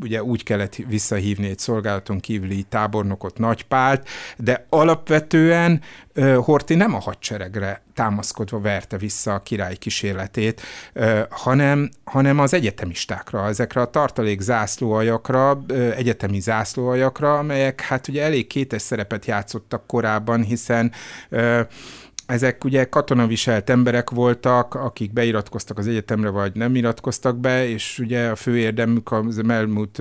Ugye 0.00 0.22
úgy 0.22 0.42
kellett 0.42 0.74
visszahívni 0.74 1.48
egy 1.48 1.58
szolgálaton 1.58 2.20
kívüli 2.20 2.62
tábornokot 2.62 3.38
Nagypált, 3.38 4.08
de 4.36 4.66
alapvetően 4.68 5.80
Horti 6.36 6.74
nem 6.74 6.94
a 6.94 7.00
hadseregre 7.00 7.82
támaszkodva 7.98 8.60
verte 8.60 8.96
vissza 8.96 9.34
a 9.34 9.42
király 9.42 9.76
kísérletét, 9.76 10.60
hanem, 11.30 11.90
hanem 12.04 12.38
az 12.38 12.54
egyetemistákra, 12.54 13.46
ezekre 13.46 13.80
a 13.80 13.90
tartalék 13.90 14.40
zászlóajakra, 14.40 15.64
egyetemi 15.96 16.40
zászlóajakra, 16.40 17.38
amelyek 17.38 17.80
hát 17.80 18.08
ugye 18.08 18.22
elég 18.22 18.46
kétes 18.46 18.82
szerepet 18.82 19.26
játszottak 19.26 19.86
korábban, 19.86 20.42
hiszen 20.42 20.92
ezek 22.26 22.64
ugye 22.64 22.84
katonaviselt 22.84 23.70
emberek 23.70 24.10
voltak, 24.10 24.74
akik 24.74 25.12
beiratkoztak 25.12 25.78
az 25.78 25.86
egyetemre, 25.86 26.28
vagy 26.28 26.54
nem 26.54 26.74
iratkoztak 26.74 27.36
be, 27.36 27.68
és 27.68 27.98
ugye 27.98 28.28
a 28.28 28.36
fő 28.36 28.58
érdemük 28.58 29.12
az 29.12 29.42
elmúlt 29.48 30.00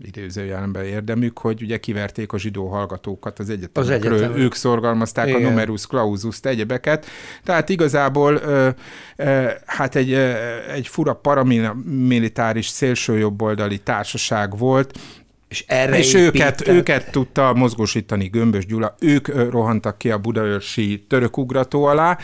idézőjelenben 0.00 0.84
érdemük, 0.84 1.38
hogy 1.38 1.62
ugye 1.62 1.76
kiverték 1.76 2.32
a 2.32 2.38
zsidó 2.38 2.66
hallgatókat 2.66 3.38
az 3.38 3.50
egyetemekről, 3.50 4.24
az 4.24 4.38
ők 4.38 4.54
szorgalmazták 4.54 5.28
Igen. 5.28 5.44
a 5.44 5.48
numerus 5.48 5.86
clausus 5.86 6.38
egyebeket, 6.42 7.06
tehát 7.44 7.68
igazából 7.68 8.34
ö, 8.34 8.68
ö, 9.16 9.48
hát 9.66 9.94
egy, 9.94 10.12
ö, 10.12 10.32
egy 10.72 10.88
fura 10.88 11.14
paramilitáris 11.14 12.66
szélsőjobboldali 12.66 13.78
társaság 13.78 14.58
volt, 14.58 14.98
és, 15.48 15.64
erre 15.66 15.98
és 15.98 16.14
őket, 16.14 16.68
őket 16.68 17.10
tudta 17.10 17.52
mozgósítani 17.54 18.26
Gömbös 18.26 18.66
Gyula, 18.66 18.94
ők 19.00 19.50
rohantak 19.50 19.98
ki 19.98 20.10
a 20.10 20.18
budaörsi 20.18 21.04
török 21.08 21.36
ugrató 21.36 21.84
alá, 21.84 22.18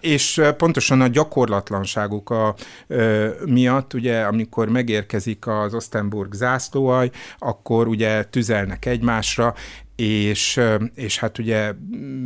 és 0.00 0.40
pontosan 0.56 1.00
a 1.00 1.06
gyakorlatlanságuk 1.06 2.30
a, 2.30 2.54
ö, 2.86 3.28
miatt, 3.44 3.94
ugye, 3.94 4.20
amikor 4.20 4.68
megérkezik 4.68 5.46
az 5.46 5.74
Osztenburg 5.74 6.32
zászlóaj, 6.32 7.10
akkor 7.38 7.88
ugye 7.88 8.24
tüzelnek 8.24 8.86
egymásra, 8.86 9.54
és, 9.96 10.60
és 10.94 11.18
hát 11.18 11.38
ugye 11.38 11.72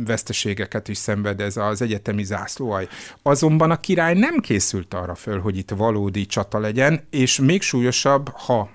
veszteségeket 0.05 0.87
is 0.87 0.97
szenved 0.97 1.41
ez 1.41 1.57
az 1.57 1.81
egyetemi 1.81 2.23
zászlóaj. 2.23 2.87
Azonban 3.21 3.71
a 3.71 3.79
király 3.79 4.13
nem 4.13 4.39
készült 4.39 4.93
arra 4.93 5.15
föl, 5.15 5.39
hogy 5.39 5.57
itt 5.57 5.69
valódi 5.69 6.25
csata 6.25 6.59
legyen, 6.59 7.07
és 7.09 7.39
még 7.39 7.61
súlyosabb, 7.61 8.29
ha 8.29 8.69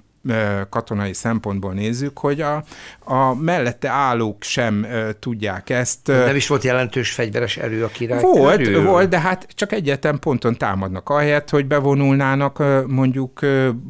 katonai 0.68 1.12
szempontból 1.12 1.72
nézzük, 1.72 2.18
hogy 2.18 2.40
a, 2.40 2.64
a 3.04 3.34
mellette 3.34 3.88
állók 3.88 4.42
sem 4.42 4.86
tudják 5.18 5.70
ezt. 5.70 6.06
Nem 6.06 6.36
is 6.36 6.46
volt 6.46 6.62
jelentős 6.64 7.12
fegyveres 7.12 7.56
erő 7.56 7.84
a 7.84 7.88
király 7.88 8.20
Volt, 8.20 8.56
körül. 8.56 8.84
volt, 8.84 9.08
de 9.08 9.20
hát 9.20 9.46
csak 9.54 9.72
egyetlen 9.72 10.18
ponton 10.18 10.56
támadnak 10.56 11.08
ahelyett, 11.08 11.50
hogy 11.50 11.66
bevonulnának 11.66 12.62
mondjuk 12.86 13.40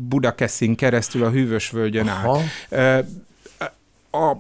Budakeszin 0.09 0.75
keresztül 0.75 1.25
a 1.25 1.31
hűvösvölgyön 1.31 2.09
át. 2.09 2.25
A, 4.11 4.37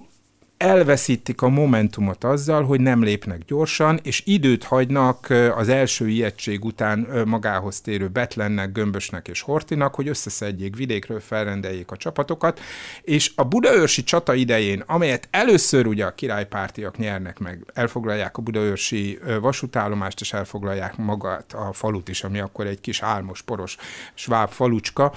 elveszítik 0.58 1.42
a 1.42 1.48
momentumot 1.48 2.24
azzal, 2.24 2.64
hogy 2.64 2.80
nem 2.80 3.02
lépnek 3.02 3.44
gyorsan, 3.46 4.00
és 4.02 4.22
időt 4.24 4.64
hagynak 4.64 5.30
az 5.54 5.68
első 5.68 6.08
ijegység 6.08 6.64
után 6.64 7.08
magához 7.26 7.80
térő 7.80 8.08
Betlennek, 8.08 8.72
Gömbösnek 8.72 9.28
és 9.28 9.40
Hortinak, 9.40 9.94
hogy 9.94 10.08
összeszedjék 10.08 10.76
vidékről, 10.76 11.20
felrendeljék 11.20 11.90
a 11.90 11.96
csapatokat, 11.96 12.60
és 13.02 13.32
a 13.34 13.44
budaörsi 13.44 14.04
csata 14.04 14.34
idején, 14.34 14.82
amelyet 14.86 15.28
először 15.30 15.86
ugye 15.86 16.04
a 16.04 16.14
királypártiak 16.14 16.98
nyernek 16.98 17.38
meg, 17.38 17.64
elfoglalják 17.74 18.36
a 18.36 18.42
budaörsi 18.42 19.18
vasútállomást, 19.40 20.20
és 20.20 20.32
elfoglalják 20.32 20.96
magát 20.96 21.52
a 21.52 21.72
falut 21.72 22.08
is, 22.08 22.24
ami 22.24 22.38
akkor 22.38 22.66
egy 22.66 22.80
kis 22.80 23.02
álmos, 23.02 23.42
poros 23.42 23.76
sváb 24.14 24.50
falucska, 24.50 25.12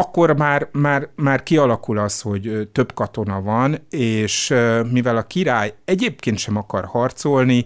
akkor 0.00 0.36
már, 0.36 0.68
már, 0.72 1.08
már 1.14 1.42
kialakul 1.42 1.98
az, 1.98 2.20
hogy 2.20 2.68
több 2.72 2.94
katona 2.94 3.42
van, 3.42 3.86
és 3.90 4.54
mivel 4.90 5.16
a 5.16 5.22
király 5.22 5.74
egyébként 5.84 6.38
sem 6.38 6.56
akar 6.56 6.84
harcolni, 6.84 7.64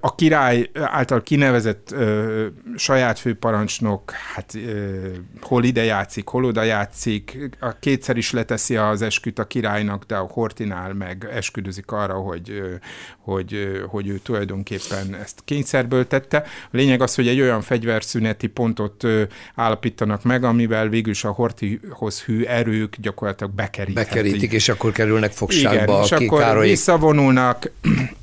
a 0.00 0.14
király 0.14 0.70
által 0.74 1.22
kinevezett 1.22 1.92
ö, 1.92 2.46
saját 2.76 3.18
főparancsnok, 3.18 4.10
hát 4.10 4.54
ö, 4.54 5.06
hol 5.40 5.64
ide 5.64 5.84
játszik, 5.84 6.28
hol 6.28 6.44
oda 6.44 6.62
játszik, 6.62 7.38
a 7.60 7.78
kétszer 7.80 8.16
is 8.16 8.30
leteszi 8.30 8.76
az 8.76 9.02
esküt 9.02 9.38
a 9.38 9.46
királynak, 9.46 10.04
de 10.04 10.16
a 10.16 10.28
Hortinál 10.30 10.92
meg 10.92 11.28
esküdözik 11.32 11.90
arra, 11.90 12.14
hogy, 12.14 12.50
ö, 12.50 12.74
hogy, 13.18 13.80
hogy 13.88 14.08
ő 14.08 14.18
tulajdonképpen 14.18 15.14
ezt 15.22 15.40
kényszerből 15.44 16.06
tette. 16.06 16.44
A 16.64 16.76
lényeg 16.76 17.00
az, 17.00 17.14
hogy 17.14 17.28
egy 17.28 17.40
olyan 17.40 17.62
fegyverszüneti 17.62 18.46
pontot 18.46 19.06
állapítanak 19.54 20.22
meg, 20.22 20.44
amivel 20.44 20.88
végülis 20.88 21.24
a 21.24 21.30
Hortihoz 21.30 22.22
hű 22.22 22.42
erők 22.44 22.96
gyakorlatilag 23.00 23.52
bekerítik. 23.52 23.94
Bekerítik, 23.94 24.52
és 24.52 24.68
akkor 24.68 24.92
kerülnek 24.92 25.32
fogságba. 25.32 25.92
Igen, 25.92 26.02
és 26.02 26.12
akkor 26.12 26.40
Károly... 26.40 26.68
visszavonulnak, 26.68 27.70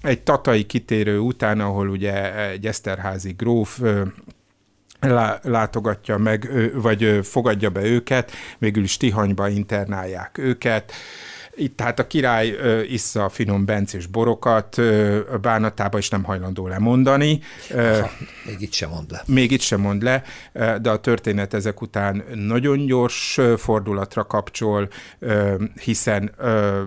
egy 0.01 0.21
tatai 0.21 0.63
kitérő 0.63 1.19
után, 1.19 1.59
ahol 1.59 1.89
ugye 1.89 2.47
egy 2.49 2.65
Eszterházi 2.65 3.31
gróf 3.31 3.81
látogatja 5.41 6.17
meg, 6.17 6.49
vagy 6.73 7.19
fogadja 7.23 7.69
be 7.69 7.83
őket, 7.83 8.31
végül 8.57 8.83
is 8.83 8.97
Tihanyba 8.97 9.47
internálják 9.47 10.37
őket, 10.37 10.93
itt 11.55 11.77
tehát 11.77 11.99
a 11.99 12.07
király 12.07 12.51
ö, 12.51 12.81
issza 12.81 13.23
a 13.23 13.29
finom 13.29 13.65
bencés 13.65 14.05
borokat 14.05 14.77
ö, 14.77 15.19
bánatába, 15.41 15.97
is 15.97 16.09
nem 16.09 16.23
hajlandó 16.23 16.67
lemondani. 16.67 17.39
Aha, 17.73 18.09
még 18.45 18.61
itt 18.61 18.71
sem 18.71 18.89
mond 18.89 19.11
le. 19.11 19.23
Még 19.25 19.51
itt 19.51 19.61
sem 19.61 19.79
mond 19.79 20.03
le, 20.03 20.23
de 20.81 20.89
a 20.89 20.99
történet 20.99 21.53
ezek 21.53 21.81
után 21.81 22.23
nagyon 22.33 22.85
gyors 22.85 23.39
fordulatra 23.57 24.23
kapcsol, 24.23 24.89
ö, 25.19 25.63
hiszen 25.81 26.31
ö, 26.37 26.81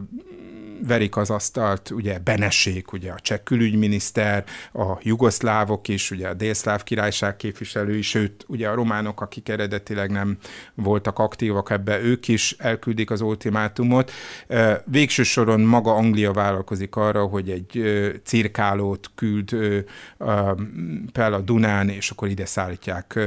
verik 0.83 1.17
az 1.17 1.31
asztalt, 1.31 1.91
ugye 1.91 2.19
Benesék, 2.19 2.93
ugye 2.93 3.11
a 3.11 3.21
cseh 3.21 3.39
külügyminiszter, 3.45 4.45
a 4.73 4.99
jugoszlávok 5.03 5.89
is, 5.89 6.11
ugye 6.11 6.29
a 6.29 6.35
délszláv 6.35 6.83
királyság 6.83 7.37
képviselői, 7.37 8.03
sőt, 8.03 8.45
ugye 8.49 8.69
a 8.69 8.75
románok, 8.75 9.21
akik 9.21 9.49
eredetileg 9.49 10.11
nem 10.11 10.39
voltak 10.75 11.19
aktívak 11.19 11.71
ebbe, 11.71 12.01
ők 12.01 12.29
is 12.29 12.55
elküldik 12.59 13.11
az 13.11 13.21
ultimátumot. 13.21 14.13
Végső 14.85 15.23
soron 15.23 15.61
maga 15.61 15.95
Anglia 15.95 16.33
vállalkozik 16.33 16.97
arra, 16.97 17.25
hogy 17.25 17.51
egy 17.51 17.83
cirkálót 18.25 19.11
küld 19.15 19.57
fel 21.13 21.33
a 21.33 21.41
Dunán, 21.41 21.89
és 21.89 22.11
akkor 22.11 22.29
ide 22.29 22.47
szállítják 22.47 23.19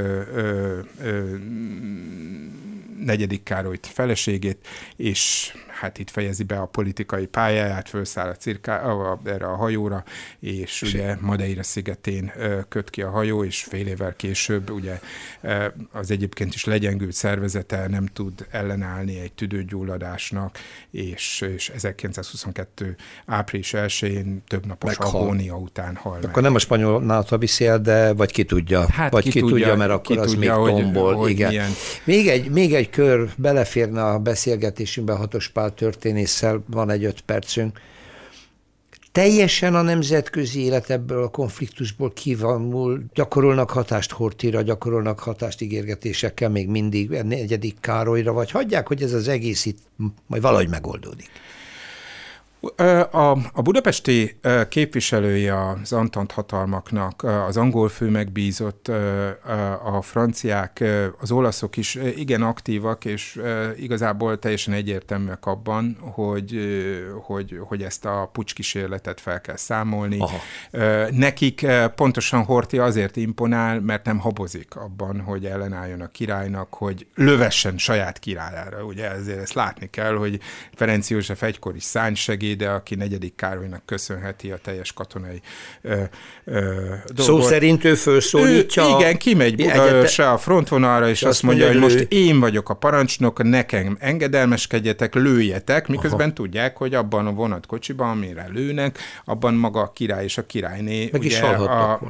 negyedik 3.04 3.42
Károlyt 3.42 3.86
feleségét, 3.86 4.66
és 4.96 5.52
hát 5.80 5.98
itt 5.98 6.10
fejezi 6.10 6.42
be 6.42 6.58
a 6.60 6.66
politikai 6.66 7.26
pályáját, 7.26 7.88
felszáll 7.88 8.28
a 8.28 8.34
cirká, 8.34 8.82
a, 8.82 9.20
erre 9.24 9.46
a 9.46 9.56
hajóra, 9.56 10.04
és 10.40 10.82
ugye 10.82 11.16
Madeira 11.20 11.62
szigetén 11.62 12.32
köt 12.68 12.90
ki 12.90 13.02
a 13.02 13.10
hajó, 13.10 13.44
és 13.44 13.62
fél 13.62 13.86
évvel 13.86 14.16
később 14.16 14.70
ugye 14.70 15.00
az 15.92 16.10
egyébként 16.10 16.54
is 16.54 16.64
legyengült 16.64 17.12
szervezete 17.12 17.86
nem 17.88 18.06
tud 18.06 18.46
ellenállni 18.50 19.20
egy 19.20 19.32
tüdőgyulladásnak, 19.32 20.58
és, 20.90 21.40
és 21.54 21.68
1922. 21.68 22.96
április 23.26 23.72
1-én 23.76 24.42
több 24.46 24.66
napos 24.66 24.98
Meghal. 24.98 25.20
agónia 25.20 25.54
után 25.54 25.96
hal 25.96 26.16
Akkor 26.16 26.32
meg. 26.32 26.42
nem 26.42 26.54
a 26.54 26.58
spanyol 26.58 27.00
NATO 27.00 27.38
viszi 27.38 27.66
el, 27.66 27.80
de 27.80 28.12
vagy 28.12 28.32
ki 28.32 28.44
tudja, 28.44 28.90
hát 28.90 29.12
vagy 29.12 29.22
ki, 29.22 29.30
ki 29.30 29.40
tudja, 29.40 29.56
tudja, 29.56 29.76
mert 29.76 29.90
akkor 29.90 30.16
ki 30.16 30.22
az 30.22 30.32
tudja, 30.32 30.58
még 30.60 30.70
tombol. 30.82 31.14
Hogy, 31.14 31.30
igen. 31.30 31.48
Milyen... 31.48 31.70
Még, 32.04 32.28
egy, 32.28 32.50
még 32.50 32.74
egy 32.74 32.90
kör 32.90 33.28
beleférne 33.36 34.04
a 34.04 34.18
beszélgetésünkbe 34.18 35.12
Hatos 35.12 35.48
Pál 35.48 35.67
történésszel, 35.70 36.62
van 36.66 36.90
egy 36.90 37.04
öt 37.04 37.20
percünk. 37.20 37.80
Teljesen 39.12 39.74
a 39.74 39.82
nemzetközi 39.82 40.64
élet 40.64 40.90
ebből 40.90 41.22
a 41.22 41.28
konfliktusból 41.28 42.12
kívánul, 42.12 43.04
gyakorolnak 43.14 43.70
hatást 43.70 44.12
Hortira, 44.12 44.62
gyakorolnak 44.62 45.18
hatást 45.18 45.60
ígérgetésekkel 45.60 46.48
még 46.48 46.68
mindig 46.68 47.10
negyedik 47.10 47.80
Károlyra, 47.80 48.32
vagy 48.32 48.50
hagyják, 48.50 48.86
hogy 48.86 49.02
ez 49.02 49.12
az 49.12 49.28
egész 49.28 49.64
itt 49.64 49.78
majd 50.26 50.42
valahogy 50.42 50.68
megoldódik. 50.68 51.30
A, 53.10 53.30
a 53.52 53.62
budapesti 53.62 54.38
képviselője 54.68 55.68
az 55.68 55.92
Antant 55.92 56.32
hatalmaknak, 56.32 57.22
az 57.22 57.56
angol 57.56 57.88
fő 57.88 58.08
megbízott, 58.08 58.88
a 59.84 60.02
franciák, 60.02 60.84
az 61.20 61.30
olaszok 61.30 61.76
is 61.76 61.94
igen 61.94 62.42
aktívak, 62.42 63.04
és 63.04 63.40
igazából 63.76 64.38
teljesen 64.38 64.74
egyértelműek 64.74 65.46
abban, 65.46 65.96
hogy, 66.00 66.60
hogy, 67.22 67.58
hogy 67.60 67.82
ezt 67.82 68.04
a 68.04 68.30
pucskísérletet 68.32 69.20
fel 69.20 69.40
kell 69.40 69.56
számolni. 69.56 70.18
Aha. 70.18 70.38
Nekik 71.10 71.66
pontosan 71.94 72.44
Horti 72.44 72.78
azért 72.78 73.16
imponál, 73.16 73.80
mert 73.80 74.04
nem 74.04 74.18
habozik 74.18 74.76
abban, 74.76 75.20
hogy 75.20 75.44
ellenálljon 75.44 76.00
a 76.00 76.08
királynak, 76.08 76.74
hogy 76.74 77.06
lövessen 77.14 77.78
saját 77.78 78.18
királyára. 78.18 78.84
Ugye 78.84 79.10
ezért 79.10 79.40
ezt 79.40 79.54
látni 79.54 79.90
kell, 79.90 80.14
hogy 80.14 80.40
Ferenc 80.74 81.10
József 81.10 81.42
egykor 81.42 81.76
is 81.76 81.82
szánysegéd, 81.82 82.57
segéde, 82.58 82.70
aki 82.70 82.94
negyedik 82.94 83.34
Károlynak 83.34 83.82
köszönheti 83.86 84.50
a 84.50 84.56
teljes 84.62 84.92
katonai 84.92 85.40
ö, 85.82 86.02
ö, 86.44 86.60
dolgot. 87.06 87.18
Szó 87.18 87.40
szerint 87.40 87.84
ő 87.84 87.94
felszólítja? 87.94 88.82
Ő, 88.82 88.98
igen, 88.98 89.16
kimegy 89.16 89.56
Budaörsre 89.56 90.30
a 90.30 90.38
frontvonalra, 90.38 91.08
és, 91.08 91.20
és 91.20 91.26
azt 91.26 91.42
mondja, 91.42 91.64
mondja 91.64 91.80
hogy 91.86 91.94
most 91.94 92.12
én 92.12 92.40
vagyok 92.40 92.68
a 92.68 92.74
parancsnok, 92.74 93.42
nekem 93.42 93.96
engedelmeskedjetek, 94.00 95.14
lőjetek, 95.14 95.88
miközben 95.88 96.20
Aha. 96.20 96.32
tudják, 96.32 96.76
hogy 96.76 96.94
abban 96.94 97.26
a 97.26 97.32
vonatkocsiban, 97.32 98.10
amire 98.10 98.48
lőnek, 98.52 98.98
abban 99.24 99.54
maga 99.54 99.80
a 99.80 99.92
király 99.92 100.24
és 100.24 100.38
a 100.38 100.46
királyné 100.46 101.08
Meg 101.12 101.20
ugye, 101.20 101.26
is 101.26 101.40
a, 101.40 102.00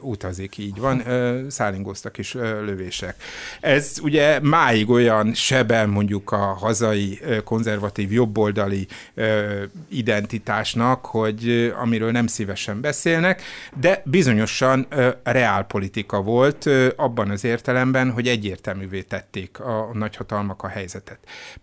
utazik, 0.00 0.58
így 0.58 0.78
van, 0.78 1.02
szállingoztak 1.48 2.18
is 2.18 2.34
lövések. 2.64 3.16
Ez 3.60 3.96
ugye 4.02 4.40
máig 4.40 4.90
olyan 4.90 5.34
sebel 5.34 5.86
mondjuk 5.86 6.30
a 6.32 6.36
hazai 6.36 7.20
konzervatív 7.44 8.12
jobboldali 8.12 8.86
identitásnak, 9.88 11.06
hogy 11.06 11.72
amiről 11.80 12.10
nem 12.10 12.26
szívesen 12.26 12.80
beszélnek, 12.80 13.42
de 13.80 14.02
bizonyosan 14.04 14.86
reálpolitika 15.22 16.22
volt 16.22 16.70
abban 16.96 17.30
az 17.30 17.44
értelemben, 17.44 18.10
hogy 18.10 18.28
egyértelművé 18.28 19.02
tették 19.02 19.60
a 19.60 19.90
nagyhatalmak 19.92 20.62
a 20.62 20.68
helyzetet. 20.68 21.18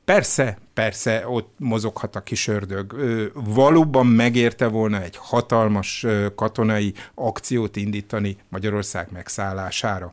Persze, 0.05 0.57
persze 0.73 1.27
ott 1.27 1.53
mozoghat 1.57 2.15
a 2.15 2.21
kis 2.21 2.47
ördög. 2.47 2.95
Valóban 3.33 4.05
megérte 4.05 4.67
volna 4.67 5.01
egy 5.01 5.15
hatalmas 5.17 6.05
katonai 6.35 6.93
akciót 7.15 7.75
indítani 7.75 8.37
Magyarország 8.49 9.07
megszállására. 9.11 10.11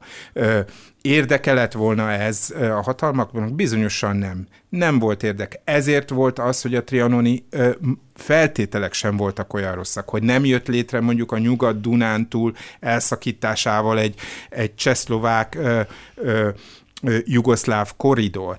Érdeke 1.06 1.52
lett 1.52 1.72
volna 1.72 2.10
ez 2.10 2.54
a 2.56 2.82
hatalmaknak? 2.82 3.54
Bizonyosan 3.54 4.16
nem. 4.16 4.46
Nem 4.68 4.98
volt 4.98 5.22
érdek. 5.22 5.60
Ezért 5.64 6.10
volt 6.10 6.38
az, 6.38 6.62
hogy 6.62 6.74
a 6.74 6.84
trianoni 6.84 7.46
feltételek 8.14 8.92
sem 8.92 9.16
voltak 9.16 9.54
olyan 9.54 9.74
rosszak, 9.74 10.08
hogy 10.08 10.22
nem 10.22 10.44
jött 10.44 10.66
létre 10.66 11.00
mondjuk 11.00 11.32
a 11.32 11.38
Nyugat-Dunántúl 11.38 12.54
elszakításával 12.80 13.98
egy, 13.98 14.14
egy 14.50 14.74
csehszlovák 14.74 15.58
jugoszláv 17.24 17.92
koridor 17.96 18.56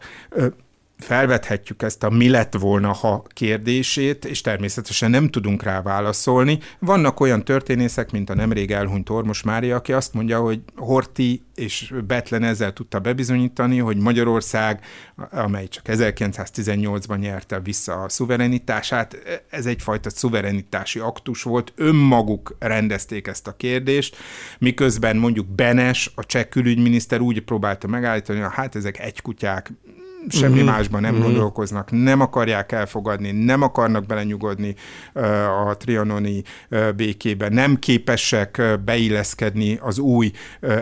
felvethetjük 0.97 1.81
ezt 1.81 2.03
a 2.03 2.09
mi 2.09 2.29
lett 2.29 2.53
volna, 2.53 2.91
ha 2.91 3.23
kérdését, 3.27 4.25
és 4.25 4.41
természetesen 4.41 5.09
nem 5.09 5.29
tudunk 5.29 5.63
rá 5.63 5.81
válaszolni. 5.81 6.59
Vannak 6.79 7.19
olyan 7.19 7.43
történészek, 7.43 8.11
mint 8.11 8.29
a 8.29 8.35
nemrég 8.35 8.71
elhunyt 8.71 9.09
Ormos 9.09 9.43
Mária, 9.43 9.75
aki 9.75 9.93
azt 9.93 10.13
mondja, 10.13 10.39
hogy 10.39 10.61
Horti 10.75 11.45
és 11.55 11.93
Betlen 12.07 12.43
ezzel 12.43 12.73
tudta 12.73 12.99
bebizonyítani, 12.99 13.77
hogy 13.77 13.97
Magyarország, 13.97 14.79
amely 15.31 15.67
csak 15.67 15.83
1918-ban 15.87 17.19
nyerte 17.19 17.59
vissza 17.59 17.93
a 17.93 18.09
szuverenitását, 18.09 19.17
ez 19.49 19.65
egyfajta 19.65 20.09
szuverenitási 20.09 20.99
aktus 20.99 21.43
volt, 21.43 21.73
önmaguk 21.75 22.55
rendezték 22.59 23.27
ezt 23.27 23.47
a 23.47 23.55
kérdést, 23.55 24.15
miközben 24.59 25.17
mondjuk 25.17 25.47
Benes, 25.47 26.11
a 26.15 26.25
cseh 26.25 26.43
külügyminiszter 26.43 27.19
úgy 27.19 27.41
próbálta 27.41 27.87
megállítani, 27.87 28.39
hogy 28.39 28.53
hát 28.53 28.75
ezek 28.75 28.99
egy 28.99 29.21
kutyák, 29.21 29.71
semmi 30.29 30.55
mm-hmm. 30.55 30.65
másban 30.65 31.01
nem 31.01 31.13
mm-hmm. 31.13 31.23
gondolkoznak, 31.23 31.91
nem 31.91 32.21
akarják 32.21 32.71
elfogadni, 32.71 33.31
nem 33.31 33.61
akarnak 33.61 34.05
belenyugodni 34.05 34.75
a 35.67 35.77
trianoni 35.77 36.43
békébe, 36.95 37.49
nem 37.49 37.79
képesek 37.79 38.61
beilleszkedni 38.85 39.77
az 39.81 39.99
új 39.99 40.31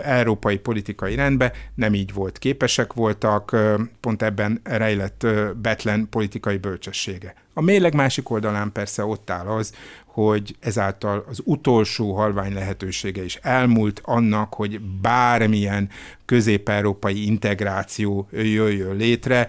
európai 0.02 0.58
politikai 0.58 1.14
rendbe, 1.14 1.52
nem 1.74 1.94
így 1.94 2.12
volt. 2.12 2.38
Képesek 2.38 2.92
voltak, 2.92 3.56
pont 4.00 4.22
ebben 4.22 4.60
rejlett 4.64 5.26
Betlen 5.62 6.06
politikai 6.10 6.56
bölcsessége. 6.56 7.34
A 7.58 7.62
mérleg 7.62 7.94
másik 7.94 8.30
oldalán 8.30 8.72
persze 8.72 9.04
ott 9.04 9.30
áll 9.30 9.46
az, 9.46 9.72
hogy 10.04 10.56
ezáltal 10.60 11.24
az 11.28 11.40
utolsó 11.44 12.14
halvány 12.14 12.54
lehetősége 12.54 13.24
is 13.24 13.34
elmúlt 13.34 14.00
annak, 14.04 14.54
hogy 14.54 14.80
bármilyen 14.80 15.88
közép-európai 16.24 17.26
integráció 17.26 18.28
jöjjön 18.32 18.96
létre. 18.96 19.48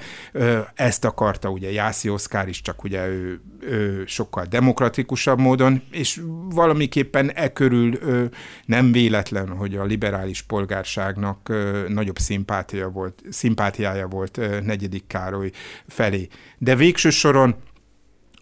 Ezt 0.74 1.06
akarta 1.06 1.50
ugye 1.50 1.72
Jászi 1.72 2.10
Oszkár 2.10 2.48
is, 2.48 2.62
csak 2.62 2.84
ugye 2.84 3.08
ő, 3.08 3.42
ő 3.60 4.04
sokkal 4.06 4.46
demokratikusabb 4.46 5.40
módon, 5.40 5.84
és 5.92 6.22
valamiképpen 6.50 7.32
e 7.32 7.54
körül 7.54 8.00
nem 8.66 8.92
véletlen, 8.92 9.48
hogy 9.48 9.76
a 9.76 9.84
liberális 9.84 10.42
polgárságnak 10.42 11.54
nagyobb 11.88 12.18
szimpátia 12.18 12.90
volt, 12.90 13.24
szimpátiája 13.30 14.08
volt 14.08 14.40
negyedik 14.64 15.04
Károly 15.08 15.52
felé. 15.88 16.28
De 16.58 16.76
végső 16.76 17.10
soron 17.10 17.56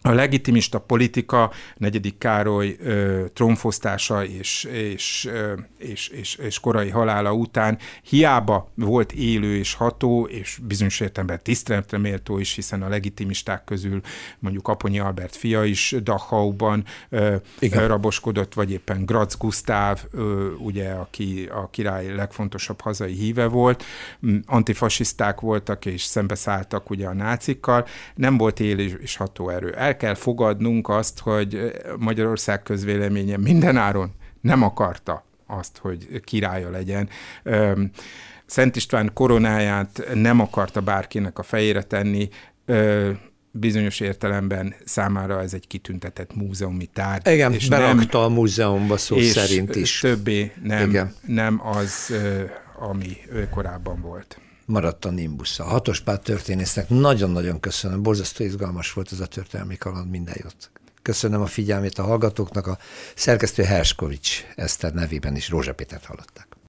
a 0.06 0.14
legitimista 0.14 0.78
politika, 0.78 1.52
negyedik 1.76 2.18
Károly 2.18 2.76
ö, 2.80 3.24
trónfosztása 3.32 4.24
és, 4.24 4.64
és, 4.64 5.28
ö, 5.32 5.52
és, 5.78 6.08
és, 6.08 6.34
és 6.34 6.60
korai 6.60 6.88
halála 6.88 7.32
után 7.32 7.78
hiába 8.02 8.70
volt 8.74 9.12
élő 9.12 9.56
és 9.56 9.74
ható, 9.74 10.26
és 10.26 10.58
bizonyos 10.62 11.00
értelemben 11.00 11.40
tiszteletre 11.42 11.98
méltó 11.98 12.38
is, 12.38 12.54
hiszen 12.54 12.82
a 12.82 12.88
legitimisták 12.88 13.64
közül 13.64 14.00
mondjuk 14.38 14.68
Aponyi 14.68 14.98
Albert 14.98 15.36
fia 15.36 15.64
is 15.64 15.94
Dachauban 16.02 16.84
ö, 17.08 17.36
raboskodott, 17.60 18.54
vagy 18.54 18.70
éppen 18.70 19.04
Graz 19.04 19.36
Gusztáv, 19.36 20.04
ö, 20.10 20.50
ugye, 20.58 20.90
aki 20.90 21.48
a 21.52 21.70
király 21.70 22.14
legfontosabb 22.14 22.80
hazai 22.80 23.12
híve 23.12 23.46
volt, 23.46 23.84
antifasiszták 24.46 25.40
voltak 25.40 25.84
és 25.86 26.02
szembeszálltak 26.02 26.90
ugye 26.90 27.06
a 27.06 27.12
nácikkal, 27.12 27.86
nem 28.14 28.36
volt 28.36 28.60
élő 28.60 28.98
és 29.02 29.16
ható 29.16 29.48
erő. 29.48 29.72
El 29.72 29.95
kell 29.96 30.14
fogadnunk 30.14 30.88
azt, 30.88 31.18
hogy 31.18 31.72
Magyarország 31.98 32.62
közvéleménye 32.62 33.36
mindenáron 33.36 34.12
nem 34.40 34.62
akarta 34.62 35.24
azt, 35.46 35.78
hogy 35.78 36.20
királya 36.24 36.70
legyen. 36.70 37.08
Szent 38.46 38.76
István 38.76 39.10
koronáját 39.14 40.08
nem 40.14 40.40
akarta 40.40 40.80
bárkinek 40.80 41.38
a 41.38 41.42
fejére 41.42 41.82
tenni, 41.82 42.28
bizonyos 43.50 44.00
értelemben 44.00 44.74
számára 44.84 45.40
ez 45.40 45.54
egy 45.54 45.66
kitüntetett 45.66 46.34
múzeumi 46.34 46.86
tárgy. 46.86 47.28
Igen, 47.28 47.52
és 47.52 47.68
berakta 47.68 48.18
nem, 48.18 48.30
a 48.30 48.34
múzeumba 48.34 48.96
szó 48.96 49.16
és 49.16 49.26
szerint 49.26 49.76
is. 49.76 50.00
többé 50.00 50.52
nem, 50.62 50.88
Igen. 50.88 51.14
nem 51.26 51.60
az, 51.66 52.12
ami 52.78 53.16
korábban 53.50 54.00
volt 54.00 54.40
maradt 54.66 55.04
a 55.04 55.10
Nimbus. 55.10 55.58
A 55.58 55.64
hatospát 55.64 56.22
történésznek 56.22 56.88
nagyon-nagyon 56.88 57.60
köszönöm, 57.60 58.02
borzasztó 58.02 58.44
izgalmas 58.44 58.92
volt 58.92 59.12
ez 59.12 59.20
a 59.20 59.26
történelmi 59.26 59.76
kaland, 59.76 60.10
minden 60.10 60.34
jót. 60.42 60.70
Köszönöm 61.02 61.40
a 61.40 61.46
figyelmét 61.46 61.98
a 61.98 62.02
hallgatóknak, 62.02 62.66
a 62.66 62.78
szerkesztő 63.14 63.62
Herskovics 63.62 64.44
Eszter 64.56 64.92
nevében 64.92 65.36
is 65.36 65.48
Rózsa 65.48 65.74
Pétert 65.74 66.04
hallották. 66.04 66.55